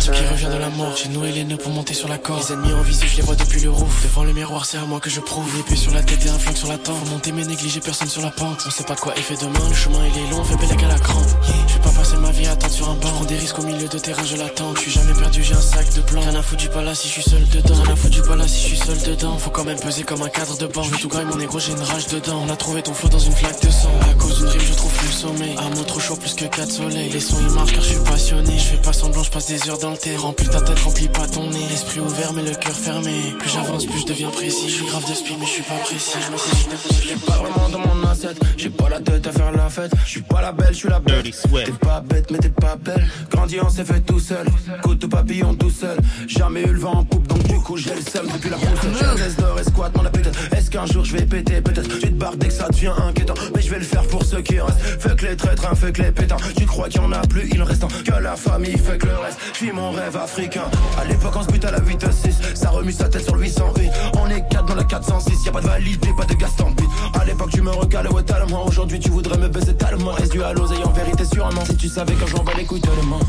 Ce 0.00 0.10
qui 0.10 0.26
revient 0.26 0.54
de 0.54 0.58
la 0.58 0.70
mort, 0.70 0.94
j'ai 0.96 1.10
noué 1.10 1.32
les 1.32 1.44
nœuds 1.44 1.58
pour 1.58 1.70
monter 1.70 1.92
sur 1.92 2.08
la 2.08 2.16
corde. 2.18 2.42
Les 2.42 2.54
ennemis 2.54 2.72
en 2.72 2.80
visu, 2.80 3.06
je 3.06 3.16
les 3.16 3.22
vois 3.22 3.34
depuis 3.34 3.60
le 3.60 3.70
roof. 3.70 4.02
Devant 4.04 4.24
le 4.24 4.32
miroir, 4.32 4.64
c'est 4.64 4.78
à 4.78 4.84
moi 4.84 5.00
que 5.00 5.10
je 5.10 5.20
prouve. 5.20 5.54
L'épée 5.56 5.76
sur 5.76 5.92
la 5.92 6.02
tête 6.02 6.24
et 6.24 6.30
un 6.30 6.38
flingue 6.38 6.56
sur 6.56 6.68
la 6.68 6.78
tempe. 6.78 6.96
Monter 7.10 7.32
mais 7.32 7.44
négliger 7.44 7.80
personne 7.80 8.08
sur 8.08 8.22
la 8.22 8.30
pente. 8.30 8.64
On 8.66 8.70
sait 8.70 8.84
pas 8.84 8.96
quoi 8.96 9.12
il 9.16 9.22
fait 9.22 9.40
demain, 9.40 9.68
le 9.68 9.74
chemin 9.74 9.98
il 10.06 10.18
est 10.18 10.30
long, 10.30 10.42
fait 10.44 10.56
belle 10.56 10.84
à 10.84 10.88
la 10.88 10.98
crampe. 10.98 11.26
Je 11.68 11.74
vais 11.74 11.80
pas 11.80 11.90
passer 11.90 12.16
ma 12.16 12.30
vie 12.30 12.46
à 12.46 12.52
attendre 12.52 12.72
sur 12.72 12.88
un 12.88 12.94
banc. 12.94 13.10
Prends 13.16 13.24
des 13.24 13.36
risques 13.36 13.58
au 13.58 13.64
milieu 13.64 13.88
de 13.88 13.98
terrain, 13.98 14.24
je 14.24 14.36
l'attends. 14.36 14.74
Je 14.76 14.80
suis 14.80 14.90
jamais 14.90 15.12
perdu, 15.12 15.42
j'ai 15.42 15.54
un 15.54 15.60
sac 15.60 15.92
de 15.94 16.00
plan. 16.00 16.20
Rien 16.22 16.34
à 16.34 16.42
foutre 16.42 16.62
du 16.62 16.68
pas 16.68 16.94
si 16.94 17.08
je 17.08 17.12
suis 17.12 17.22
seul 17.22 17.46
dedans. 17.48 17.74
Rien 17.82 17.92
à 17.92 17.96
foutre 17.96 18.14
du 18.14 18.22
pas 18.22 18.36
là 18.36 18.48
si 18.48 18.62
je 18.62 18.74
suis 18.74 18.78
seul 18.78 18.98
dedans. 19.02 19.36
Faut 19.36 19.50
quand 19.50 19.64
même 19.64 19.78
peser 19.78 20.02
comme 20.02 20.22
un 20.22 20.28
cadre 20.28 20.56
de 20.56 20.66
banc. 20.66 20.82
Tout 21.02 21.08
grailler 21.08 21.26
mon 21.26 21.36
négro, 21.36 21.58
j'ai 21.58 21.72
une 21.72 21.82
rage 21.82 22.06
dedans. 22.06 22.44
On 22.46 22.48
a 22.48 22.54
trouvé 22.54 22.80
ton 22.80 22.94
flot 22.94 23.08
dans 23.08 23.18
une 23.18 23.32
flaque 23.32 23.60
de 23.60 23.70
sang. 23.72 23.90
À 24.08 24.14
cause 24.14 24.38
d'une 24.38 24.46
rime, 24.46 24.60
je 24.60 24.72
trouve 24.74 24.92
plus 24.92 25.08
le 25.08 25.12
sommeil. 25.12 25.56
Un 25.58 25.74
mot 25.74 25.82
trop 25.82 25.98
chaud, 25.98 26.14
plus 26.14 26.32
que 26.34 26.44
4 26.44 26.70
soleils. 26.70 27.10
Les 27.10 27.18
sons 27.18 27.38
ils 27.40 27.52
marchent 27.52 27.72
car 27.72 27.82
je 27.82 27.88
suis 27.88 28.04
passionné. 28.04 28.56
Je 28.56 28.62
fais 28.62 28.76
pas 28.76 28.92
semblant, 28.92 29.24
je 29.24 29.32
passe 29.32 29.48
des 29.48 29.68
heures 29.68 29.78
dans 29.78 29.90
le 29.90 29.96
thé. 29.96 30.14
Remplis 30.14 30.46
ta 30.48 30.60
tête, 30.60 30.78
remplis 30.78 31.08
pas 31.08 31.26
ton 31.26 31.50
nez. 31.50 31.64
Esprit 31.72 31.98
ouvert, 31.98 32.32
mais 32.34 32.42
le 32.42 32.54
cœur 32.54 32.76
fermé. 32.76 33.34
Plus 33.36 33.50
j'avance, 33.50 33.84
plus 33.84 34.02
je 34.02 34.06
deviens 34.06 34.30
précis. 34.30 34.68
Je 34.68 34.74
suis 34.74 34.86
grave 34.86 35.02
de 35.02 35.40
mais 35.40 35.46
je 35.46 35.50
suis 35.50 35.62
pas 35.64 35.78
précis. 35.82 36.18
Je 36.24 36.30
me 36.30 36.36
suis 36.36 37.08
J'ai 37.08 37.16
pas 37.16 37.32
vraiment 37.32 37.68
dans 37.68 37.80
mon 37.80 38.08
assiette. 38.08 38.38
J'ai 38.56 38.70
pas 38.70 38.88
la 38.88 39.00
tête 39.00 39.26
à 39.26 39.32
faire 39.32 39.50
la 39.50 39.68
fête. 39.70 39.90
Je 40.04 40.08
suis 40.08 40.22
pas 40.22 40.40
la 40.40 40.52
belle, 40.52 40.72
je 40.72 40.78
suis 40.78 40.88
la 40.88 41.00
belle. 41.00 41.24
T'es 41.24 41.72
pas 41.72 42.00
bête, 42.00 42.30
mais 42.30 42.38
t'es 42.38 42.48
pas 42.48 42.76
belle. 42.76 43.04
Grandi, 43.28 43.58
on 43.60 43.70
s'est 43.70 43.84
fait 43.84 44.02
tout 44.02 44.20
seul. 44.20 44.46
De 44.86 45.06
papillon 45.08 45.56
tout 45.56 45.70
seul. 45.70 45.98
Jamais 46.28 46.62
eu 46.62 46.72
le 46.72 46.78
vent 46.78 46.92
en 46.92 47.04
poupe, 47.04 47.26
du 47.42 47.58
coup 47.60 47.76
j'ai 47.76 47.94
le 47.94 48.02
seum 48.02 48.26
depuis 48.32 48.50
la 48.50 48.56
pousse. 48.56 49.18
Laisse 49.18 49.36
d'or 49.36 49.58
squat, 49.66 49.96
mon 49.96 50.04
appétit. 50.04 50.30
Est-ce 50.56 50.70
qu'un 50.70 50.86
jour 50.86 51.04
je 51.04 51.16
vais 51.16 51.26
péter? 51.26 51.60
Peut-être 51.60 51.98
tu 51.98 52.08
te 52.08 52.18
barres 52.18 52.36
dès 52.36 52.48
que 52.48 52.52
ça 52.52 52.68
devient 52.68 52.92
inquiétant. 53.08 53.34
Mais 53.54 53.62
je 53.62 53.70
vais 53.70 53.78
le 53.78 53.84
faire 53.84 54.02
pour 54.04 54.24
ceux 54.24 54.40
qui 54.42 54.60
restent. 54.60 55.16
Que 55.16 55.26
les 55.26 55.36
traîtres, 55.36 55.66
hein, 55.70 55.74
fait 55.74 55.92
que 55.92 56.02
les 56.02 56.10
pétants. 56.10 56.38
Tu 56.56 56.64
crois 56.64 56.88
qu'il 56.88 57.00
y 57.00 57.04
en 57.04 57.12
a 57.12 57.20
plus, 57.20 57.48
il 57.52 57.62
reste 57.62 57.84
que 58.02 58.12
la 58.20 58.34
famille 58.34 58.72
que 58.72 59.06
le 59.06 59.16
reste. 59.18 59.38
Je 59.54 59.66
vis 59.66 59.72
mon 59.72 59.90
rêve 59.90 60.16
africain. 60.16 60.64
À 61.00 61.04
l'époque, 61.04 61.34
on 61.36 61.42
se 61.42 61.48
bute 61.48 61.64
à 61.64 61.70
la 61.70 61.80
8-6. 61.80 62.32
Ça 62.54 62.70
remue 62.70 62.92
sa 62.92 63.08
tête 63.08 63.24
sur 63.24 63.36
le 63.36 63.42
808. 63.42 63.90
On 64.18 64.28
est 64.30 64.48
4 64.48 64.64
dans 64.66 64.74
la 64.74 64.84
406. 64.84 65.44
Y 65.44 65.48
a 65.48 65.52
pas 65.52 65.60
de 65.60 65.66
validité, 65.66 66.08
pas 66.16 66.24
de 66.24 66.34
Gaston 66.34 66.70
Beat. 66.70 66.88
À 67.20 67.24
l'époque, 67.24 67.50
tu 67.50 67.60
me 67.60 67.70
recales, 67.70 68.08
ouais, 68.08 68.22
tellement. 68.22 68.66
Aujourd'hui, 68.66 68.98
tu 68.98 69.10
voudrais 69.10 69.38
me 69.38 69.48
baiser 69.48 69.74
tellement. 69.74 70.16
Est-ce 70.16 70.30
dû 70.30 70.42
à 70.42 70.52
l'oseille 70.52 70.82
en 70.84 70.92
vérité, 70.92 71.24
sûrement. 71.24 71.64
Si 71.66 71.76
tu 71.76 71.88
savais 71.88 72.14
quand 72.14 72.26
je 72.26 72.36
m'en 72.36 72.44
bats 72.44 72.52
les 72.56 72.64
couilles 72.64 72.80
tellement. 72.80 73.20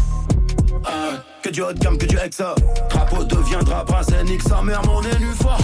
Ah, 0.85 1.13
que 1.41 1.49
du 1.49 1.61
haut 1.61 1.73
de 1.73 1.79
gamme, 1.79 1.97
que 1.97 2.05
du 2.05 2.17
exa. 2.17 2.55
Drapeau 2.89 3.23
deviendra 3.23 3.85
prince, 3.85 4.07
et 4.09 4.23
nique 4.23 4.41
sa 4.43 4.61
mère, 4.61 4.81
mon 4.85 5.01
élu 5.01 5.33
fort. 5.41 5.57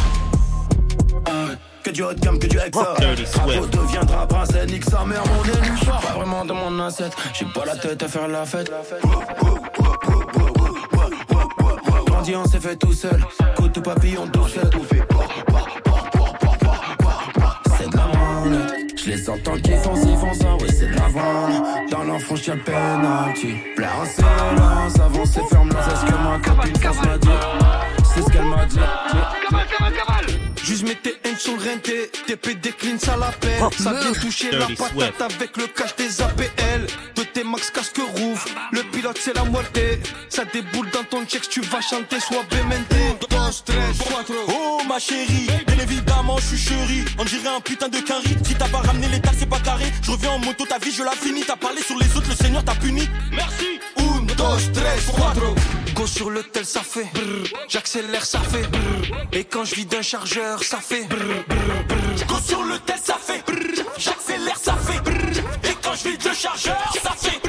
Ah, 1.25 1.31
que 1.83 1.91
du 1.91 2.03
haut 2.03 2.13
de 2.13 2.19
gamme, 2.19 2.39
que 2.39 2.47
du 2.47 2.57
exa. 2.57 2.95
Drapeau 3.33 3.65
deviendra 3.67 4.27
prince, 4.27 4.49
et 4.55 4.65
nique 4.65 4.85
sa 4.85 5.03
mère, 5.05 5.23
mon 5.25 5.43
élu 5.43 5.77
fort. 5.85 5.99
Pas 6.01 6.13
vraiment 6.13 6.45
dans 6.45 6.55
mon 6.55 6.79
assiette, 6.79 7.15
j'ai 7.33 7.45
pas 7.45 7.65
la 7.65 7.75
tête 7.75 8.01
à 8.03 8.07
faire 8.07 8.27
la 8.27 8.45
fête. 8.45 8.71
Grandi, 12.05 12.35
on 12.35 12.45
s'est 12.45 12.59
fait 12.59 12.75
tout 12.75 12.93
seul. 12.93 13.23
Coup 13.55 13.67
de 13.67 13.79
papillon 13.79 14.27
tout 14.27 14.47
seul. 14.47 14.69
C'est 17.77 17.89
de 17.89 17.97
la 17.97 18.07
monnaie. 18.07 18.78
Je 19.01 19.11
les 19.11 19.29
entends 19.29 19.55
qui 19.55 19.71
font 19.71 19.95
ci, 19.95 20.15
font 20.15 20.33
ça, 20.33 20.57
oui 20.59 20.67
c'est 20.69 20.87
de 20.87 20.95
la 20.95 21.89
Dans 21.89 22.03
l'enfance 22.03 22.45
y'a 22.45 22.55
le 22.55 22.61
penalty. 22.61 23.55
Plaire 23.75 23.95
en 24.01 24.05
silence, 24.05 24.99
avancer, 24.99 25.41
ferme 25.49 25.69
la 25.69 25.83
C'est 25.83 25.95
ce 25.95 26.05
que 26.05 26.17
ma 26.17 26.39
copine 26.39 26.73
pense 26.73 27.05
m'a 27.05 27.17
dit 27.17 27.27
C'est 28.13 28.21
ce 28.21 28.29
qu'elle 28.29 28.45
m'a 28.45 28.65
dit 28.65 28.79
Juste 30.69 30.85
tes 31.01 31.17
haines 31.23 31.35
sur 31.35 31.57
le 31.57 31.67
renté, 31.67 32.11
TP 32.27 32.53
décline, 32.61 32.99
ça 32.99 33.17
l'appelle. 33.17 33.59
Ça 33.79 33.91
vient 33.91 34.13
toucher 34.13 34.51
la 34.51 34.67
patate 34.67 35.19
avec 35.19 35.57
le 35.57 35.65
cash 35.65 35.95
des 35.95 36.21
APL. 36.21 36.85
De 37.15 37.23
tes 37.23 37.43
max 37.43 37.71
casque 37.71 37.97
rouvre, 37.97 38.45
le 38.71 38.83
pilote 38.83 39.17
c'est 39.19 39.33
la 39.33 39.45
moitié. 39.45 39.99
Ça 40.29 40.45
déboule 40.45 40.87
dans 40.91 41.03
ton 41.05 41.25
check, 41.25 41.49
tu 41.49 41.61
vas 41.61 41.81
chanter, 41.81 42.19
soit 42.19 42.45
cuatro. 43.97 44.35
Oh 44.47 44.81
ma 44.87 44.99
chérie, 44.99 45.47
bien 45.65 45.79
évidemment 45.81 46.37
je 46.37 46.55
suis 46.55 46.69
chérie. 46.69 47.05
On 47.17 47.25
dirait 47.25 47.49
un 47.49 47.61
putain 47.61 47.89
de 47.89 47.99
carry. 48.01 48.37
Si 48.43 48.53
t'as 48.53 48.67
pas 48.67 48.81
ramené 48.81 49.07
l'état, 49.07 49.31
c'est 49.35 49.49
pas 49.49 49.59
carré. 49.59 49.85
Je 50.03 50.11
reviens 50.11 50.33
en 50.33 50.39
moto, 50.39 50.67
ta 50.67 50.77
vie 50.77 50.91
je 50.91 51.01
la 51.01 51.13
finis. 51.13 51.45
T'as 51.47 51.55
parlé 51.55 51.81
sur 51.81 51.97
les 51.97 52.15
autres, 52.15 52.29
le 52.29 52.35
Seigneur 52.35 52.63
t'a 52.63 52.75
puni. 52.75 53.09
Merci. 53.31 53.79
Un, 53.97 54.21
dos, 54.21 54.57
tres, 54.71 55.11
cuatro. 55.15 55.55
Sur 56.19 56.31
le 56.31 56.43
tel, 56.43 56.65
ça 56.65 56.81
fait. 56.81 57.07
J'accélère, 57.69 58.25
ça 58.25 58.41
fait. 58.41 58.67
Et 59.31 59.45
quand 59.45 59.63
je 59.63 59.73
vide 59.73 59.95
un 59.95 60.01
chargeur, 60.01 60.61
ça 60.61 60.79
fait. 60.81 61.07
Go 62.27 62.35
sur 62.45 62.61
le 62.61 62.77
tel, 62.79 62.97
ça 63.01 63.17
fait. 63.17 63.41
J'accélère, 63.97 64.57
ça 64.57 64.75
fait. 64.75 64.99
Et 65.69 65.73
quand 65.81 65.93
je 65.95 66.09
vide 66.09 66.21
le 66.25 66.33
chargeur, 66.33 66.93
ça 67.01 67.11
fait. 67.11 67.39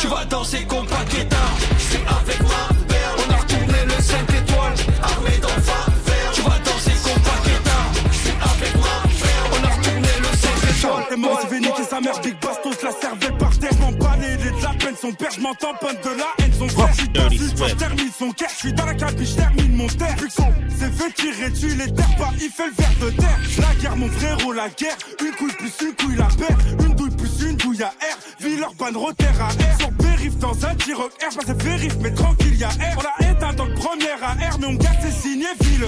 Tu 0.00 0.08
vas 0.08 0.24
danser 0.24 0.66
comme 0.68 0.84
Paqueta. 0.88 1.36
C'est 1.78 2.02
avec 2.04 2.39
son 15.10 15.16
père, 15.16 15.30
j'm'entends 15.32 15.74
pas 15.80 15.92
de 15.92 16.08
la 16.16 16.44
haine. 16.44 16.52
Son 16.58 16.68
frère, 16.68 16.92
j'suis 16.92 17.08
dans 17.08 17.28
une 17.28 17.56
fois, 17.56 17.68
j'termine 17.68 18.10
son 18.16 18.30
cash. 18.32 18.50
J'suis 18.56 18.72
dans 18.72 18.86
la 18.86 18.94
cabine, 18.94 19.26
j'termine 19.26 19.76
mon 19.76 19.86
terre. 19.86 20.16
C'est 20.78 20.92
fait 20.92 21.12
tirer 21.14 21.50
dessus, 21.50 21.74
les 21.76 21.92
terres 21.92 22.16
pas, 22.16 22.30
il 22.40 22.50
fait 22.50 22.66
le 22.66 22.72
verre 22.76 22.94
de 23.00 23.10
terre. 23.16 23.38
La 23.58 23.74
guerre, 23.80 23.96
mon 23.96 24.08
frérot, 24.08 24.52
la 24.52 24.68
guerre. 24.68 24.96
Une 25.24 25.32
couille 25.32 25.52
plus 25.52 25.72
une 25.82 25.94
couille, 25.94 26.16
la 26.16 26.26
paire. 26.26 26.56
Une 26.84 26.94
douille 26.94 27.16
plus 27.16 27.48
une 27.48 27.56
douille 27.56 27.82
à 27.82 27.88
R. 27.88 28.18
Villeurbanne, 28.40 28.96
Rotter 28.96 29.24
à 29.40 29.48
R. 29.48 29.80
Sur 29.80 29.90
périph' 29.92 30.38
dans 30.38 30.66
un 30.66 30.74
T-Rock 30.74 31.12
R. 31.20 31.36
Pas 31.36 31.42
c'est 31.46 31.62
vérif, 31.62 31.94
mais 32.00 32.12
tranquille, 32.12 32.56
y'a 32.56 32.68
R. 32.68 32.72
On 32.98 33.02
l'a 33.02 33.30
éteint 33.30 33.52
dans 33.54 33.66
le 33.66 33.74
premier 33.74 34.10
AR, 34.22 34.58
mais 34.60 34.66
on 34.66 34.74
garde 34.74 35.00
ses 35.02 35.10
signes, 35.10 35.46
ville 35.60 35.86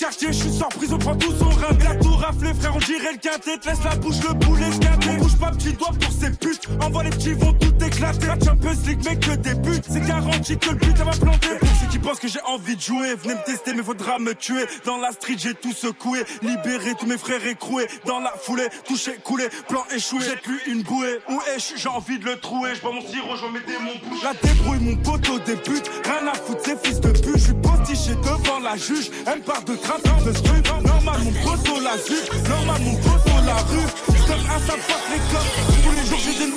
quartier, 0.00 0.28
je 0.28 0.38
suis 0.38 0.52
surprise, 0.52 0.92
on 0.92 0.98
prend 0.98 1.14
tout 1.14 1.32
son 1.38 1.50
rap. 1.50 1.82
La 1.82 1.94
tour 1.96 2.18
rafle, 2.18 2.54
frère, 2.58 2.74
on 2.74 2.78
dirait 2.78 3.12
le 3.12 3.18
quintet. 3.18 3.58
Te 3.58 3.68
laisse 3.68 3.84
la 3.84 3.96
bouche, 3.96 4.16
le 4.26 4.38
poulet 4.38 4.72
scaté. 4.72 5.08
On 5.10 5.22
bouge 5.22 5.36
pas, 5.36 5.50
petit 5.50 5.72
doigt 5.74 5.92
pour 6.00 6.12
ces 6.12 6.30
putes. 6.30 6.62
Envoie 6.80 7.04
les 7.04 7.10
petits, 7.10 7.34
vont 7.34 7.52
tout 7.52 7.84
éclater. 7.84 8.26
La 8.26 8.38
Champions 8.42 8.76
League, 8.86 9.04
mec, 9.04 9.20
que 9.20 9.36
des 9.36 9.54
buts. 9.54 9.80
C'est 9.88 10.06
garanti 10.06 10.56
que 10.56 10.70
le 10.70 10.76
but, 10.76 10.96
ça 10.96 11.04
va 11.04 11.10
planter. 11.12 11.54
Pour 11.60 11.68
ceux 11.68 11.86
qui 11.90 11.98
pensent 11.98 12.18
que 12.18 12.28
j'ai 12.28 12.40
envie 12.46 12.76
de 12.76 12.80
jouer, 12.80 13.14
venez 13.14 13.34
me 13.34 13.44
tester, 13.44 13.74
mais 13.74 13.82
faudra 13.82 14.18
me 14.18 14.34
tuer. 14.34 14.64
Dans 14.86 14.96
la 14.96 15.12
street, 15.12 15.36
j'ai 15.36 15.54
tout 15.54 15.72
secoué. 15.72 16.24
Libéré 16.42 16.94
tous 16.98 17.06
mes 17.06 17.18
frères 17.18 17.44
écroués. 17.46 17.86
Dans 18.06 18.20
la 18.20 18.32
foulée, 18.42 18.68
touché, 18.86 19.18
coulé, 19.22 19.48
plan 19.68 19.84
échoué. 19.94 20.20
Jette 20.20 20.46
lui 20.46 20.58
une 20.72 20.82
bouée. 20.82 21.18
Où 21.28 21.38
est-ce 21.54 21.76
J'ai 21.76 21.88
envie 21.88 22.18
de 22.18 22.24
le 22.24 22.36
trouer. 22.36 22.70
Je 22.74 22.86
mon 22.86 23.02
sirop, 23.02 23.36
je 23.36 23.42
vais 23.42 23.52
mes 23.52 23.66
démons 23.66 23.98
bouche. 24.08 24.22
La 24.22 24.32
débrouille, 24.32 24.80
mon 24.80 24.96
poteau 24.96 25.38
débute. 25.40 25.90
Rien 26.04 26.26
à 26.26 26.34
foutre, 26.34 26.64
ces 26.64 26.76
fils 26.76 27.00
de 27.00 27.10
pute. 27.10 27.36
Je 27.36 27.44
suis 27.44 27.54
postiché 27.54 28.14
devant 28.14 28.60
la 28.60 28.76
juge. 28.78 29.10
Elle 29.26 29.42
parle 29.42 29.64
de 29.64 29.74
trafic 29.98 30.42
de. 30.42 30.86
Normal, 30.86 31.20
mon 31.24 31.32
poteau 31.42 31.80
la 31.80 31.96
zut. 31.98 32.48
Normal, 32.48 32.80
mon 32.82 32.94
poteau 32.96 33.44
la 33.46 33.56
rue. 33.70 34.10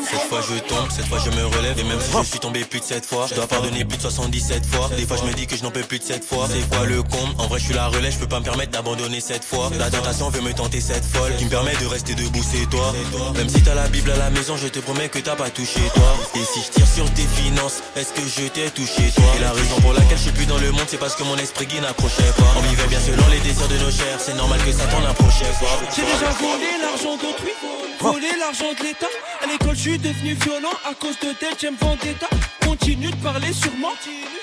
Cette 0.10 0.30
fois 0.30 0.42
je 0.42 0.60
tombe, 0.60 0.90
cette 0.90 1.08
fois 1.08 1.20
je 1.20 1.30
me 1.32 1.46
relève. 1.46 1.78
Et 1.78 1.84
même 1.84 2.00
si 2.00 2.12
je 2.18 2.24
suis 2.24 2.40
tombé 2.40 2.64
plus 2.64 2.80
de 2.80 2.86
7 2.86 3.06
fois 3.06 3.26
Je 3.30 3.36
dois 3.36 3.48
pardonner 3.48 3.84
plus 3.84 3.98
de 3.98 4.02
77 4.02 4.66
fois. 4.66 4.90
Des 4.96 5.06
fois 5.06 5.18
je 5.18 5.26
me 5.26 5.34
dis 5.34 5.46
que 5.48 5.58
je 5.58 5.64
n'en 5.64 5.72
peux 5.72 5.82
plus 5.82 6.00
de 6.00 6.04
7 6.04 6.24
fois. 6.24 6.48
C'est 6.50 6.68
quoi 6.70 6.86
le 6.86 7.04
con? 7.04 7.18
En 7.38 7.48
vrai 7.48 7.60
je 7.60 7.66
suis 7.66 7.74
la 7.74 7.88
relève, 7.88 8.14
je 8.14 8.20
peux 8.20 8.28
pas 8.28 8.40
me 8.40 8.46
permettre 8.46 8.72
d'abandonner 8.72 9.20
cette 9.20 9.44
fois. 9.44 9.70
La 9.78 9.90
tentation 9.90 10.30
veut 10.30 10.42
me 10.42 10.54
tenter 10.54 10.80
cette 10.80 11.04
folle 11.06 11.36
Qui 11.38 11.46
me 11.46 11.50
permet 11.50 11.76
de 11.76 11.86
rester 11.86 12.16
debout 12.16 12.44
c'est 12.44 12.70
toi. 12.70 12.94
Même 13.36 13.50
si 13.50 13.62
t'as 13.62 13.76
la 13.76 13.88
bible 13.90 14.12
à 14.12 14.18
la 14.18 14.30
maison 14.30 14.56
je 14.56 14.68
te 14.68 14.80
promets 14.80 15.10
que 15.10 15.20
t'as 15.20 15.36
pas 15.36 15.50
touché 15.50 15.82
toi. 15.94 16.16
Et 16.36 16.46
si 16.46 16.62
je 16.62 16.72
tire 16.72 16.88
sur 16.88 17.06
tes 17.14 17.28
finances 17.36 17.82
Est-ce 17.96 18.14
que 18.14 18.22
je 18.22 18.48
t'ai 18.48 18.70
touché 18.72 19.12
toi? 19.16 19.26
Et 19.38 19.42
la 19.42 19.52
raison 19.52 19.82
pour 19.82 19.94
laquelle 19.94 20.18
je 20.18 20.24
suis 20.24 20.32
plus 20.32 20.46
dans 20.46 20.60
le 20.60 20.72
monde 20.72 20.88
C'est 20.88 20.98
parce 21.00 21.16
que 21.16 21.24
mon 21.24 21.38
esprit 21.38 21.68
qui 21.68 21.82
n'accrochait 21.82 22.34
pas. 22.38 22.54
On 22.58 22.62
vivait 22.62 22.88
bien 22.88 23.00
selon 23.00 23.28
les 23.30 23.40
désirs 23.40 23.68
de 23.68 23.78
nos 23.84 23.92
chers. 23.92 24.20
C'est 24.20 24.36
normal 24.36 24.60
que 24.66 24.72
ça 24.72 24.86
t'en 24.86 25.04
approchait 25.04 25.54
pas 25.60 25.80
J'ai 25.96 26.04
déjà 26.04 26.32
volé 26.40 26.72
l'argent 26.82 27.18
d'autrui, 27.18 27.52
volé 28.04 28.28
l'argent 28.38 28.74
de 28.78 28.84
l'État. 28.84 29.08
À 29.42 29.48
l'école, 29.48 29.76
je 29.76 29.82
suis 29.82 29.98
devenu 29.98 30.34
violent 30.34 30.74
à 30.86 30.94
cause 30.94 31.18
de 31.20 31.32
tel 31.40 31.54
j'aime 31.60 31.76
vendetta. 31.80 32.28
Continue 32.62 33.12
de 33.12 33.16
parler 33.18 33.54
sur 33.54 33.74
moi 33.78 33.94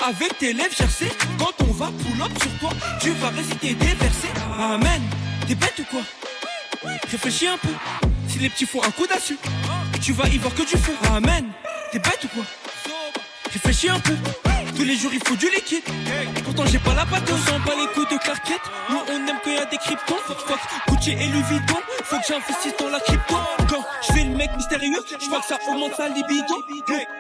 avec 0.01 0.39
tes 0.39 0.53
lèvres 0.53 0.75
gercées. 0.75 1.13
Quand 1.39 1.53
on 1.69 1.73
va 1.73 1.87
pull 1.87 2.23
up 2.23 2.33
sur 2.41 2.59
toi, 2.59 2.71
tu 3.01 3.11
vas 3.11 3.29
réciter 3.29 3.75
des 3.75 3.95
versets. 3.95 4.33
Amen. 4.59 5.03
T'es 5.47 5.55
bête 5.55 5.79
ou 5.79 5.85
quoi? 5.85 6.01
Réfléchis 7.11 7.49
un 7.49 7.59
peu. 7.59 7.75
Si 8.29 8.39
les 8.39 8.49
petits 8.49 8.67
font 8.67 8.83
un 8.83 8.91
coup 8.93 9.07
d'assu, 9.07 9.37
tu 10.01 10.13
vas 10.13 10.27
y 10.29 10.39
voir 10.39 10.55
que 10.55 10.63
du 10.63 10.79
feu. 10.79 10.95
Amen. 11.15 11.47
T'es 11.93 11.99
bête 11.99 12.25
ou 12.25 12.29
quoi? 12.29 12.45
Réfléchis 13.53 13.91
un 13.91 14.01
peu. 14.01 14.17
Tous 14.81 14.87
les 14.87 14.97
jours 14.97 15.11
il 15.13 15.21
faut 15.29 15.37
du 15.37 15.51
liquide. 15.51 15.85
Pourtant 16.43 16.65
j'ai 16.65 16.79
pas 16.79 16.95
la 16.95 17.05
patte, 17.05 17.31
on 17.31 17.37
sent 17.37 17.61
pas 17.67 17.75
les 17.77 17.87
coups 17.89 18.09
de 18.09 18.17
Clarkette. 18.17 18.63
Nous 18.89 18.97
on 18.97 19.29
aime 19.29 19.37
qu'il 19.45 19.53
y 19.53 19.59
a 19.59 19.67
des 19.67 19.77
cryptons. 19.77 20.17
Fuck, 20.27 20.59
Gucci 20.89 21.11
et 21.11 21.29
Louis 21.29 21.43
Vuitton. 21.51 21.77
Faut 22.05 22.17
que 22.17 22.23
j'investisse 22.27 22.75
dans 22.79 22.89
la 22.89 22.99
crypto. 23.01 23.35
Quand 23.69 23.85
je 24.01 24.13
fais 24.15 24.25
le 24.25 24.35
mec 24.35 24.51
mystérieux, 24.57 25.05
je 25.21 25.29
vois 25.29 25.41
que 25.41 25.47
ça 25.49 25.59
augmente 25.69 25.95
sa 25.97 26.09
libido. 26.09 26.65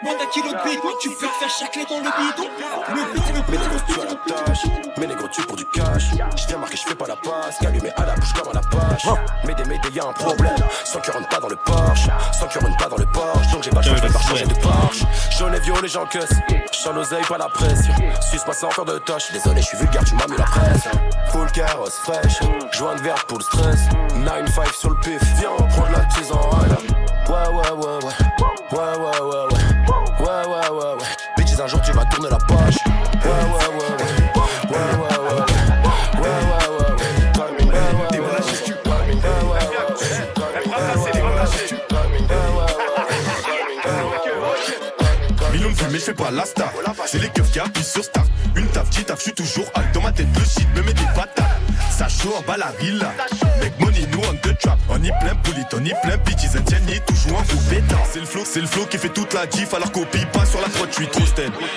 Moins 0.03 0.15
d'un 0.15 0.27
kilo 0.33 0.49
de 0.49 0.71
bidon, 0.71 0.89
tu 1.03 1.11
peux 1.11 1.27
te 1.27 1.33
faire 1.33 1.51
chacler 1.51 1.85
dans 1.85 1.99
le 1.99 2.05
bidon. 2.05 2.49
Le 2.89 3.13
beat, 3.13 3.25
le 3.29 3.59
négro, 3.59 3.77
tu 3.87 4.01
as 4.01 4.05
la 4.05 4.15
tâche. 4.15 4.63
Mais 4.97 5.07
négro, 5.07 5.29
tu 5.29 5.43
pour 5.43 5.57
du 5.57 5.67
cash. 5.67 6.05
Je 6.37 6.47
viens 6.47 6.57
marquer, 6.57 6.79
je 6.79 6.89
fais 6.89 6.95
pas 6.95 7.09
la 7.09 7.17
passe. 7.17 7.61
Allumé 7.61 7.91
à 7.95 8.07
la 8.07 8.15
bouche 8.15 8.33
comme 8.33 8.49
à 8.49 8.55
la 8.55 8.63
pâche. 8.63 9.05
Mais 9.45 9.55
des 9.55 9.65
médés, 9.65 9.91
y'a 9.93 10.07
un 10.07 10.15
problème. 10.15 10.57
Sans 10.87 11.01
que 11.01 11.11
rentre 11.11 11.29
pas 11.29 11.41
dans 11.41 11.49
le 11.49 11.57
Porsche. 11.57 12.09
Sans 12.33 12.47
que 12.47 12.59
rentre 12.59 12.79
pas 12.79 12.89
dans 12.89 12.97
le 12.97 13.07
Porsche. 13.13 13.51
Donc 13.53 13.65
j'ai 13.65 13.71
pas 13.71 13.81
le 13.81 13.87
choix, 13.87 13.97
je 13.97 14.01
vais 14.01 14.09
devoir 14.09 14.27
changer 14.27 14.47
de 14.47 14.55
Porsche. 14.55 15.03
Jaune 15.39 15.55
et 15.55 15.61
violet, 15.61 15.89
j'en 15.89 16.07
cusse. 16.07 16.33
J'en 16.83 16.95
l'oseille, 16.95 17.25
pas 17.29 17.37
la 17.37 17.49
pression. 17.51 17.94
Suce-moi 18.30 18.55
sans 18.55 18.70
faire 18.70 18.84
de 18.84 18.98
toche. 18.98 19.32
Désolé, 19.32 19.61
je 19.61 19.66
suis 19.66 19.78
vulgaire, 19.78 20.05
tu 20.05 20.14
m'as 20.14 20.26
mis 20.26 20.36
la 20.36 20.44
pression. 20.44 20.90
Full 21.28 21.51
carrosse 21.53 21.96
fraîche. 21.96 22.40
Joint 22.72 22.96
de 22.96 23.03
verre 23.03 23.24
pour 23.26 23.38
le 23.38 23.44
stress. 23.44 23.80
9-5 24.14 24.72
sur 24.74 24.90
le 24.90 24.96
pif. 25.01 25.20
Viens, 25.36 25.51
on 25.59 25.64
prend 25.64 25.88
de 25.88 25.92
la 25.92 26.05
ouais, 27.30 27.48
ouais, 27.51 27.51
ouais. 27.51 27.51
Ouais, 27.53 27.59
ouais, 27.59 27.74
ouais, 27.76 28.01
ouais. 28.03 28.30
Ouais, 28.72 29.39
je 46.01 46.07
fais 46.07 46.14
pas 46.14 46.30
la 46.30 46.44
star. 46.44 46.72
C'est 47.07 47.18
les 47.18 47.28
keufs 47.28 47.51
qui 47.53 47.61
appuient 47.61 47.84
sur 47.84 48.03
start 48.03 48.26
Une 48.57 48.66
taf 48.68 48.88
qui 48.90 49.05
taf, 49.05 49.18
je 49.18 49.24
suis 49.24 49.32
toujours 49.32 49.66
hâte 49.76 49.92
Dans 49.92 50.01
ma 50.01 50.12
tête 50.12 50.26
le 50.34 50.44
shit 50.44 50.66
me 50.74 50.82
met 50.82 50.94
des 50.94 51.05
patates. 51.14 51.46
Ça 51.90 52.09
chaud 52.09 52.34
en 52.38 52.42
bas 52.42 52.57
la 52.57 52.72
villa 52.80 53.12
Make 53.61 53.78
money 53.78 54.07
nous 54.12 54.20
on 54.20 54.34
the 54.36 54.57
trap. 54.59 54.78
On 54.88 55.03
y 55.03 55.11
plein 55.20 55.34
poulit, 55.42 55.64
on 55.72 55.84
y 55.84 55.92
plein 56.03 56.16
bitches. 56.24 56.57
And 56.57 56.68
Jenny 56.68 56.98
toujours 57.07 57.38
en 57.38 57.42
coup 57.42 57.59
pétant 57.68 58.01
C'est 58.11 58.20
le 58.20 58.26
flow, 58.26 58.42
c'est 58.44 58.61
le 58.61 58.66
flow 58.66 58.86
qui 58.86 58.96
fait 58.98 59.11
toute 59.11 59.34
la 59.34 59.46
diff. 59.46 59.74
Alors 59.74 59.92
copie 59.92 60.24
pas 60.32 60.46
sur 60.46 60.61
la 60.61 60.68
crotte, 60.68 60.88
je 60.90 60.96
suis 60.96 61.09
trop 61.09 61.24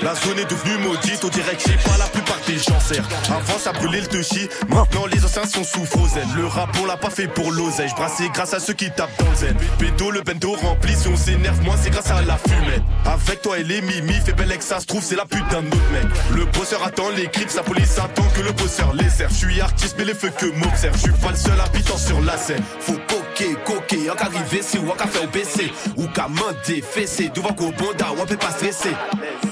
La 0.02 0.16
zone 0.16 0.40
est 0.40 0.50
devenue 0.50 0.78
maudite. 0.78 1.26
Dirait 1.34 1.56
que 1.56 1.64
j'ai 1.68 1.78
pas 1.78 1.98
la 1.98 2.06
plupart 2.06 2.40
des 2.48 2.58
gens 2.58 2.80
serre 2.80 3.08
Avant 3.30 3.60
ça 3.60 3.74
brûlait 3.74 4.02
le 4.02 4.08
touchy. 4.08 4.48
Maintenant 4.70 5.06
les 5.08 5.24
anciens 5.26 5.46
sont 5.46 5.64
sous 5.64 5.86
frozen 5.86 6.28
Le 6.36 6.46
rap 6.46 6.70
on 6.82 6.86
l'a 6.86 6.98
pas 6.98 7.10
fait 7.10 7.28
pour 7.28 7.52
l'oseille. 7.52 7.90
Je 7.90 7.96
brassais 7.96 8.30
grâce 8.34 8.54
à 8.54 8.60
ceux 8.60 8.74
qui 8.74 8.90
tapent 8.92 9.18
dans 9.20 9.30
le 9.30 9.36
zen. 9.36 9.56
Pédo 9.80 10.12
le 10.12 10.22
bendo 10.22 10.54
rempli 10.54 10.96
Si 10.96 11.08
on 11.10 11.18
s'énerve 11.18 11.62
moins 11.64 11.76
c'est 11.82 11.90
grâce 11.90 12.12
à 12.12 12.22
la 12.22 12.38
fumette. 12.38 12.84
Avec 13.06 13.42
toi 13.42 13.60
et 13.60 13.64
les 13.64 13.82
mimi 13.82 14.13
Fait 14.22 14.34
belle 14.34 14.58
que 14.58 14.64
ça 14.64 14.80
se 14.80 14.86
trouve 14.86 15.04
c'est 15.04 15.16
la 15.16 15.26
putain 15.26 15.62
de 15.62 15.68
notre 15.68 15.92
mec. 15.92 16.06
Le 16.36 16.46
bosseur 16.46 16.84
attend 16.84 17.10
les 17.10 17.28
clips 17.28 17.50
Sa 17.50 17.64
police 17.64 17.98
attend 17.98 18.26
que 18.36 18.42
le 18.42 18.52
bosseur 18.52 18.94
les 18.94 19.10
serve. 19.10 19.32
Je 19.32 19.38
suis 19.38 19.62
artiste 19.62 19.96
mais 19.98 20.06
les 20.06 20.14
feux 20.14 20.32
que 20.38 20.46
m'observe 20.46 20.96
Je 20.96 21.02
suis 21.02 21.12
pas 21.12 21.32
le 21.32 21.36
seul 21.36 21.60
habitant 21.60 21.98
sur 21.98 22.22
la 22.22 22.38
scène. 22.38 22.64
Faut 22.80 22.94
coquer, 23.08 23.56
coquer 23.66 24.10
En 24.10 24.16
qu'arriver 24.16 24.62
c'est 24.62 24.78
ou 24.78 24.90
qu'à 24.92 25.08
faire 25.08 25.28
baisser. 25.30 25.72
Ou 25.98 26.08
qu'à 26.08 26.28
mander, 26.28 26.82
fesser 26.82 27.30
Devant 27.34 27.54
qu'au 27.54 27.72
bonda 27.72 28.08
on 28.18 28.26
peut 28.26 28.38
pas 28.38 28.52
stresser 28.52 28.92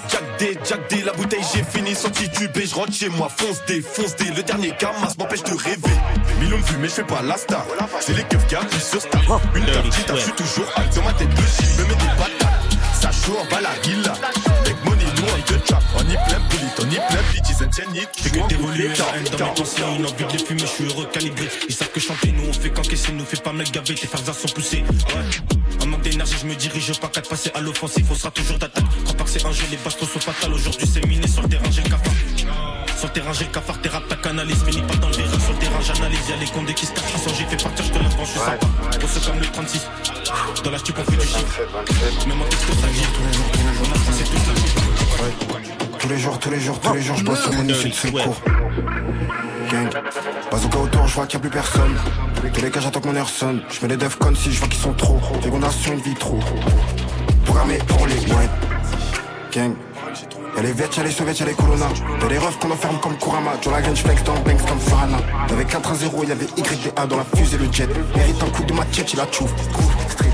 Jack 0.09 0.23
D, 0.39 0.57
Jack 0.67 0.89
D, 0.89 1.01
la 1.03 1.13
bouteille 1.13 1.43
j'ai 1.53 1.63
fini 1.63 1.95
Sorti 1.95 2.29
du 2.29 2.47
B, 2.47 2.59
je 2.65 2.75
rentre 2.75 2.93
chez 2.93 3.09
moi. 3.09 3.29
Fonce 3.29 3.61
D, 3.67 3.81
fonce 3.81 4.15
D, 4.15 4.25
le 4.35 4.43
dernier 4.43 4.71
camas 4.77 5.13
m'empêche 5.17 5.43
de 5.43 5.53
rêver. 5.53 5.97
Millions 6.39 6.57
de 6.59 6.63
vues 6.63 6.77
mais 6.79 6.87
je 6.87 6.93
fais 6.93 7.03
pas 7.03 7.21
la 7.21 7.37
star. 7.37 7.65
C'est 7.99 8.15
les 8.15 8.23
keufs 8.23 8.47
qui 8.47 8.55
appuient 8.55 8.79
sur 8.79 9.01
star. 9.01 9.21
Une 9.55 9.65
taf, 9.65 10.15
je 10.15 10.21
suis 10.21 10.31
toujours 10.31 10.65
hâte 10.77 10.95
Dans 10.95 11.03
ma 11.03 11.13
tête 11.13 11.29
le 11.29 11.83
me 11.83 11.89
met 11.89 11.95
des 11.95 12.05
patates. 12.17 12.61
Ça 13.01 13.11
chaud 13.11 13.37
en 13.39 13.45
bas 13.51 13.61
la 13.61 13.73
villa 13.81 14.13
On 15.69 16.01
y 16.09 16.17
plein 16.27 16.60
on 16.97 17.07
plein 17.07 17.21
bitches 17.33 17.61
and 17.61 17.69
tiennes 17.69 18.07
Fais 18.15 18.29
que 18.29 18.47
d'évoluer 18.47 18.87
la 18.87 19.17
haine 19.17 19.23
dans 19.37 19.45
mes 19.45 19.53
pensées 19.53 19.81
Une 19.97 20.05
envie 20.05 20.25
de 20.25 20.31
les 20.31 20.39
fumer, 20.39 20.59
je 20.59 20.65
suis 20.65 20.85
heureux 20.85 21.07
calibré 21.11 21.47
Ils 21.67 21.75
savent 21.75 21.91
que 21.91 21.99
chanter, 21.99 22.31
nous 22.31 22.49
on 22.49 22.53
fait 22.53 22.69
qu'encaisser 22.69 23.11
Nous 23.11 23.25
fais 23.25 23.37
pas 23.37 23.53
me 23.53 23.63
gaver, 23.63 23.95
tes 23.95 24.07
frères 24.07 24.35
sont 24.35 24.47
poussés 24.49 24.83
Ouais 24.87 25.83
En 25.83 25.87
manque 25.87 26.01
d'énergie, 26.01 26.35
je 26.41 26.47
me 26.47 26.55
dirige 26.55 26.99
pas 26.99 27.07
qu'à 27.07 27.21
te 27.21 27.29
passer 27.29 27.51
à 27.53 27.61
l'offensive 27.61 28.05
On 28.09 28.15
sera 28.15 28.31
toujours 28.31 28.57
d'attaque 28.57 28.83
Crois 29.03 29.17
pas 29.17 29.23
que 29.23 29.29
c'est 29.29 29.45
un 29.45 29.51
jeu, 29.51 29.65
les 29.71 29.77
bastos 29.77 30.09
sont 30.09 30.19
fatales 30.19 30.53
Aujourd'hui 30.53 30.87
c'est 30.91 31.05
miné 31.07 31.27
sur 31.27 31.41
le 31.41 31.49
terrain, 31.49 31.71
j'ai 31.71 31.83
le 31.83 31.89
cafard 31.89 32.13
sur 33.01 33.07
le 33.07 33.13
terrain, 33.13 33.33
j'ai 33.33 33.45
le 33.45 33.49
cafard, 33.49 33.81
tes 33.81 33.89
rap, 33.89 34.07
ta 34.07 34.15
canalise, 34.15 34.63
finis 34.63 34.83
pas 34.83 34.95
dans 34.97 35.07
le 35.09 35.15
verre. 35.15 35.41
Sur 35.41 35.53
le 35.53 35.57
terrain, 35.57 35.81
j'analyse, 35.81 36.29
y'a 36.29 36.35
les 36.35 36.45
condés 36.45 36.75
qui 36.75 36.85
se 36.85 36.91
cachent. 36.93 37.15
Sans 37.17 37.33
j'ai 37.33 37.45
fait 37.45 37.63
partir, 37.63 37.83
je 37.83 37.89
te 37.89 37.97
l'apprends, 37.97 38.25
je 38.25 38.29
suis 38.29 38.39
sympa. 38.39 38.67
Grosse 38.99 39.25
comme 39.25 39.39
le 39.39 39.45
36. 39.47 39.87
Dans 40.63 40.69
la 40.69 40.77
stupe, 40.77 40.97
on 40.99 41.11
fait 41.11 41.17
du 41.17 41.25
chiffre. 41.25 41.61
Même 42.27 42.41
en 42.41 42.45
texte, 42.45 42.67
ça. 42.67 42.87
On 43.81 43.91
a 43.91 44.05
passé 44.05 44.23
toute 44.23 44.47
la 44.47 44.53
vie. 44.53 45.80
Tous 46.01 46.09
les 46.09 46.17
jours, 46.17 46.39
tous 46.39 46.49
les 46.49 46.59
jours, 46.59 46.79
tous 46.79 46.93
les 46.93 47.01
jours, 47.01 47.15
je 47.15 47.23
bosse 47.23 47.43
sur 47.43 47.53
mon 47.53 47.63
issue 47.63 47.89
de 47.89 47.93
secours. 47.93 48.41
Gang. 49.71 49.87
Bazooka 50.49 50.79
autour, 50.79 51.07
je 51.07 51.13
vois 51.13 51.27
qu'il 51.27 51.35
y 51.35 51.37
a 51.37 51.39
plus 51.41 51.49
personne. 51.51 51.95
Tous 52.51 52.61
les 52.61 52.71
cas, 52.71 52.79
j'attends 52.79 53.01
que 53.01 53.07
mon 53.07 53.15
air 53.15 53.29
sonne. 53.29 53.61
Je 53.69 53.85
mets 53.85 53.89
les 53.89 53.97
devs 53.97 54.17
comme 54.17 54.35
si 54.35 54.51
je 54.51 54.59
vois 54.59 54.67
qu'ils 54.67 54.81
sont 54.81 54.93
trop. 54.93 55.19
Fécondation, 55.43 55.93
une 55.93 55.99
vie 55.99 56.15
trop. 56.15 56.39
Programmé 57.45 57.77
pour 57.87 58.07
les 58.07 58.15
ouais. 58.15 58.49
Gang. 59.51 59.75
Y'a 60.55 60.61
les 60.63 60.71
Vets, 60.73 60.89
y'a 60.97 61.03
les 61.03 61.11
Soviets, 61.11 61.33
y'a 61.33 61.45
les 61.45 61.53
Colonna. 61.53 61.87
Y'a 62.19 62.27
les 62.27 62.37
refs 62.39 62.57
qu'on 62.57 62.71
enferme 62.71 62.99
comme 62.99 63.17
Kurama. 63.17 63.51
Joe 63.61 63.71
la 63.71 63.83
je 63.93 64.01
flex 64.01 64.23
dans 64.23 64.33
Banks 64.33 64.65
comme 64.67 64.79
Farana. 64.79 65.17
Y'avait 65.49 65.65
4 65.65 65.95
0 65.95 66.23
y'avait 66.23 66.47
YDA 66.57 67.05
dans 67.05 67.17
la 67.17 67.25
fusée, 67.35 67.59
le 67.59 67.71
jet. 67.71 67.89
Mérite 68.15 68.41
un 68.41 68.49
coup 68.49 68.63
de 68.63 68.73
ma 68.73 68.85
tête, 68.85 69.13
il 69.13 69.19
a 69.19 69.25
tchouf. 69.27 69.51
Street. 70.09 70.31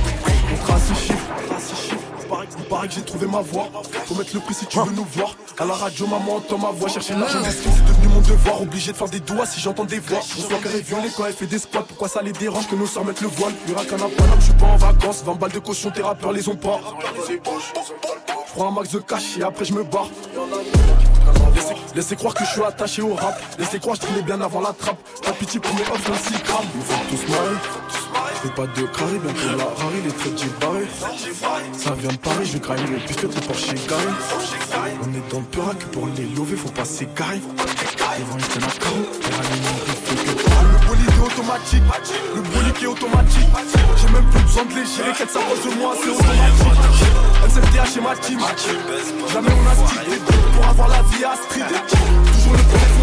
Il 2.58 2.64
paraît 2.66 2.88
que 2.88 2.94
j'ai 2.94 3.02
trouvé 3.02 3.28
ma 3.28 3.42
voix. 3.42 3.70
Faut 4.06 4.16
mettre 4.16 4.34
le 4.34 4.40
prix 4.40 4.54
si 4.54 4.66
tu 4.66 4.80
veux 4.80 4.92
nous 4.92 5.08
voir. 5.16 5.36
À 5.60 5.66
la 5.66 5.74
radio, 5.74 6.08
maman 6.08 6.36
entend 6.38 6.58
ma 6.58 6.72
voix. 6.72 6.90
Chercher 6.90 7.14
l'argent 7.16 7.40
c'est 7.44 7.86
devenu 7.86 8.14
mon 8.14 8.22
devoir. 8.22 8.62
Obligé 8.62 8.92
de 8.92 8.98
faire 8.98 9.10
des 9.10 9.20
doigts 9.20 9.46
si 9.46 9.60
j'entends 9.60 9.86
des 9.86 10.00
voix. 10.00 10.20
On 10.20 10.42
soit 10.42 10.60
carré 10.60 10.82
violé 10.82 11.10
quand 11.16 11.26
elle 11.26 11.34
fait 11.34 11.48
des 11.48 11.60
squats. 11.60 11.84
Pourquoi 11.88 12.08
ça 12.08 12.22
les 12.22 12.32
dérange 12.32 12.68
que 12.68 12.76
nos 12.76 12.88
sœurs 12.88 13.06
mettent 13.06 13.22
le 13.22 13.28
voile? 13.28 13.54
À 13.78 13.84
Paname, 13.84 14.40
je 14.40 14.46
suis 14.46 14.54
pas 14.54 14.66
en 14.66 14.78
vacances. 14.78 15.24
20 15.24 15.36
balles 15.36 15.52
de 15.52 15.60
caution, 15.60 15.92
tes 15.92 16.02
rappeurs 16.02 16.32
les 16.32 16.48
ont 16.50 16.56
pas. 16.56 16.80
Je 17.28 18.54
prends 18.54 18.70
un 18.70 18.72
max 18.72 18.92
de 18.92 19.00
cash 19.00 19.38
et 19.38 19.44
après 19.44 19.66
je 19.66 19.74
me 19.74 19.84
barre. 19.84 20.10
Laissez, 21.96 22.16
croire 22.16 22.34
que 22.34 22.46
je 22.46 22.52
suis 22.52 22.64
attaché 22.64 23.02
au 23.02 23.16
rap. 23.16 23.40
Laissez 23.58 23.80
croire 23.80 23.98
que 23.98 24.04
je 24.04 24.08
traînais 24.08 24.24
bien 24.24 24.40
avant 24.42 24.62
la 24.62 24.74
trappe. 24.74 24.98
Pas 25.24 25.32
pitié 25.32 25.60
pour 25.60 25.74
mes 25.74 25.82
off, 25.82 26.08
26 26.08 26.44
grammes. 26.44 26.66
Font 26.86 26.96
tous 27.10 27.32
marrer. 27.32 28.07
Je 28.38 28.48
fais 28.48 28.54
pas 28.54 28.68
de 28.68 28.86
carré, 28.96 29.18
bientôt 29.24 29.58
la 29.58 29.64
rari, 29.64 30.02
les 30.06 30.12
traits 30.12 30.38
j'ai 30.38 30.50
barré. 30.62 30.86
Ça 31.74 31.92
vient 31.96 32.12
de 32.12 32.18
Paris, 32.18 32.46
je 32.46 32.58
graille 32.60 32.86
le 32.88 32.98
puisque 32.98 33.22
ton 33.22 33.40
Porsche 33.48 33.74
garé. 33.90 34.04
On 35.02 35.10
est 35.10 35.32
dans 35.32 35.40
le 35.40 35.46
purac, 35.46 35.80
pour 35.92 36.08
les 36.16 36.26
lever, 36.26 36.56
faut 36.56 36.70
pas 36.70 36.86
s'égarer. 36.86 37.42
Devant 38.20 38.38
que 38.38 38.60
Le 40.88 41.04
est 41.08 41.20
automatique, 41.26 41.84
le 42.36 42.42
bolide 42.42 42.78
est 42.80 42.86
automatique. 42.86 43.50
J'ai 43.98 44.10
même 44.14 44.30
plus 44.30 44.42
besoin 44.42 44.66
de 44.66 44.74
les 44.76 44.86
gérer, 44.86 45.14
qu'elle 45.18 45.30
s'approche 45.30 45.64
de 45.66 45.80
moi, 45.80 45.96
c'est 46.02 46.10
automatique. 46.10 46.78
MCTH 47.44 47.98
et 47.98 48.02
ma 48.02 48.16
team, 48.18 48.40
jamais 49.34 49.50
on 49.50 49.66
a 49.68 49.74
buts 50.06 50.22
pour 50.54 50.68
avoir 50.68 50.90
la 50.90 51.02
vie 51.02 51.26
à 51.26 51.36
street. 51.36 51.74
Toujours 52.34 52.54
le 52.54 52.97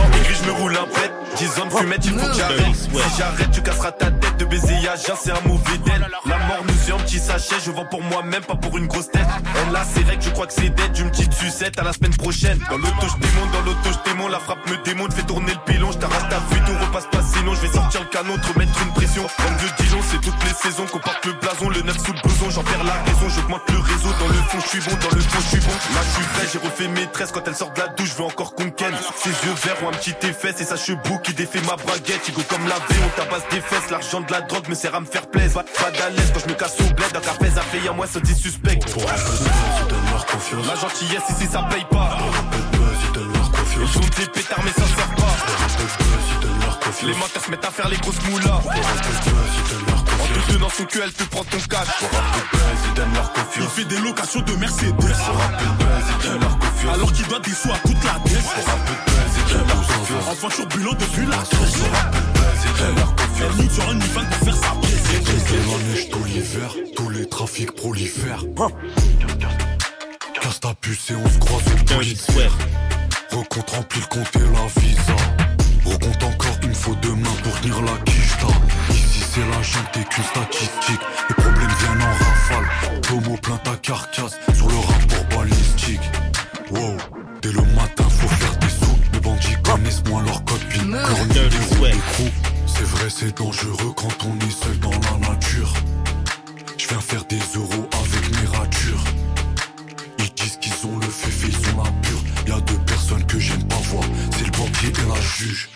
Sens 0.00 0.16
aigri, 0.16 0.34
je 0.34 0.46
me 0.46 0.52
roule 0.52 0.76
un 0.76 0.86
pet 0.86 1.12
10 1.36 1.60
ans 1.60 1.66
de 1.66 1.70
fumette, 1.70 2.04
il 2.04 2.18
faut 2.18 2.26
que 2.26 2.34
j'arrête. 2.34 2.74
Si 2.74 3.18
j'arrête, 3.18 3.50
tu 3.52 3.62
casseras 3.62 3.92
ta 3.92 4.10
tête. 4.10 4.36
De 4.38 4.44
baiser 4.46 4.74
à 4.88 4.96
jeun, 4.96 5.16
c'est 5.22 5.30
un 5.30 5.40
mauvais 5.46 5.78
d'elle 5.84 6.06
La 6.26 6.38
mort 6.38 6.64
nous 6.66 6.88
est 6.88 6.92
un 6.92 6.98
petit 7.04 7.18
sachet, 7.18 7.56
je 7.64 7.70
vends 7.70 7.84
pour 7.84 8.02
moi-même, 8.02 8.42
pas 8.42 8.56
pour 8.56 8.76
une 8.78 8.86
grosse 8.86 9.10
tête. 9.10 9.26
Elle 9.54 9.78
c'est 9.94 10.02
vrai 10.02 10.16
que 10.16 10.24
je 10.24 10.30
crois 10.30 10.46
que 10.46 10.52
c'est 10.52 10.70
dead, 10.70 10.90
je 10.94 11.04
me 11.04 11.10
petite 11.10 11.32
sucette 11.32 11.78
à 11.78 11.84
la 11.84 11.92
semaine 11.92 12.16
prochaine. 12.16 12.58
Dans 12.68 12.78
l'auto, 12.78 13.06
je 13.06 13.26
démonte, 13.26 13.50
dans 13.52 13.60
l'auto, 13.62 13.78
je 13.84 13.88
démonte. 13.90 14.10
Démon, 14.10 14.28
la 14.28 14.40
frappe 14.40 14.68
me 14.68 14.76
démonte, 14.82 15.12
fait 15.12 15.22
tourner 15.22 15.52
le 15.52 15.72
pilon, 15.72 15.92
je 15.92 15.98
t'arrache 15.98 16.28
ta 16.28 16.40
vidéo, 16.52 16.74
repasse 16.80 17.06
pas 17.12 17.22
sinon, 17.22 17.54
je 17.54 17.60
vais 17.60 17.72
sortir 17.72 18.00
le 18.00 18.08
canon, 18.08 18.36
te 18.38 18.52
remettre 18.52 18.82
une 18.82 18.92
pression. 18.92 19.22
Comme 19.36 19.56
de 19.56 19.82
Dijon, 19.82 20.00
c'est 20.10 20.20
toutes 20.20 20.44
les 20.44 20.54
saisons 20.54 20.86
qu'on 20.86 20.98
porte 20.98 21.24
le 21.26 21.32
blason, 21.34 21.68
le 21.68 21.82
neuf 21.82 21.98
sous 22.04 22.12
le 22.12 22.20
blouson, 22.20 22.50
j'en 22.50 22.64
perds 22.64 22.84
la 22.84 22.94
raison, 23.04 23.28
j'augmente 23.28 23.62
le 23.70 23.78
réseau, 23.78 24.10
dans 24.18 24.28
le 24.28 24.40
fond 24.50 24.58
je 24.60 24.66
suis 24.66 24.80
bon, 24.80 24.96
dans 25.00 25.14
le 25.14 25.22
fond 25.22 25.38
je 25.40 25.48
suis 25.56 25.60
bon. 25.60 25.72
Là 25.94 26.00
je 26.02 26.10
suis 26.10 26.50
j'ai 26.52 26.58
refait 26.58 26.88
maîtresse 26.88 27.30
quand 27.30 27.46
elle 27.46 27.54
sort 27.54 27.70
de 27.70 27.80
la 27.80 27.88
douche, 27.88 28.10
je 28.10 28.14
veux 28.14 28.24
encore 28.24 28.54
qu'on. 28.54 28.70
Ses 29.16 29.30
yeux 29.30 29.54
verts 29.64 29.89
un 29.90 29.92
petit 29.92 30.14
effet, 30.26 30.54
c'est 30.56 30.64
sa 30.64 30.76
chebou 30.76 31.18
qui 31.18 31.32
défait 31.34 31.60
ma 31.62 31.76
baguette, 31.76 32.32
go 32.34 32.42
comme 32.48 32.66
la 32.68 32.76
V, 32.76 32.94
on 33.04 33.08
tabasse 33.20 33.48
des 33.50 33.60
fesses, 33.60 33.90
l'argent 33.90 34.20
de 34.20 34.30
la 34.30 34.40
drogue 34.42 34.68
me 34.68 34.74
sert 34.74 34.94
à 34.94 35.00
me 35.00 35.06
faire 35.06 35.26
plaisir. 35.28 35.64
Pas, 35.64 35.90
pas 35.90 36.10
l'aise 36.10 36.30
quand 36.32 36.40
je 36.40 36.48
me 36.48 36.54
casse 36.54 36.76
au 36.80 36.94
bled, 36.94 37.10
un 37.14 37.20
café 37.20 37.46
a 37.46 37.62
fait 37.62 37.88
à 37.88 37.92
moi, 37.92 38.06
ça 38.06 38.20
dit 38.20 38.34
suspect. 38.34 38.78
Pour 38.92 39.02
un 39.02 39.14
peu 39.14 39.32
de 39.32 39.44
buzz, 39.44 39.50
ils 39.80 39.88
donnent 39.88 40.10
leur 40.12 40.26
confiance. 40.26 40.66
La 40.66 40.74
gentillesse 40.76 41.30
ici 41.30 41.48
ça 41.50 41.62
paye 41.70 41.84
pas. 41.90 42.16
Pour 42.18 42.36
un 42.36 42.44
peu 42.50 42.58
de 42.58 42.76
buzz, 42.76 42.98
ils 43.04 43.12
donnent 43.12 43.32
leur 43.32 43.50
confiance. 43.50 43.90
Ils 43.94 43.98
ont 43.98 44.10
des 44.18 44.30
pétards 44.30 44.64
mais 44.64 44.72
ça 44.72 44.86
sert 44.86 45.14
pas. 45.16 45.34
Pour 45.46 45.62
un 45.64 45.68
peu 45.76 45.82
de 45.82 45.96
buzz, 45.98 46.24
ils 46.30 46.40
donnent 46.40 46.60
leur 46.60 46.78
confiance. 46.78 47.10
Les 47.10 47.18
menteurs 47.18 47.44
se 47.44 47.50
mettent 47.50 47.64
à 47.64 47.70
faire 47.70 47.88
les 47.88 47.96
grosses 47.96 48.22
moulas. 48.28 48.60
Pour 48.62 48.70
un 48.70 48.74
peu 48.74 49.12
de 49.16 49.30
buzz, 49.30 49.52
ils 49.58 49.99
te 50.50 50.54
donnant 50.54 50.68
son 50.70 50.84
cul, 50.84 51.00
elle 51.02 51.12
te 51.12 51.24
prend 51.24 51.44
ton 51.44 51.58
cash. 51.68 51.88
Il 53.56 53.68
fait 53.68 53.84
des 53.84 53.98
locations 53.98 54.40
de 54.40 54.52
Mercedes. 54.54 54.94
Alors 56.92 57.12
qu'il 57.12 57.26
doit 57.26 57.40
des 57.40 57.52
sous 57.52 57.70
à 57.70 57.78
toute 57.78 58.04
la 58.04 58.18
tête. 58.24 58.44
Enfant 60.30 60.48
turbulent 60.48 60.94
depuis 60.94 61.26
la 61.26 61.36
confiance. 61.36 61.76
Elle 63.40 63.62
monte 63.62 63.72
sur 63.72 63.88
un 63.88 63.98
Ivan 63.98 64.24
pour 64.24 64.38
faire 64.44 64.56
sa 64.56 64.74
pièce. 64.80 65.02
De 65.50 65.56
la 65.56 65.78
neige 65.92 66.08
tout 66.10 66.24
l'hiver, 66.24 66.74
tous 66.96 67.10
les 67.10 67.28
trafics 67.28 67.72
prolifèrent. 67.72 68.44
Casse 70.40 70.60
ta 70.60 70.74
puce 70.74 71.10
et 71.10 71.14
on 71.14 71.28
se 71.28 71.38
croise 71.38 71.62
au 71.66 71.94
police. 71.94 72.26
Recompte 73.30 73.70
rempli 73.70 74.00
le 74.00 74.06
compte 74.06 74.36
et 74.36 74.38
la 74.38 74.80
visa. 74.80 75.16
Recompte 75.84 76.22
encore, 76.22 76.56
il 76.62 76.68
me 76.68 76.74
faut 76.74 76.94
deux 76.96 77.14
mains 77.14 77.36
pour 77.42 77.60
tenir 77.60 77.82
la 77.82 77.92
quicheta. 78.04 78.46
C'est 79.40 79.46
la 79.46 79.62
junte, 79.62 79.92
t'es 79.92 80.04
qu'une 80.04 80.24
statistique. 80.24 81.00
Les 81.30 81.34
problèmes 81.34 81.70
viennent 81.78 82.02
en 82.02 82.12
rafale. 82.12 83.00
Tomo 83.00 83.36
plein 83.38 83.56
ta 83.56 83.74
carcasse 83.76 84.38
sur 84.54 84.68
le 84.68 84.76
rapport 84.76 85.38
balistique. 85.38 86.10
Wow, 86.70 86.96
dès 87.40 87.52
le 87.52 87.62
matin 87.74 88.04
faut 88.10 88.28
faire 88.28 88.54
des 88.58 88.68
sous. 88.68 88.98
Les 89.14 89.20
bandits 89.20 89.56
connaissent 89.64 90.04
moins 90.04 90.22
leur 90.24 90.44
code 90.44 90.60
PIN. 90.68 90.92
Cornus, 90.92 91.32
des 91.32 91.40
roues, 91.40 91.86
des 91.86 91.90
crocs. 91.92 92.32
C'est 92.66 92.84
vrai, 92.84 93.08
c'est 93.08 93.34
dangereux 93.38 93.94
quand 93.96 94.26
on 94.26 94.46
est 94.46 94.50
seul 94.50 94.78
dans 94.80 94.90
la 94.90 95.28
nature. 95.30 95.72
Je 96.76 96.88
viens 96.88 97.00
faire 97.00 97.24
des 97.24 97.40
euros 97.56 97.88
avec 98.04 98.42
mes 98.42 98.58
ratures. 98.58 99.04
Ils 100.18 100.34
disent 100.34 100.58
qu'ils 100.58 100.86
ont 100.86 100.98
le 100.98 101.06
fait, 101.06 101.30
fait, 101.30 101.48
ils 101.48 101.74
ont 101.74 101.82
la 101.82 101.90
pure. 102.02 102.22
Y'a 102.46 102.60
deux 102.60 102.78
personnes 102.80 103.24
que 103.24 103.38
j'aime 103.38 103.66
pas 103.68 103.80
voir, 103.84 104.04
c'est 104.32 104.44
le 104.44 104.50
banquier 104.50 104.88
et 104.88 105.08
la 105.08 105.20
juge. 105.22 105.70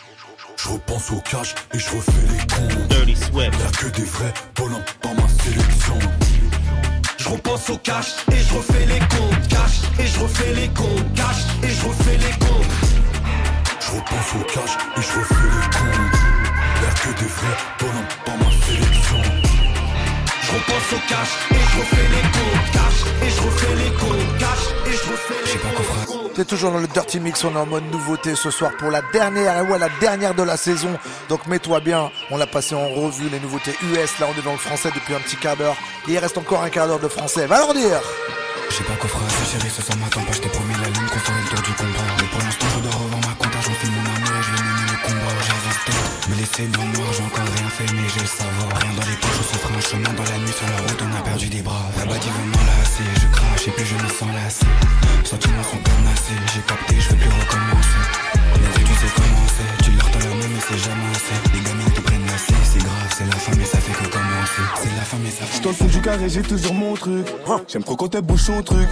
Je 0.64 0.70
repense 0.70 1.10
au 1.10 1.20
cash 1.20 1.54
et 1.74 1.78
je 1.78 1.90
refais 1.90 2.26
les 2.30 2.46
cons. 2.46 3.38
Y'a 3.38 3.50
que 3.50 3.86
des 3.94 4.04
vrais 4.04 4.32
bonhommes 4.56 4.82
dans 5.02 5.12
ma 5.14 5.28
sélection. 5.28 5.98
Je 7.18 7.28
repense 7.28 7.68
au 7.68 7.76
cash 7.76 8.14
et 8.32 8.36
je 8.36 8.54
refais 8.54 8.86
les 8.86 8.98
comptes. 9.00 9.48
Cash 9.50 9.82
et 9.98 10.06
je 10.06 10.20
refais 10.20 10.54
les 10.54 10.68
comptes. 10.68 11.14
Cash 11.14 11.36
et 11.62 11.68
je 11.68 11.84
refais 11.86 12.16
les 12.16 12.46
comptes. 12.46 12.74
Je 13.78 13.90
repense 13.90 14.34
au 14.40 14.44
cash 14.54 14.78
et 14.96 15.02
je 15.02 15.18
refais 15.18 15.48
les 15.52 15.68
cons. 15.76 16.00
Y'a 16.82 16.94
que 16.94 17.20
des 17.20 17.28
vrais 17.28 17.56
bonhommes 17.78 18.08
dans 18.24 18.36
ma 18.38 18.50
sélection. 18.64 19.22
Je 20.44 20.50
repense 20.50 20.92
au 20.92 21.00
cash 21.10 21.32
et 21.50 21.60
je 21.60 21.78
refais 21.78 22.08
les 22.08 22.24
comptes. 22.32 22.70
Cash 22.72 22.98
et 23.22 23.30
je 23.30 23.40
refais 23.42 23.74
les 23.84 23.92
comptes. 24.00 24.38
Cash 24.38 24.64
et 24.86 24.92
je 24.92 25.10
refais 25.12 25.40
les 25.44 25.58
comptes. 25.58 26.23
T'es 26.34 26.44
toujours 26.44 26.72
dans 26.72 26.80
le 26.80 26.88
Dirty 26.88 27.20
Mix, 27.20 27.44
on 27.44 27.54
est 27.54 27.56
en 27.56 27.64
mode 27.64 27.88
nouveauté 27.92 28.34
ce 28.34 28.50
soir 28.50 28.72
pour 28.76 28.90
la 28.90 29.02
dernière, 29.12 29.70
ouais, 29.70 29.78
la 29.78 29.88
dernière 30.00 30.34
de 30.34 30.42
la 30.42 30.56
saison. 30.56 30.98
Donc 31.28 31.46
mets-toi 31.46 31.78
bien, 31.78 32.10
on 32.32 32.36
l'a 32.36 32.48
passé 32.48 32.74
en 32.74 32.88
revue 32.88 33.28
les 33.28 33.38
nouveautés 33.38 33.70
US, 33.84 34.18
là 34.18 34.26
on 34.28 34.40
est 34.40 34.44
dans 34.44 34.50
le 34.50 34.58
français 34.58 34.90
depuis 34.92 35.14
un 35.14 35.20
petit 35.20 35.36
quart 35.36 35.56
d'heure. 35.56 35.76
Il 36.08 36.18
reste 36.18 36.36
encore 36.36 36.64
un 36.64 36.70
quart 36.70 36.88
d'heure 36.88 36.98
de 36.98 37.06
français, 37.06 37.46
va 37.46 37.58
leur 37.58 37.72
dire 37.72 38.00
Je 38.68 38.82
pas 38.82 38.94
ce 39.70 39.82
soir 39.82 39.96
m'attend 39.98 40.22
pas, 40.22 40.32
je 40.32 40.40
t'ai 40.40 40.48
promis 40.48 40.73
laisser 46.44 46.68
dans 46.68 46.84
noir, 46.84 47.08
j'ai 47.16 47.24
encore 47.24 47.48
rien 47.56 47.68
fait, 47.70 47.88
mais 47.94 48.08
j'ai 48.12 48.20
le 48.20 48.26
savoir. 48.26 48.68
Rien 48.80 48.92
dans 48.92 49.08
les 49.08 49.16
poches, 49.16 49.40
on 49.40 49.46
se 49.48 49.56
fera 49.56 49.74
un 49.74 49.80
chemin 49.80 50.12
dans 50.12 50.28
la 50.28 50.38
nuit, 50.38 50.52
sur 50.52 50.68
la 50.68 50.78
route, 50.84 51.00
on 51.00 51.12
a 51.16 51.22
perdu 51.22 51.48
des 51.48 51.62
bras. 51.62 51.88
Là-bas, 51.96 52.18
dit 52.18 52.28
veut 52.28 52.48
m'enlacer, 52.52 53.08
je 53.20 53.28
crache 53.32 53.68
et 53.68 53.70
puis 53.72 53.84
je 53.84 53.96
me 53.96 54.08
sens 54.08 54.28
lassé. 54.34 54.66
Sentiments 55.24 55.64
sont 55.64 55.80
menacés, 55.80 56.38
j'ai 56.52 56.60
capté, 56.68 57.00
je 57.00 57.08
veux 57.10 57.16
plus 57.16 57.32
recommencer. 57.32 58.02
Les 58.60 58.70
vies, 58.76 58.84
tu 58.84 58.94
sais 59.00 59.12
comment 59.16 59.46
c'est, 59.56 59.84
tu 59.84 59.90
leur 59.96 60.10
tends 60.10 60.18
la 60.20 60.34
main, 60.36 60.50
mais 60.52 60.62
c'est 60.68 60.80
jamais 60.84 61.10
assez. 61.16 61.38
Les 61.54 61.62
gamins 61.64 61.90
te 61.96 62.00
prennent 62.00 62.26
la 62.26 62.38
c'est 62.38 62.64
c'est 62.64 62.84
grave, 62.84 63.10
c'est 63.16 63.26
la 63.26 63.38
fin, 63.40 63.52
mais 63.56 63.64
ça 63.64 63.78
fait 63.78 63.92
que 63.92 64.06
commencer. 64.12 64.64
C'est 64.82 64.96
la 64.96 65.04
fin, 65.08 65.16
mais 65.22 65.30
ça 65.30 65.44
fait 65.44 65.62
Dans 65.62 65.70
le 65.70 65.76
fond 65.76 65.86
du 65.86 66.00
carré, 66.00 66.28
j'ai 66.28 66.42
toujours 66.42 66.74
mon 66.74 66.94
truc. 66.94 67.26
J'aime 67.68 67.84
trop 67.84 67.96
quand 67.96 68.14
elle 68.14 68.22
bouge 68.22 68.42
son 68.42 68.62
truc. 68.62 68.88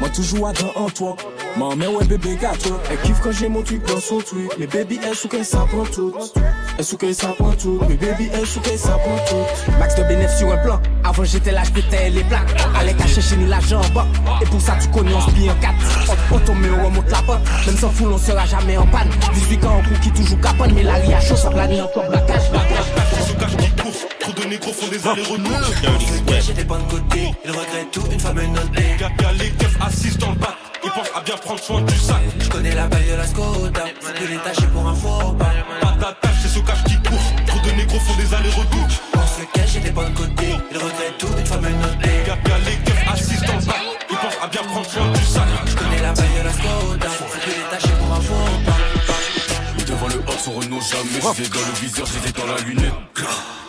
Moi, 0.00 0.08
toujours 0.08 0.48
attends 0.48 0.72
en 0.76 0.88
toi. 0.88 1.16
Maman, 1.56 1.86
ouais, 1.86 2.04
bébé 2.04 2.36
gâteau. 2.40 2.80
Elle 2.90 3.00
kiffe 3.02 3.20
quand 3.22 3.30
j'ai 3.32 3.48
mon 3.48 3.62
truc 3.62 3.86
dans 3.86 4.00
son 4.00 4.18
truc. 4.18 4.50
Mais 4.58 4.66
baby, 4.66 4.98
elle 5.06 5.14
sous 5.14 5.28
qu'elle 5.28 5.44
ça 5.44 5.58
prend 5.58 5.84
tout. 5.84 6.12
Elle 6.78 6.84
sous 6.84 6.96
qu'elle 6.96 7.14
ça 7.14 7.28
prend 7.28 7.52
tout. 7.52 7.80
Mais 7.88 7.94
baby, 7.94 8.28
elle 8.32 8.46
sous 8.46 8.60
qu'elle 8.60 8.78
ça 8.78 8.98
prend 8.98 9.16
tout. 9.28 9.72
Max 9.78 9.94
de 9.94 10.02
bénéfice 10.04 10.38
sur 10.38 10.52
un 10.52 10.56
plan. 10.58 10.80
Avant 11.04 11.22
j'étais 11.22 11.52
là, 11.52 11.62
j'pétais 11.64 12.10
les 12.10 12.24
plaques. 12.24 12.54
Allez 12.76 12.94
cacher 12.94 13.20
chez 13.20 13.36
ni 13.36 13.46
l'argent 13.46 13.80
en 13.80 13.88
bas. 13.94 14.06
Et 14.42 14.46
pour 14.46 14.60
ça, 14.60 14.76
tu 14.80 14.88
connais, 14.88 15.14
on 15.14 15.20
se 15.20 15.28
en 15.28 15.54
4. 15.60 15.74
On, 16.08 16.34
on 16.34 16.38
tombe, 16.40 16.56
mais 16.60 16.70
on 16.70 16.86
remonte 16.86 17.10
la 17.10 17.22
porte. 17.22 17.42
Même 17.66 17.76
sans 17.76 17.90
foule, 17.90 18.12
on 18.12 18.18
sera 18.18 18.44
jamais 18.46 18.76
en 18.76 18.86
panne. 18.86 19.08
18 19.34 19.64
ans, 19.64 19.80
on 19.80 20.00
qui 20.00 20.10
toujours 20.10 20.40
capote. 20.40 20.72
Mais 20.74 20.82
la 20.82 20.94
ria 20.94 21.20
chaud, 21.20 21.36
sur 21.36 21.52
la 21.52 21.68
nuit, 21.68 21.80
encore 21.80 22.10
la 22.10 22.18
cache. 22.22 22.50
La 22.52 22.60
cache. 22.60 23.28
Ce 23.28 23.32
cache 23.32 23.56
qui 23.56 23.70
court, 23.80 23.92
trop 24.18 24.32
de 24.32 24.48
négros 24.48 24.72
font 24.72 24.88
des 24.88 25.06
allers-retours. 25.06 25.74
J'étais 26.46 26.64
pas 26.64 26.78
de 26.78 26.90
côté, 26.90 27.32
il 27.44 27.50
regrette 27.50 27.90
tout, 27.90 28.02
une 28.12 28.20
femme 28.20 28.38
et 28.38 28.44
une 28.44 28.58
autre 28.58 28.68
Y'a 29.00 29.32
les 29.32 29.50
keufs 29.50 29.78
assises 29.80 30.18
dans 30.18 30.30
le 30.30 30.36
bac, 30.36 30.56
ils 30.84 30.90
pensent 30.90 31.12
à 31.14 31.20
bien 31.20 31.36
prendre 31.36 31.60
soin 31.60 31.82
du 31.82 31.94
sac. 31.96 32.22
Je 32.38 32.48
connais 32.48 32.74
la 32.74 32.86
baille 32.86 33.08
de 33.10 33.16
la 33.16 33.26
Skoda, 33.26 33.84
c'est 34.00 34.14
que 34.14 34.24
les 34.30 34.38
tâches 34.38 34.66
pour 34.72 34.86
un 34.86 34.94
faux 34.94 35.32
pas. 35.32 35.52
Pas 35.80 35.92
d'attache, 35.92 36.36
c'est 36.42 36.48
ce 36.48 36.60
cache 36.60 36.84
qui 36.84 36.96
court, 37.08 37.18
trop 37.46 37.60
de 37.60 37.70
négros 37.76 38.00
font 38.00 38.16
des 38.16 38.34
allers-retours. 38.34 38.88
Pense 39.12 39.38
le 39.38 39.46
cash, 39.52 39.70
j'étais 39.72 39.90
pas 39.90 40.04
de 40.04 40.16
côté, 40.16 40.46
il 40.70 40.76
regrette 40.76 41.18
tout, 41.18 41.28
une 41.38 41.46
femme 41.46 41.64
et 41.64 41.84
autre 41.84 41.94
Y'a 42.26 42.58
les 42.58 42.76
keufs 42.84 43.12
assises 43.12 43.42
dans 43.42 43.54
le 43.54 43.66
bac, 43.66 43.76
ils 44.10 44.16
pensent 44.16 44.38
à 44.42 44.46
bien 44.48 44.62
prendre 44.62 44.86
soin 44.86 45.10
du 45.12 45.24
sac. 45.24 45.53
Jamais. 50.84 51.34
J'étais 51.36 51.48
dans 51.48 51.66
le 51.66 51.74
viseur, 51.80 52.06
j'étais 52.06 52.40
dans 52.40 52.46
la 52.46 52.60
lunette. 52.60 52.92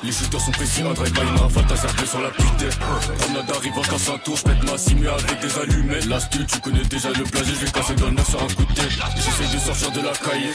Les 0.04 0.12
shooters 0.12 0.40
sont 0.40 0.52
précis, 0.52 0.82
un 0.82 0.94
drive 0.94 1.14
by 1.14 1.22
une 1.22 1.66
t'as 1.68 1.76
cercle 1.76 2.08
sur 2.08 2.22
la 2.22 2.30
pute. 2.30 2.46
Promenade 3.18 3.52
arrive 3.58 3.78
en 3.78 3.82
casse 3.82 4.10
un 4.10 4.18
tour, 4.20 4.38
j'pète 4.38 4.64
ma 4.70 4.78
cime 4.78 5.08
avec 5.08 5.40
des 5.40 5.60
allumettes. 5.60 6.06
L'astuce, 6.06 6.46
tu 6.46 6.60
connais 6.60 6.84
déjà 6.84 7.10
le 7.10 7.24
plagier, 7.24 7.56
j'vais 7.60 7.72
casser 7.72 7.96
dans 7.96 8.06
le 8.08 8.12
neuf 8.12 8.30
sur 8.30 8.44
un 8.44 8.48
coup 8.48 8.66
de 8.66 8.74
tête. 8.74 8.92
J'essaie 9.16 9.56
de 9.56 9.60
sortir 9.60 9.92
de 9.92 10.02
la 10.02 10.12
cahier, 10.12 10.54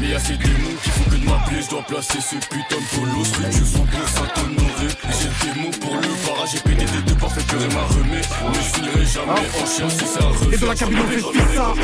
mais 0.00 0.08
y'a 0.08 0.20
ces 0.20 0.36
démons 0.36 0.76
qui 0.84 0.90
font 0.90 1.10
que 1.10 1.16
de 1.16 1.24
m'appeler. 1.24 1.62
J'dois 1.62 1.82
placer 1.82 2.20
ce 2.20 2.36
putain 2.36 2.76
de 2.76 2.96
polo, 2.96 3.24
structure 3.24 3.66
son 3.66 3.84
pour 3.86 4.08
Saint-Honoré. 4.08 4.88
J'ai 5.18 5.52
des 5.52 5.60
mots 5.60 5.76
pour 5.80 5.96
le 5.96 6.08
barrage, 6.26 6.50
j'ai 6.52 6.60
pété 6.60 6.84
des 6.84 7.02
deux 7.02 7.18
parfaits 7.18 7.46
que 7.46 7.56
m'a 7.74 7.82
remet. 7.82 8.22
Mais 8.52 8.62
j'finirai 8.62 9.06
jamais 9.06 9.32
en 9.32 9.66
chien 9.66 9.88
si 9.88 10.04
un 10.22 10.28
reflet. 10.28 10.54
Et 10.54 10.58
dans 10.58 10.66
la 10.68 10.74
cabine, 10.74 10.98
on 11.00 11.32
fait 11.32 11.56
ça. 11.56 11.74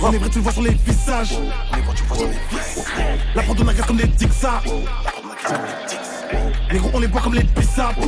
On 0.00 0.12
est 0.12 0.18
vrai, 0.18 0.28
tu 0.30 0.38
le 0.38 0.42
vois 0.44 0.52
sur 0.52 0.62
les 0.62 0.76
visages. 0.86 1.34
La 3.34 3.42
prod, 3.42 3.60
on 3.60 3.68
agace 3.68 3.86
comme 3.86 3.96
des. 3.96 4.04
Les 6.70 6.78
gros, 6.78 6.90
on 6.92 7.00
les 7.00 7.06
boit 7.06 7.20
comme 7.20 7.34
les 7.34 7.44
pissables. 7.44 8.00
On 8.00 8.06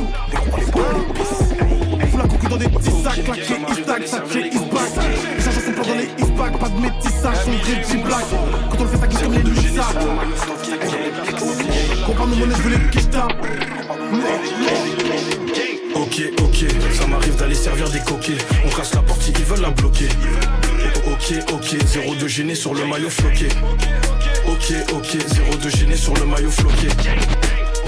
fout 2.07 2.19
la 2.19 2.27
cocu 2.27 2.47
dans 2.47 2.57
des 2.57 2.69
petits 2.69 2.91
sacs. 3.03 3.23
Claqué, 3.23 3.55
is-tag, 3.71 4.05
sacré, 4.05 4.49
is-back. 4.49 4.91
Les 5.35 5.43
charges 5.43 5.55
sont 5.55 5.71
pleins 5.71 5.83
dans 5.83 5.95
les 5.95 6.09
is-back. 6.23 6.59
Pas 6.59 6.69
de 6.69 6.79
métissage, 6.79 7.37
son 7.45 7.51
gré, 7.51 7.83
G-black. 7.89 8.25
Quand 8.69 8.79
on 8.79 8.83
le 8.83 8.89
fait, 8.89 8.97
ça 8.97 9.07
glisse 9.07 9.21
comme 9.21 9.33
les 9.33 9.43
nuissages. 9.43 9.95
Compare 12.05 12.27
nos 12.27 12.35
monnaies, 12.35 12.55
je 12.55 12.61
veux 12.61 12.77
les 12.77 12.89
quitter. 12.89 13.17
Ok, 16.11 16.23
ok, 16.41 16.65
ça 16.93 17.07
m'arrive 17.07 17.37
d'aller 17.37 17.55
servir 17.55 17.89
des 17.89 18.01
coquets. 18.01 18.37
On 18.65 18.69
casse 18.69 18.93
la 18.93 19.01
porte, 19.01 19.25
ils 19.29 19.45
veulent 19.45 19.61
la 19.61 19.69
bloquer. 19.69 20.09
Ok, 21.05 21.33
ok, 21.53 21.85
zéro 21.85 22.15
de 22.15 22.27
gêné 22.27 22.53
sur 22.53 22.73
le 22.73 22.85
maillot 22.85 23.09
floqué. 23.09 23.47
Ok, 24.45 24.73
ok, 24.93 25.17
zéro 25.27 25.55
de 25.55 25.69
gêné 25.69 25.95
sur 25.95 26.13
le 26.15 26.25
maillot 26.25 26.51
floqué. 26.51 26.89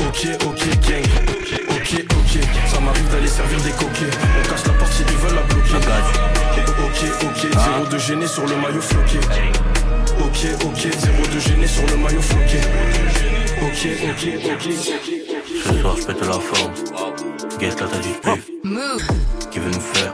Ok, 0.07 0.27
ok, 0.45 0.59
gang. 0.87 1.03
Ok, 1.69 1.99
ok, 1.99 2.39
ça 2.71 2.79
m'arrive 2.79 3.09
d'aller 3.11 3.27
servir 3.27 3.59
des 3.59 3.71
coquets. 3.71 4.15
On 4.39 4.49
casse 4.49 4.67
la 4.67 4.73
porte, 4.73 4.93
ils 4.99 5.17
veulent 5.17 5.35
la 5.35 5.41
bloquer. 5.41 5.75
Ok, 6.79 7.03
ok, 7.23 7.51
zéro 7.51 7.85
de 7.87 7.97
gêné 7.97 8.27
sur 8.27 8.47
le 8.47 8.55
maillot 8.55 8.81
floqué. 8.81 9.17
Ok, 10.21 10.47
ok, 10.63 10.87
zéro 10.97 11.27
de 11.27 11.39
gêné 11.41 11.67
sur 11.67 11.85
le 11.87 11.97
maillot 11.97 12.21
floqué. 12.21 12.59
Ok, 13.63 13.87
ok, 14.01 14.23
ok. 14.45 14.71
Ce 15.65 15.81
soir, 15.81 15.97
je 15.97 16.05
pète 16.05 16.21
la 16.21 16.39
forme. 16.39 17.02
Guess 17.63 17.79
là, 17.79 17.87
t'as 17.89 17.99
du 17.99 18.09
pif. 18.09 18.51
Qui 19.49 19.59
veut 19.59 19.71
nous 19.71 19.79
faire 19.79 20.13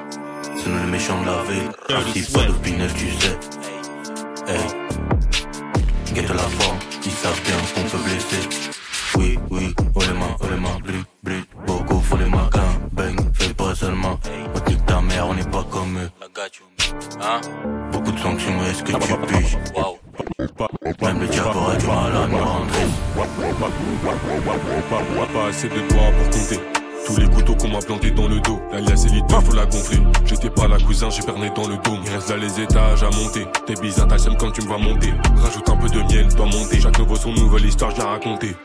C'est 0.56 0.70
nous 0.70 0.78
les 0.86 0.92
méchants 0.92 1.20
de 1.20 1.26
la 1.26 1.42
ville. 1.50 1.72
Assis 1.90 2.32
pas 2.32 2.46
depuis 2.46 2.74
neuf, 2.74 2.94
tu 2.94 3.10
sais. 3.10 3.40
Hey, 4.48 6.14
guette 6.14 6.30
la 6.30 6.38
forme, 6.38 6.78
ils 7.04 7.12
savent 7.12 7.42
bien 7.42 7.56
qu'on 7.74 7.90
peut 7.90 8.04
blesser. 8.04 8.48
Oui, 9.18 9.40
oui, 9.50 9.74
oh 9.96 10.00
les 10.00 10.14
mains, 10.14 10.36
oh 10.42 10.46
les 10.52 10.60
mains. 10.60 10.78
Beaucoup 11.66 12.00
faut 12.02 12.18
les 12.18 12.26
mains, 12.26 12.52
bang, 12.92 13.18
fais 13.34 13.54
pas 13.56 13.74
seulement. 13.74 14.20
On 14.54 14.70
nique 14.70 14.86
ta 14.86 15.02
mère, 15.02 15.28
on 15.28 15.34
n'est 15.34 15.44
pas 15.50 15.66
comme 15.72 15.98
eux. 15.98 16.10
Hein? 17.20 17.42
Beaucoup 17.92 18.12
de 18.12 18.20
sanctions, 18.20 18.64
est-ce 18.66 18.84
que 18.84 18.92
tu 18.92 19.18
piges? 19.26 19.58
Même 21.02 21.20
le 21.20 21.28
diable 21.28 21.58
aurait 21.58 21.78
du 21.78 21.88
mal 21.88 22.16
à 22.16 22.28
nous 22.28 22.38
rentrer. 22.38 22.86
Pas 25.34 25.48
assez 25.48 25.68
de 25.68 25.80
doigts 25.90 26.12
pour 26.16 26.30
compter. 26.30 26.80
Tous 27.10 27.20
les 27.20 27.28
couteaux 27.28 27.56
qu'on 27.56 27.70
m'a 27.70 27.80
plantés 27.80 28.12
dans 28.12 28.28
le 28.28 28.40
dos. 28.40 28.62
La 28.72 28.82
liasse 28.82 29.06
élite, 29.06 29.26
faut 29.32 29.56
la 29.56 29.66
gonfler. 29.66 29.98
J'étais 30.26 30.52
pas 30.52 30.68
la 30.68 30.78
cousin, 30.78 31.10
j'ai 31.10 31.24
perné 31.24 31.50
dans 31.56 31.68
le 31.68 31.76
dos. 31.78 31.98
Il 32.06 32.12
reste 32.12 32.30
là 32.30 32.38
les 32.38 32.62
étages 32.62 33.02
à 33.02 33.10
monter. 33.10 33.48
T'es 33.66 33.74
bizarre, 33.82 34.08
t'as 34.08 34.18
quand 34.36 34.52
tu 34.52 34.62
me 34.62 34.68
vas 34.68 34.78
monter. 34.78 35.12
Rajoute 35.42 35.68
un 35.70 35.78
peu 35.78 35.90
de 35.90 36.04
miel, 36.04 36.28
dois 36.36 36.46
monter. 36.46 36.80
Chaque 36.80 37.00
nouveau 37.00 37.16
son 37.16 37.34
nouvelle 37.34 37.66
histoire, 37.66 37.96
j'ai 37.96 38.04
raconté. 38.04 38.56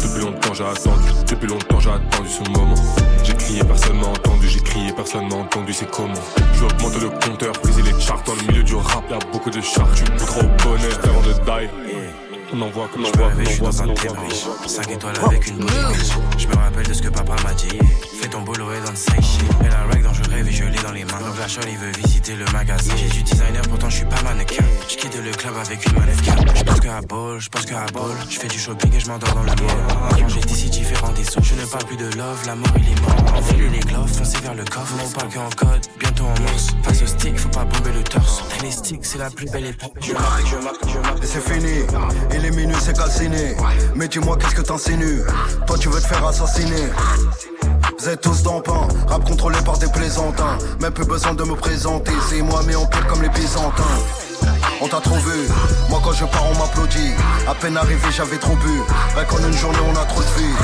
Depuis 0.00 0.20
longtemps 0.20 0.54
j'ai 0.54 0.64
attendu, 0.64 1.08
depuis 1.28 1.48
longtemps 1.48 1.80
j'ai 1.80 1.90
attendu 1.90 2.28
ce 2.28 2.50
moment. 2.50 2.74
J'ai 3.24 3.34
crié, 3.34 3.64
personne 3.64 3.98
m'a 3.98 4.06
entendu, 4.06 4.48
j'ai 4.48 4.60
crié, 4.60 4.92
personne 4.92 5.28
m'a 5.28 5.36
entendu, 5.36 5.72
c'est 5.72 5.90
comment? 5.90 6.14
Je 6.54 6.60
veux 6.60 6.66
augmenter 6.66 7.00
le 7.00 7.10
compteur, 7.10 7.52
briser 7.60 7.82
les 7.82 8.00
charts 8.00 8.22
dans 8.24 8.34
le 8.34 8.42
milieu 8.42 8.62
du 8.62 8.76
rap, 8.76 9.02
y'a 9.10 9.18
beaucoup 9.32 9.50
de 9.50 9.60
charts, 9.60 9.90
tu 9.92 10.04
voudras 10.04 10.40
au 10.40 10.68
bonheur 10.68 10.98
avant 11.02 11.22
de 11.22 11.32
die. 11.32 11.97
On 12.50 12.62
en 12.62 12.70
voit, 12.70 12.88
on 12.96 13.04
en 13.04 13.10
voit, 13.12 13.26
on 13.26 13.40
en 13.40 13.70
voit, 13.70 13.70
on 13.84 13.90
en 13.90 13.94
voit. 13.94 14.68
5 14.68 14.90
étoiles 14.90 15.14
avec 15.26 15.46
une 15.48 15.58
bouille 15.58 15.68
Je 16.38 16.46
me 16.46 16.56
rappelle 16.56 16.86
de 16.86 16.94
ce 16.94 17.02
que 17.02 17.08
papa 17.08 17.36
m'a 17.44 17.52
dit. 17.52 17.78
Fais 18.20 18.28
ton 18.28 18.40
boulot 18.40 18.72
et 18.72 18.80
dans 18.84 18.90
le 18.90 18.96
say 18.96 19.12
shit. 19.20 19.42
Et 19.64 19.68
la 19.68 19.84
règle 19.84 20.04
dont 20.04 20.14
je 20.14 20.22
rêve 20.30 20.48
et 20.48 20.52
je 20.52 20.64
l'ai 20.64 20.78
dans 20.82 20.92
les 20.92 21.04
mains. 21.04 21.20
Donc 21.20 21.38
la 21.38 21.46
chole, 21.46 21.64
il 21.68 21.76
veut 21.76 21.92
visiter 21.92 22.34
le 22.36 22.44
magasin. 22.52 22.94
J'ai 22.96 23.08
du 23.08 23.22
designer, 23.22 23.62
pourtant 23.68 23.90
je 23.90 23.96
suis 23.96 24.06
pas 24.06 24.22
mannequin. 24.22 24.64
Je 24.88 24.96
quitte 24.96 25.22
le 25.22 25.30
club 25.30 25.54
avec 25.64 25.84
une 25.86 25.92
mannequin. 25.92 26.36
Je 26.54 26.62
pense 26.62 26.80
que 26.80 26.88
à 26.88 27.00
ball, 27.02 27.38
je 27.38 27.48
pense 27.48 27.66
que 27.66 27.74
à 27.74 27.86
ball. 27.92 28.16
Je 28.30 28.38
fais 28.38 28.48
du 28.48 28.58
shopping 28.58 28.94
et 28.94 29.00
je 29.00 29.08
m'endors 29.08 29.34
dans 29.34 29.42
le 29.42 29.48
mall. 29.48 30.10
Avant 30.10 30.28
j'étais 30.28 30.54
si 30.54 30.70
différent 30.70 31.12
des 31.12 31.28
autres. 31.28 31.42
Je 31.42 31.54
ne 31.54 31.66
parle 31.66 31.84
plus 31.84 31.96
de 31.96 32.16
love, 32.16 32.46
l'amour 32.46 32.68
il 32.76 32.92
est 32.92 33.00
mort. 33.02 33.34
Enfiler 33.36 33.68
les 33.68 33.80
gloves, 33.80 34.08
foncer 34.08 34.38
vers 34.38 34.54
le 34.54 34.64
coffre. 34.64 34.94
On 35.04 35.10
parle 35.10 35.28
qu'en 35.32 35.50
code, 35.50 35.86
bientôt 36.00 36.24
en 36.24 36.40
morse. 36.42 36.68
Face 36.82 37.02
au 37.02 37.06
stick, 37.06 37.38
faut 37.38 37.48
pas 37.50 37.64
bomber 37.64 37.92
le 37.92 38.02
torse. 38.02 38.42
Les 38.62 38.70
sticks, 38.70 39.04
c'est 39.04 39.18
la 39.18 39.30
plus 39.30 39.46
belle 39.50 39.66
époque. 39.66 39.92
Je 40.00 40.12
marque, 40.12 40.46
je 40.46 40.56
marque, 40.56 40.88
je 40.88 40.98
marque. 40.98 41.22
Et 41.22 41.26
c'est 41.26 41.40
fini, 41.40 41.82
et 42.38 42.40
les 42.40 42.50
minutes 42.50 42.80
c'est 42.80 42.96
calciné. 42.96 43.56
Mais 43.94 44.08
dis-moi 44.08 44.36
qu'est-ce 44.38 44.54
que 44.54 44.62
t'insinues 44.62 45.22
Toi 45.66 45.76
tu 45.78 45.88
veux 45.88 46.00
te 46.00 46.06
faire 46.06 46.26
assassiner. 46.26 46.88
Vous 47.98 48.08
êtes 48.08 48.20
tous 48.20 48.42
dans 48.42 48.60
pain, 48.60 48.86
rap 49.08 49.24
contrôlé 49.24 49.58
par 49.64 49.78
des 49.78 49.88
plaisantins. 49.88 50.58
Même 50.80 50.92
plus 50.92 51.04
besoin 51.04 51.34
de 51.34 51.42
me 51.42 51.54
présenter, 51.54 52.12
c'est 52.28 52.42
moi 52.42 52.60
mais 52.66 52.76
on 52.76 52.86
pire 52.86 53.06
comme 53.06 53.22
les 53.22 53.28
Byzantins. 53.28 53.82
On 54.80 54.88
t'a 54.88 55.00
trouvé, 55.00 55.34
moi 55.90 56.00
quand 56.02 56.12
je 56.12 56.24
pars 56.24 56.44
on 56.50 56.58
m'applaudit. 56.58 57.12
À 57.48 57.54
peine 57.54 57.76
arrivé 57.76 58.08
j'avais 58.16 58.38
trop 58.38 58.56
bu, 58.56 58.82
Rien 59.14 59.24
qu'en 59.24 59.38
une 59.38 59.52
journée 59.52 59.78
on 59.88 59.96
a 59.96 60.04
trop 60.04 60.20
de 60.20 60.26
vie. 60.38 60.54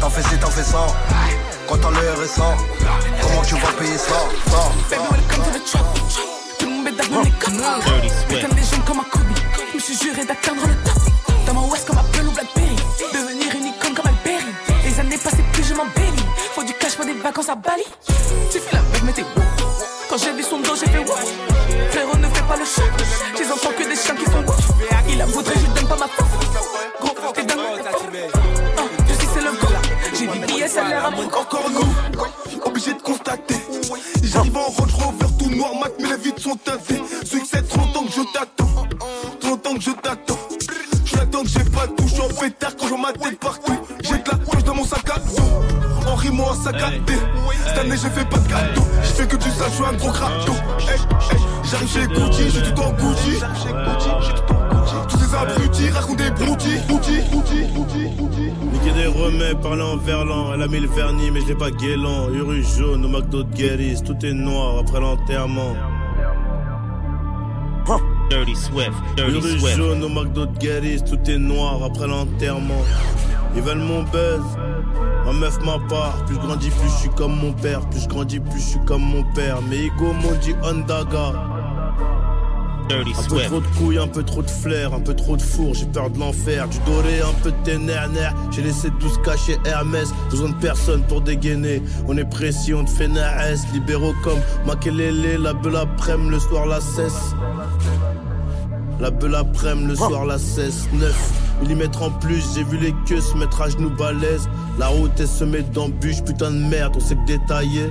T'en 0.00 0.10
fais 0.10 0.22
ci, 0.22 0.38
t'en 0.38 0.50
fais 0.50 0.62
ça. 0.62 0.86
Quand 1.68 1.76
t'as 1.76 1.90
le 1.90 2.22
RSA, 2.22 2.56
comment 3.20 3.42
tu 3.42 3.54
vas 3.54 3.72
payer 3.78 3.98
ça, 3.98 4.14
dans 7.10 7.22
les 7.22 7.30
codes. 7.30 7.54
Putain 8.28 8.48
de 8.48 8.54
légende 8.54 8.84
comme 8.84 9.00
un 9.00 9.04
Kobe. 9.04 9.22
Je 9.70 9.76
me 9.76 9.80
suis 9.80 9.96
juré 9.96 10.24
d'atteindre 10.24 10.62
le 10.66 10.74
top. 10.84 11.02
Dans 11.46 11.54
mon 11.54 11.70
West 11.70 11.86
comme 11.86 11.98
Apple 11.98 12.26
ou 12.26 12.32
Blackberry. 12.32 12.76
Devenir 13.12 13.54
une 13.54 13.66
icône 13.66 13.94
comme 13.94 14.06
Alberi. 14.06 14.52
Les 14.84 15.00
années 15.00 15.18
passées, 15.18 15.44
plus 15.52 15.64
je 15.64 15.74
m'embellis. 15.74 16.26
Faut 16.54 16.64
du 16.64 16.74
cash 16.74 16.96
pour 16.96 17.04
des 17.04 17.14
vacances 17.14 17.48
à 17.48 17.54
Bali. 17.54 17.84
Tu 18.52 18.58
fais 18.58 18.76
la 18.76 18.82
meuf, 18.82 19.02
mais 19.04 19.12
t'es 19.12 19.22
wow. 19.22 19.42
Quand 20.08 20.18
j'ai 20.18 20.32
vu 20.32 20.42
son 20.42 20.60
dos, 20.60 20.74
j'ai 20.76 20.90
fait 20.90 20.98
wow. 20.98 21.16
Frérot, 21.90 22.16
ne 22.18 22.28
fais 22.28 22.42
pas 22.42 22.56
le 22.56 22.64
show. 22.64 22.82
J'ai 23.36 23.50
entends 23.50 23.72
que 23.76 23.88
des 23.88 23.96
chiens 23.96 24.14
qui 24.14 24.24
un 49.88 49.96
gros 49.96 50.10
crapaud. 50.10 50.52
Hey, 50.80 50.88
hey, 50.90 51.40
j'arrive 51.70 51.88
chez 51.88 52.06
Gucci, 52.06 52.50
j'ai 52.50 52.62
tout 52.62 52.80
en 52.80 52.92
Gucci. 52.92 53.40
Tous 55.08 55.18
ces 55.18 55.34
abrutis 55.34 55.90
racontent 55.90 56.24
des 56.24 56.30
broutilles. 56.30 56.80
Gucci, 56.88 57.20
Gucci, 57.32 57.66
Gucci, 57.74 58.08
Gucci. 58.18 58.52
Niquer 58.72 58.92
des 58.92 59.06
remets, 59.06 59.54
parler 59.62 59.82
en 59.82 59.96
verlan. 59.96 60.52
Elle 60.54 60.62
a 60.62 60.68
mis 60.68 60.80
le 60.80 60.88
vernis, 60.88 61.30
mais 61.30 61.40
je 61.40 61.46
l'ai 61.46 61.54
pas 61.54 61.70
guélant. 61.70 62.28
Uru 62.30 62.62
jaune, 62.62 63.04
au 63.04 63.08
McDo 63.08 63.42
de 63.42 63.54
Guéris, 63.54 64.02
tout 64.04 64.16
est 64.24 64.32
noir 64.32 64.78
après 64.80 65.00
l'enterrement. 65.00 65.74
Dirty 68.28 68.54
Swift, 68.56 68.92
Dirty 69.16 69.32
Uru 69.32 69.58
Swift. 69.58 69.76
jaune, 69.76 70.04
au 70.04 70.08
McDo 70.10 70.44
de 70.44 70.58
Guéris, 70.58 71.02
tout 71.02 71.18
est 71.30 71.38
noir 71.38 71.82
après 71.82 72.06
l'enterrement. 72.06 72.84
Ils 73.56 73.62
veulent 73.62 73.78
mon 73.78 74.02
buzz, 74.02 74.42
meuf 75.38 75.58
ma 75.64 75.78
part. 75.88 76.24
Plus 76.26 76.34
je 76.36 76.40
grandis, 76.40 76.70
plus 76.70 76.88
je 76.88 76.96
suis 76.96 77.10
comme 77.10 77.36
mon 77.36 77.52
père. 77.52 77.80
Plus 77.88 78.00
je 78.00 78.08
grandis, 78.08 78.40
plus 78.40 78.60
je 78.60 78.66
suis 78.66 78.84
comme 78.84 79.02
mon 79.02 79.24
père. 79.34 79.58
Mais 79.68 79.86
Ego 79.86 80.12
m'ont 80.12 80.38
dit 80.40 80.54
Ondaga. 80.62 81.32
Un 82.90 83.28
peu 83.28 83.38
trop 83.42 83.60
de 83.60 83.66
couilles, 83.76 83.98
un 83.98 84.08
peu 84.08 84.22
trop 84.22 84.42
de 84.42 84.48
flair, 84.48 84.94
un 84.94 85.00
peu 85.00 85.14
trop 85.14 85.36
de 85.36 85.42
four, 85.42 85.74
j'ai 85.74 85.84
peur 85.84 86.08
de 86.08 86.18
l'enfer, 86.18 86.66
du 86.68 86.78
doré, 86.86 87.20
un 87.20 87.34
peu 87.42 87.50
de 87.50 87.56
ténère, 87.62 88.08
j'ai 88.50 88.62
laissé 88.62 88.88
tous 88.98 89.18
cacher 89.18 89.58
Hermès, 89.66 90.08
besoin 90.30 90.48
de 90.48 90.54
personne 90.54 91.02
pour 91.02 91.20
dégainer, 91.20 91.82
on 92.06 92.16
est 92.16 92.24
précis, 92.24 92.72
on 92.72 92.84
te 92.86 92.90
fait 92.90 93.08
naès, 93.08 93.60
libéraux 93.74 94.14
comme 94.24 94.38
Makelele, 94.64 95.36
la 95.36 95.52
beule 95.52 95.76
après-midi, 95.76 96.30
le 96.30 96.38
soir 96.38 96.64
la 96.64 96.80
cesse. 96.80 97.34
La 99.00 99.10
beule 99.10 99.34
après-midi, 99.34 99.88
le 99.88 99.94
soir 99.94 100.24
la 100.24 100.38
cesse, 100.38 100.88
9 100.94 101.47
mm 101.60 102.02
en 102.02 102.10
plus, 102.10 102.44
j'ai 102.54 102.64
vu 102.64 102.78
les 102.78 102.94
queues 103.06 103.20
se 103.20 103.36
mettre 103.36 103.62
à 103.62 103.68
genoux 103.68 103.90
balèze, 103.90 104.48
la 104.78 104.88
route 104.88 105.10
elle 105.18 105.26
se 105.26 105.44
met 105.44 105.62
d'embûches, 105.62 106.22
putain 106.22 106.50
de 106.50 106.58
merde, 106.58 106.94
on 106.96 107.00
sait 107.00 107.16
que 107.16 107.26
détailler. 107.26 107.90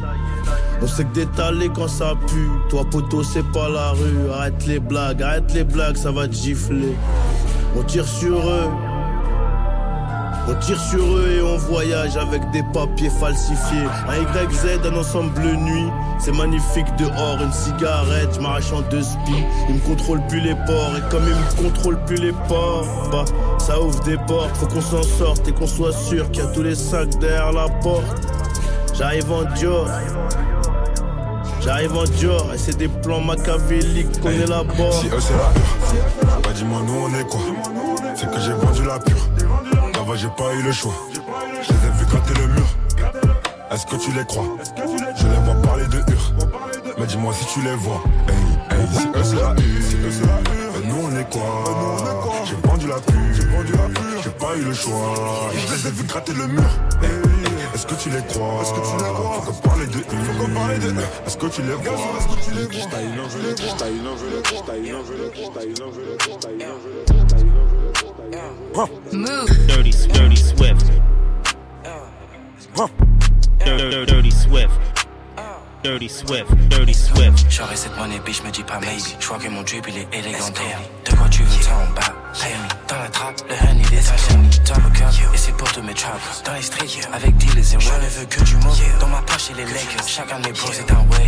On 0.81 0.87
sait 0.87 1.03
que 1.03 1.13
d'étaler 1.13 1.69
quand 1.69 1.87
ça 1.87 2.13
pue. 2.27 2.49
Toi, 2.69 2.85
poteau, 2.89 3.23
c'est 3.23 3.45
pas 3.51 3.67
la 3.67 3.91
rue. 3.91 4.31
Arrête 4.31 4.65
les 4.67 4.79
blagues, 4.79 5.21
arrête 5.23 5.53
les 5.53 5.63
blagues, 5.63 5.97
ça 5.97 6.11
va 6.11 6.27
te 6.27 6.33
gifler. 6.33 6.95
On 7.75 7.83
tire 7.83 8.07
sur 8.07 8.37
eux. 8.37 8.69
On 10.49 10.55
tire 10.55 10.79
sur 10.79 11.03
eux 11.03 11.29
et 11.37 11.41
on 11.41 11.57
voyage 11.57 12.15
avec 12.15 12.49
des 12.51 12.63
papiers 12.73 13.09
falsifiés. 13.09 13.85
Un 14.07 14.21
YZ, 14.21 14.79
un 14.85 14.95
ensemble 14.97 15.41
nuit. 15.41 15.89
C'est 16.19 16.31
magnifique 16.31 16.87
dehors, 16.97 17.37
une 17.41 17.51
cigarette, 17.51 18.29
je 18.33 18.39
m'arrache 18.39 18.71
en 18.71 18.81
deux 18.89 19.03
spies. 19.03 19.43
Ils 19.67 19.75
me 19.75 19.79
contrôlent 19.81 20.25
plus 20.27 20.39
les 20.39 20.55
ports 20.55 20.93
et 20.97 21.11
comme 21.11 21.23
ils 21.27 21.35
me 21.35 21.69
contrôlent 21.69 22.03
plus 22.05 22.15
les 22.15 22.31
ports, 22.47 22.85
bah 23.11 23.25
ça 23.59 23.79
ouvre 23.81 24.01
des 24.03 24.17
portes. 24.17 24.55
Faut 24.55 24.67
qu'on 24.67 24.81
s'en 24.81 25.03
sorte 25.03 25.47
et 25.49 25.51
qu'on 25.51 25.67
soit 25.67 25.91
sûr 25.91 26.31
qu'il 26.31 26.43
y 26.43 26.47
a 26.47 26.49
tous 26.51 26.63
les 26.63 26.75
sacs 26.75 27.19
derrière 27.19 27.51
la 27.51 27.67
porte. 27.67 28.05
J'arrive 28.97 29.29
en 29.31 29.43
Dior. 29.53 29.87
J'arrive 31.61 31.97
en 31.97 32.05
Dior 32.05 32.53
et 32.53 32.57
c'est 32.57 32.77
des 32.77 32.87
plans 32.87 33.19
machiavéliques 33.19 34.21
qu'on 34.21 34.29
est 34.29 34.47
là-bas. 34.47 34.91
Si 34.91 35.07
eux 35.07 35.19
c'est 35.19 35.33
la 35.33 35.49
pure, 35.49 36.39
bah 36.41 36.49
dis-moi 36.55 36.79
nous 36.87 36.93
on 37.03 37.19
est 37.19 37.27
quoi? 37.27 37.41
C'est 38.15 38.31
que 38.31 38.39
j'ai 38.39 38.53
vendu 38.53 38.85
la 38.85 38.97
pure. 38.99 39.17
Là-bas 40.07 40.19
j'ai 40.19 40.29
pas 40.29 40.53
eu 40.53 40.61
le 40.61 40.71
choix. 40.71 40.93
Je 41.13 41.73
les 41.73 41.85
ai 41.85 41.91
vus 41.99 42.05
gratter 42.05 42.33
le 42.39 42.47
mur. 42.47 42.67
Est-ce 43.71 43.85
que 43.85 43.97
tu 43.97 44.11
les 44.11 44.23
crois 44.23 44.45
Je 45.17 45.27
les 45.27 45.39
vois 45.43 45.61
parler 45.61 45.85
de 45.87 45.97
hur. 45.97 46.33
Mais 46.97 47.05
dis-moi 47.07 47.33
si 47.33 47.45
tu 47.53 47.61
les 47.61 47.75
vois. 47.75 48.01
Hey, 48.29 48.79
hey, 48.79 48.87
si 48.89 49.05
eux 49.07 49.23
c'est 49.23 49.35
la 49.35 49.49
hur, 49.51 50.71
bah 50.71 50.79
nous 50.85 50.95
on 51.03 51.19
est 51.19 51.29
quoi 51.29 51.63
J'ai 52.45 52.55
vendu 52.65 52.87
la 52.87 53.01
pure. 53.01 53.17
J'ai 54.23 54.29
pas 54.29 54.55
eu 54.55 54.63
le 54.63 54.73
choix. 54.73 55.13
Je 55.51 55.75
les 55.75 55.87
ai 55.87 55.91
vus 55.91 56.05
gratter 56.05 56.33
le 56.33 56.47
mur. 56.47 56.63
Est-ce 57.73 57.85
que 57.85 57.95
tu 57.95 58.09
les 58.09 58.23
crois 58.27 58.61
Est-ce 58.61 58.71
que 58.71 58.79
tu 58.79 59.03
les 59.03 59.11
crois 59.11 59.41
Faut 59.43 59.51
qu'on 59.51 59.67
parle 59.67 59.87
de 59.87 59.97
hur. 59.97 60.05
Faut 60.05 60.45
qu'on 60.45 60.53
parle 60.53 60.79
de 60.79 60.87
hur. 60.87 61.01
Est-ce 61.25 61.37
que 61.37 61.47
tu 61.47 61.61
les 61.63 61.73
vois 61.73 61.97
Est-ce 62.17 62.27
que 62.27 62.45
tu 62.45 62.51
les 62.51 62.63
vois 62.63 62.87
Move. 69.11 69.67
Dirty, 69.67 69.91
dirty 70.13 70.35
Swift. 70.35 70.91
Dirty, 73.65 74.05
dirty 74.05 74.31
Swift. 74.31 74.71
Dirty 75.83 76.09
Swift, 76.09 76.69
Dirty 76.69 76.93
Swift. 76.93 77.45
J'aurais 77.49 77.75
cette 77.75 77.95
monnaie, 77.97 78.19
bitch, 78.19 78.43
me 78.43 78.51
dis 78.51 78.63
pas 78.63 78.79
maybe. 78.79 79.01
Je 79.19 79.25
crois 79.25 79.37
que 79.39 79.47
mon 79.47 79.61
drip 79.61 79.85
il 79.87 79.97
est 79.97 80.07
élégantaire. 80.11 80.79
De 81.05 81.15
quoi 81.15 81.29
tu 81.29 81.43
veux 81.43 81.63
t'en 81.63 81.85
bas? 81.93 82.13
Dans 82.87 82.97
la 82.97 83.07
trappe, 83.09 83.41
le 83.47 83.55
honey 83.69 83.83
des. 83.89 84.01
Dans 84.67 84.75
le 84.75 84.89
cup, 84.93 85.07
et 85.33 85.37
c'est 85.37 85.55
pour 85.55 85.71
tous 85.71 85.81
mes 85.81 85.93
trappers. 85.93 86.41
Dans 86.45 86.53
les 86.53 86.61
streets, 86.61 86.99
avec 87.13 87.37
dealers 87.37 87.57
et 87.57 87.79
Je 87.79 87.89
ne 87.89 88.19
veux 88.19 88.25
que 88.25 88.43
du 88.43 88.55
monde. 88.57 88.76
Les. 89.65 90.07
Chacun 90.07 90.39
de 90.39 90.47
mes 90.47 90.53
bros 90.53 90.71
est 90.71 90.91
un 90.91 91.05
wave. 91.09 91.27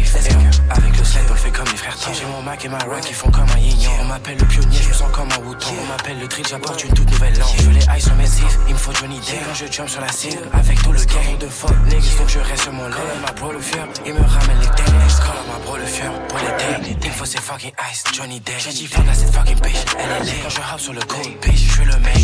Avec 0.69 0.97
le 0.97 1.03
sled, 1.03 1.23
on 1.29 1.33
le 1.33 1.39
fait 1.39 1.51
comme 1.51 1.65
les 1.65 1.77
frères 1.77 1.97
Tom. 1.97 2.13
J'ai 2.13 2.25
mon 2.25 2.41
Mac 2.41 2.63
et 2.65 2.69
ma 2.69 2.77
rock 2.79 3.01
qui 3.01 3.13
font 3.13 3.31
comme 3.31 3.49
un 3.55 3.59
yin 3.59 3.89
On 4.01 4.05
m'appelle 4.05 4.37
le 4.37 4.45
pionnier, 4.45 4.79
je 4.81 4.89
me 4.89 4.93
sens 4.93 5.11
comme 5.11 5.29
un 5.31 5.39
bouton. 5.39 5.69
On 5.81 5.87
m'appelle 5.87 6.19
le 6.19 6.27
trick, 6.27 6.47
j'apporte 6.47 6.83
une 6.83 6.93
toute 6.93 7.09
nouvelle 7.11 7.37
langue. 7.37 7.49
Je 7.57 7.63
veux 7.63 7.71
les 7.71 7.85
eyes 7.85 8.01
sur 8.01 8.15
mes 8.15 8.25
il 8.67 8.73
me 8.73 8.79
faut 8.79 8.93
Johnny 8.93 9.19
Day. 9.19 9.39
Quand 9.45 9.53
je 9.53 9.71
jump 9.71 9.89
sur 9.89 10.01
la 10.01 10.11
cible, 10.11 10.43
avec 10.53 10.81
tout 10.81 10.91
le 10.91 10.99
gang 10.99 11.37
de 11.39 11.47
fuck 11.47 11.75
niggas, 11.85 12.17
donc 12.17 12.29
je 12.29 12.39
reste 12.39 12.63
sur 12.63 12.73
mon 12.73 12.87
lait. 12.87 12.95
ma 13.21 13.31
bro 13.33 13.51
le 13.51 13.59
fier, 13.59 13.87
il 14.05 14.13
me 14.13 14.21
ramène 14.21 14.59
les 14.59 14.67
damage. 14.67 15.15
Call 15.17 15.37
ma 15.51 15.59
bro 15.65 15.77
le 15.77 15.85
fier, 15.85 16.11
pour 16.27 16.39
les 16.39 16.45
dames. 16.45 16.95
Il 17.01 17.07
me 17.07 17.13
faut 17.13 17.25
ces 17.25 17.39
fucking 17.39 17.71
ice, 17.91 18.03
Johnny 18.13 18.39
Day. 18.39 18.53
J'ai 18.59 18.71
dit 18.71 18.87
fuck 18.87 19.07
à 19.07 19.13
cette 19.13 19.33
fucking 19.33 19.59
bitch, 19.59 19.77
elle 19.97 20.11
est 20.11 20.25
laid. 20.25 20.43
Quand 20.43 20.49
je 20.49 20.59
hop 20.59 20.79
sur 20.79 20.93
le 20.93 21.01
cold 21.01 21.39
bitch, 21.41 21.65
je 21.65 21.71
suis 21.71 21.85
le 21.85 21.97
mec, 21.97 22.18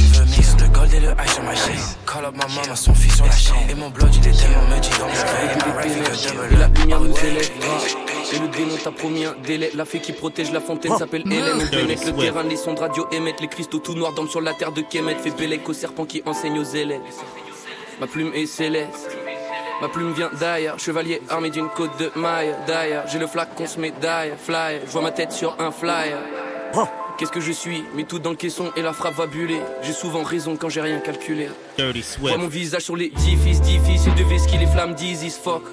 gold 0.75 0.93
et 0.93 0.99
le 0.99 1.09
ice 1.25 1.33
sur 1.33 1.43
ma 1.43 1.55
chaîne. 1.55 1.75
Call 2.05 2.25
up 2.25 2.35
ma 2.35 2.47
maman, 2.47 2.75
son 2.75 2.93
fils 2.93 3.15
sur 3.15 3.25
la 3.25 3.31
chaîne. 3.31 3.69
Et 3.69 3.75
mon 3.75 3.89
blood, 3.89 4.13
il 4.13 4.27
est 4.27 4.39
tellement 4.39 4.61
me 4.63 4.79
dit 4.79 4.89
dans 4.99 5.07
double. 5.07 6.53
Et 6.53 6.57
la 6.57 6.67
lumière 6.67 7.01
nous 7.01 7.17
élève. 7.17 7.51
Et 8.33 8.39
le 8.39 8.47
dénon 8.49 8.75
t'a 8.83 8.91
promis 8.91 9.25
un 9.25 9.35
délai. 9.43 9.71
La 9.75 9.85
fée 9.85 9.99
qui 9.99 10.11
protège 10.11 10.51
la 10.51 10.59
fontaine 10.59 10.97
s'appelle 10.97 11.23
Hélène. 11.25 11.59
Le 11.59 12.19
terrain, 12.19 12.43
les 12.43 12.57
sons 12.57 12.73
de 12.73 12.79
radio 12.79 13.07
émettent. 13.11 13.41
Les 13.41 13.47
cristaux 13.47 13.79
tout 13.79 13.93
noirs 13.93 14.13
dorment 14.13 14.29
sur 14.29 14.41
la 14.41 14.53
terre 14.53 14.71
de 14.71 14.81
Kemet. 14.81 15.15
Fait 15.15 15.31
Bélec 15.31 15.67
au 15.69 15.73
serpent 15.73 16.05
qui 16.05 16.21
enseigne 16.25 16.59
aux 16.59 16.63
élèves. 16.63 17.01
Ma 17.99 18.07
plume 18.07 18.31
est 18.33 18.45
céleste. 18.45 19.15
Ma 19.81 19.89
plume 19.89 20.13
vient 20.13 20.31
d'ailleurs, 20.39 20.79
chevalier 20.79 21.21
armé 21.29 21.49
d'une 21.49 21.67
côte 21.67 21.97
de 21.99 22.09
maille. 22.15 22.55
D'ailleurs, 22.65 23.05
j'ai 23.07 23.19
le 23.19 23.27
flacon 23.27 23.67
se 23.67 23.77
médaille, 23.77 24.33
fly. 24.37 24.79
Je 24.85 24.91
vois 24.91 25.01
ma 25.01 25.11
tête 25.11 25.33
sur 25.33 25.55
un 25.59 25.71
flyer. 25.71 26.17
Qu'est-ce 27.17 27.31
que 27.31 27.39
je 27.39 27.53
suis 27.53 27.83
Mis 27.95 28.03
tout 28.03 28.19
dans 28.19 28.31
le 28.31 28.35
caisson 28.35 28.71
et 28.75 28.81
la 28.81 28.91
frappe 28.91 29.15
va 29.15 29.25
buller. 29.25 29.61
J'ai 29.81 29.93
souvent 29.93 30.23
raison 30.23 30.57
quand 30.57 30.67
j'ai 30.67 30.81
rien 30.81 30.99
calculé. 30.99 31.47
Vois 32.19 32.37
mon 32.37 32.47
visage 32.47 32.81
sur 32.81 32.97
les 32.97 33.09
diffices, 33.09 33.61
difficile 33.61 34.13
de 34.15 34.47
qu'il 34.49 34.59
les 34.59 34.67
flammes 34.67 34.93
d'Isis, 34.95 35.37
fuck. 35.37 35.63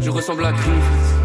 Je 0.00 0.10
ressemble 0.10 0.44
à 0.44 0.50
Griffith. 0.50 1.18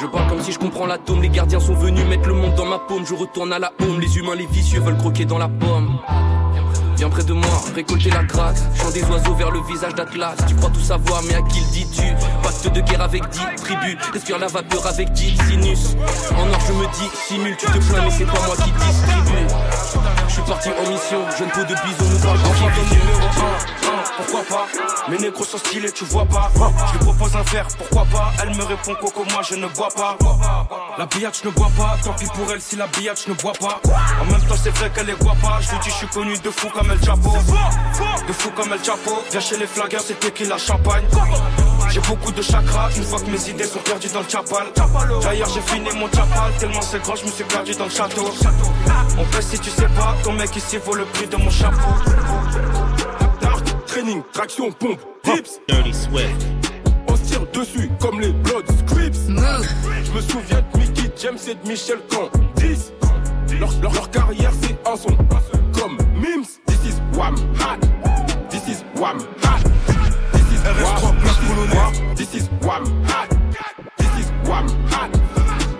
Je 0.00 0.06
parle 0.06 0.28
comme 0.28 0.42
si 0.42 0.50
je 0.50 0.58
comprends 0.58 0.86
l'atome. 0.86 1.22
Les 1.22 1.28
gardiens 1.28 1.60
sont 1.60 1.74
venus 1.74 2.04
mettre 2.06 2.28
le 2.28 2.34
monde 2.34 2.54
dans 2.56 2.66
ma 2.66 2.78
paume. 2.80 3.06
Je 3.06 3.14
retourne 3.14 3.52
à 3.52 3.60
la 3.60 3.72
home. 3.80 4.00
Les 4.00 4.16
humains, 4.16 4.34
les 4.34 4.46
vicieux 4.46 4.80
veulent 4.80 4.98
croquer 4.98 5.24
dans 5.24 5.38
la 5.38 5.48
pomme. 5.48 5.98
Viens 6.98 7.10
près 7.10 7.22
de 7.22 7.32
moi, 7.32 7.62
récolter 7.76 8.10
la 8.10 8.24
grâce. 8.24 8.64
Chant 8.74 8.90
des 8.90 9.04
oiseaux 9.04 9.34
vers 9.34 9.52
le 9.52 9.60
visage 9.60 9.94
d'Atlas. 9.94 10.34
Tu 10.48 10.56
crois 10.56 10.70
tout 10.70 10.80
savoir, 10.80 11.22
mais 11.22 11.34
à 11.34 11.42
qui 11.42 11.60
le 11.60 11.66
dis-tu? 11.70 12.02
Pacte 12.42 12.72
de 12.74 12.80
guerre 12.80 13.02
avec 13.02 13.22
dix 13.28 13.40
tribus. 13.62 13.96
Respire 14.12 14.38
la 14.38 14.48
vapeur 14.48 14.84
avec 14.84 15.12
dix 15.12 15.36
sinus. 15.46 15.94
En 16.36 16.50
or, 16.50 16.60
je 16.66 16.72
me 16.72 16.86
dis, 16.86 17.08
simule, 17.14 17.56
tu 17.56 17.66
te 17.66 17.78
plains, 17.78 18.02
mais 18.02 18.10
c'est 18.10 18.24
pas 18.24 18.44
moi 18.46 18.56
qui 18.56 18.72
distribue. 18.72 19.46
Je 20.26 20.32
suis 20.32 20.42
parti 20.42 20.70
en 20.70 20.90
mission, 20.90 21.24
jeune 21.38 21.48
peau 21.50 21.60
de 21.60 21.74
bison, 21.74 22.04
nous 22.10 22.18
parle 22.18 22.38
de 22.38 22.94
numéro 22.94 23.26
1, 23.26 23.78
pourquoi 24.18 24.42
pas? 24.44 24.66
Mes 25.08 25.18
négros 25.18 25.44
sont 25.44 25.58
stylés, 25.58 25.92
tu 25.92 26.04
vois 26.04 26.26
pas 26.26 26.50
Je 26.88 26.92
lui 26.92 27.04
propose 27.04 27.34
un 27.36 27.42
verre, 27.42 27.66
pourquoi 27.78 28.04
pas? 28.04 28.32
Elle 28.42 28.50
me 28.50 28.64
répond 28.64 28.94
Coco, 29.00 29.24
moi 29.30 29.42
je 29.48 29.54
ne 29.54 29.66
bois 29.68 29.88
pas 29.94 30.16
La 30.98 31.06
billette, 31.06 31.40
je 31.42 31.48
ne 31.48 31.54
bois 31.54 31.70
pas, 31.76 31.96
tant 32.04 32.12
pis 32.12 32.26
pour 32.26 32.50
elle 32.52 32.60
si 32.60 32.76
la 32.76 32.86
billette, 32.88 33.22
je 33.24 33.30
ne 33.30 33.36
bois 33.36 33.52
pas 33.52 33.80
En 34.20 34.24
même 34.26 34.42
temps 34.42 34.56
c'est 34.62 34.70
vrai 34.70 34.90
qu'elle 34.90 35.10
est 35.10 35.22
guapa 35.22 35.60
Je 35.60 35.70
lui 35.70 35.78
dis 35.82 35.90
je 35.90 35.94
suis 35.94 36.06
connu 36.08 36.36
de 36.36 36.50
fou 36.50 36.68
comme 36.74 36.87
El 36.90 37.04
Chapo 37.04 37.30
De 38.26 38.32
fou 38.32 38.50
comme 38.50 38.72
El 38.72 38.84
Chapo 38.84 39.22
Viens 39.30 39.40
chez 39.40 39.56
les 39.56 39.66
flaggers, 39.66 40.00
c'était 40.06 40.30
qui 40.30 40.44
la 40.44 40.58
champagne 40.58 41.04
j'ai 41.90 42.00
beaucoup 42.00 42.30
de 42.30 42.42
chakras, 42.42 42.90
une 42.96 43.02
fois 43.02 43.18
que 43.18 43.30
mes 43.30 43.48
idées 43.48 43.64
sont 43.64 43.78
perdues 43.78 44.10
dans 44.12 44.20
le 44.20 44.28
chapal. 44.28 44.66
D'ailleurs, 45.22 45.48
j'ai 45.48 45.62
fini 45.62 45.88
mon 45.96 46.06
chapal, 46.08 46.52
tellement 46.58 46.82
c'est 46.82 47.02
grand, 47.02 47.16
je 47.16 47.24
me 47.24 47.30
suis 47.30 47.44
perdu 47.44 47.74
dans 47.76 47.86
le 47.86 47.90
château. 47.90 48.28
On 49.18 49.24
pèse 49.24 49.46
si 49.46 49.58
tu 49.58 49.70
sais 49.70 49.88
pas, 49.96 50.14
ton 50.22 50.32
mec 50.32 50.54
ici 50.54 50.76
vaut 50.84 50.94
le 50.94 51.04
prix 51.06 51.26
de 51.26 51.36
mon 51.36 51.48
chapeau. 51.48 51.88
Training, 53.86 54.22
traction, 54.34 54.70
pompe, 54.70 55.00
tips. 55.22 55.60
Dirty 55.66 55.94
Swift. 55.94 56.46
On 57.08 57.16
se 57.16 57.22
tire 57.22 57.46
dessus 57.54 57.90
comme 58.00 58.20
les 58.20 58.32
Blood 58.32 58.66
Scripts. 58.86 59.16
Je 59.26 60.12
me 60.12 60.20
souviens 60.20 60.62
de 60.74 60.78
Mickey 60.78 61.10
James 61.22 61.38
et 61.48 61.54
de 61.54 61.68
Michel 61.68 61.98
Camp. 62.10 62.28
10. 62.56 62.92
Leur, 63.58 63.70
leur, 63.80 63.92
leur 63.94 64.10
carrière, 64.10 64.52
c'est 64.60 64.76
un 64.86 64.96
son. 64.96 65.16
Comme 65.72 65.96
Mims. 66.14 66.67
This 67.18 67.26
is 67.26 67.34
Wham 67.34 67.36
Hat. 67.56 67.80
This 68.48 68.68
is 68.68 68.84
Wham 68.94 69.18
Hat. 69.42 69.62
RS3 70.70 71.20
plus 71.20 71.36
polonais. 71.46 72.16
This 72.16 72.34
is 72.34 72.48
Wham 72.62 72.84
Hat. 73.06 73.28
This 73.98 74.14
is 74.20 74.30
Wham 74.46 74.68
Hat. 74.86 75.10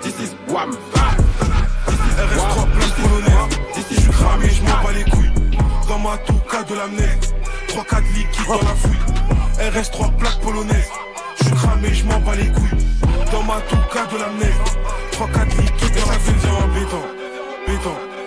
This 0.03 0.19
is 0.19 0.35
Wham 0.49 0.73
Hat. 0.97 1.17
RS3 2.27 2.73
plus 2.73 2.91
polonais. 2.91 3.49
This 3.73 3.91
is 3.93 3.95
je 3.95 4.01
suis 4.01 4.11
cramé, 4.11 4.49
je 4.49 4.63
m'en 4.63 4.83
bats 4.83 4.93
les 4.93 5.05
couilles. 5.05 5.31
Dans 5.87 6.01
ma 6.01 6.19
touca 6.19 6.65
de 6.65 6.75
l'amnèse. 6.75 7.33
3-4 7.69 8.03
liquides 8.17 8.47
dans 8.49 8.55
la 8.55 8.75
fouille. 8.75 9.05
RS3 9.61 10.17
plaque 10.17 10.41
polonaise. 10.41 10.91
Je 11.45 11.51
cramé, 11.55 11.95
je 11.95 12.05
m'en 12.05 12.19
bats 12.19 12.35
les 12.35 12.49
couilles. 12.49 12.85
Dans 13.31 13.45
ma 13.45 13.61
touca 13.61 14.07
de 14.11 14.19
l'amnèse. 14.19 14.77
3-4 15.13 15.57
liquides 15.63 16.01
dans 16.01 16.11
la 16.11 16.19
fouille. 16.19 16.51
en 16.51 16.69
béton. 16.75 17.03
Béton. 17.69 18.18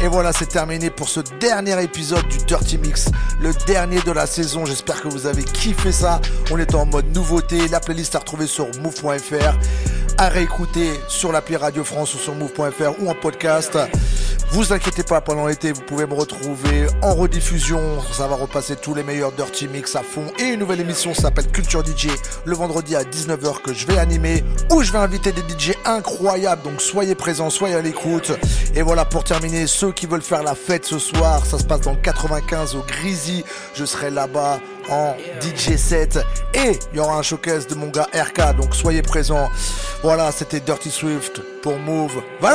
Et 0.00 0.08
voilà, 0.08 0.32
c'est 0.32 0.46
terminé 0.46 0.90
pour 0.90 1.08
ce 1.08 1.20
dernier 1.40 1.82
épisode 1.82 2.26
du 2.28 2.38
Dirty 2.38 2.78
Mix, 2.78 3.10
le 3.40 3.52
dernier 3.66 4.00
de 4.00 4.12
la 4.12 4.26
saison. 4.26 4.64
J'espère 4.64 5.02
que 5.02 5.08
vous 5.08 5.26
avez 5.26 5.44
kiffé 5.44 5.92
ça. 5.92 6.20
On 6.50 6.58
est 6.58 6.74
en 6.74 6.86
mode 6.86 7.14
nouveauté. 7.14 7.68
La 7.68 7.80
playlist 7.80 8.14
à 8.14 8.20
retrouver 8.20 8.46
sur 8.46 8.66
move.fr, 8.82 9.58
à 10.18 10.28
réécouter 10.28 11.00
sur 11.08 11.32
l'appli 11.32 11.56
Radio 11.56 11.84
France 11.84 12.14
ou 12.14 12.18
sur 12.18 12.34
move.fr 12.34 13.02
ou 13.02 13.10
en 13.10 13.14
podcast. 13.14 13.78
Vous 14.52 14.72
inquiétez 14.72 15.02
pas, 15.02 15.20
pendant 15.20 15.46
l'été, 15.46 15.72
vous 15.72 15.82
pouvez 15.82 16.06
me 16.06 16.14
retrouver 16.14 16.86
en 17.02 17.14
rediffusion. 17.14 18.00
Ça 18.12 18.26
va 18.26 18.36
repasser 18.36 18.76
tous 18.76 18.94
les 18.94 19.02
meilleurs 19.02 19.32
Dirty 19.32 19.68
Mix 19.68 19.96
à 19.96 20.02
fond. 20.02 20.24
Et 20.38 20.44
une 20.44 20.60
nouvelle 20.60 20.80
émission 20.80 21.12
s'appelle 21.14 21.48
Culture 21.48 21.84
DJ 21.84 22.08
le 22.44 22.54
vendredi 22.54 22.94
à 22.94 23.02
19h 23.02 23.60
que 23.62 23.74
je 23.74 23.86
vais 23.86 23.98
animer 23.98 24.44
où 24.70 24.82
je 24.82 24.92
vais 24.92 24.98
inviter 24.98 25.32
des 25.32 25.42
DJ 25.42 25.72
incroyables. 25.84 26.62
Donc 26.62 26.80
soyez 26.80 27.14
présents, 27.14 27.50
soyez 27.50 27.74
à 27.74 27.82
l'écoute. 27.82 28.32
Et 28.74 28.82
voilà, 28.82 29.04
pour 29.04 29.24
terminer, 29.24 29.66
ceux 29.66 29.92
qui 29.92 30.06
veulent 30.06 30.22
faire 30.22 30.42
la 30.42 30.54
fête 30.54 30.86
ce 30.86 30.98
soir, 30.98 31.44
ça 31.44 31.58
se 31.58 31.64
passe 31.64 31.80
dans 31.80 31.92
le 31.92 32.00
95 32.00 32.76
au 32.76 32.84
Grisy. 32.86 33.44
Je 33.74 33.84
serai 33.84 34.10
là-bas 34.10 34.60
en 34.90 35.14
DJ 35.40 35.76
set. 35.76 36.18
Et 36.54 36.78
il 36.92 36.96
y 36.96 37.00
aura 37.00 37.18
un 37.18 37.22
showcase 37.22 37.66
de 37.66 37.74
mon 37.74 37.88
gars 37.88 38.08
RK 38.14 38.56
donc 38.56 38.74
soyez 38.74 39.02
présents. 39.02 39.48
Voilà 40.02 40.32
c'était 40.32 40.60
Dirty 40.60 40.90
Swift 40.90 41.40
pour 41.62 41.78
Move. 41.78 42.22
Va 42.40 42.50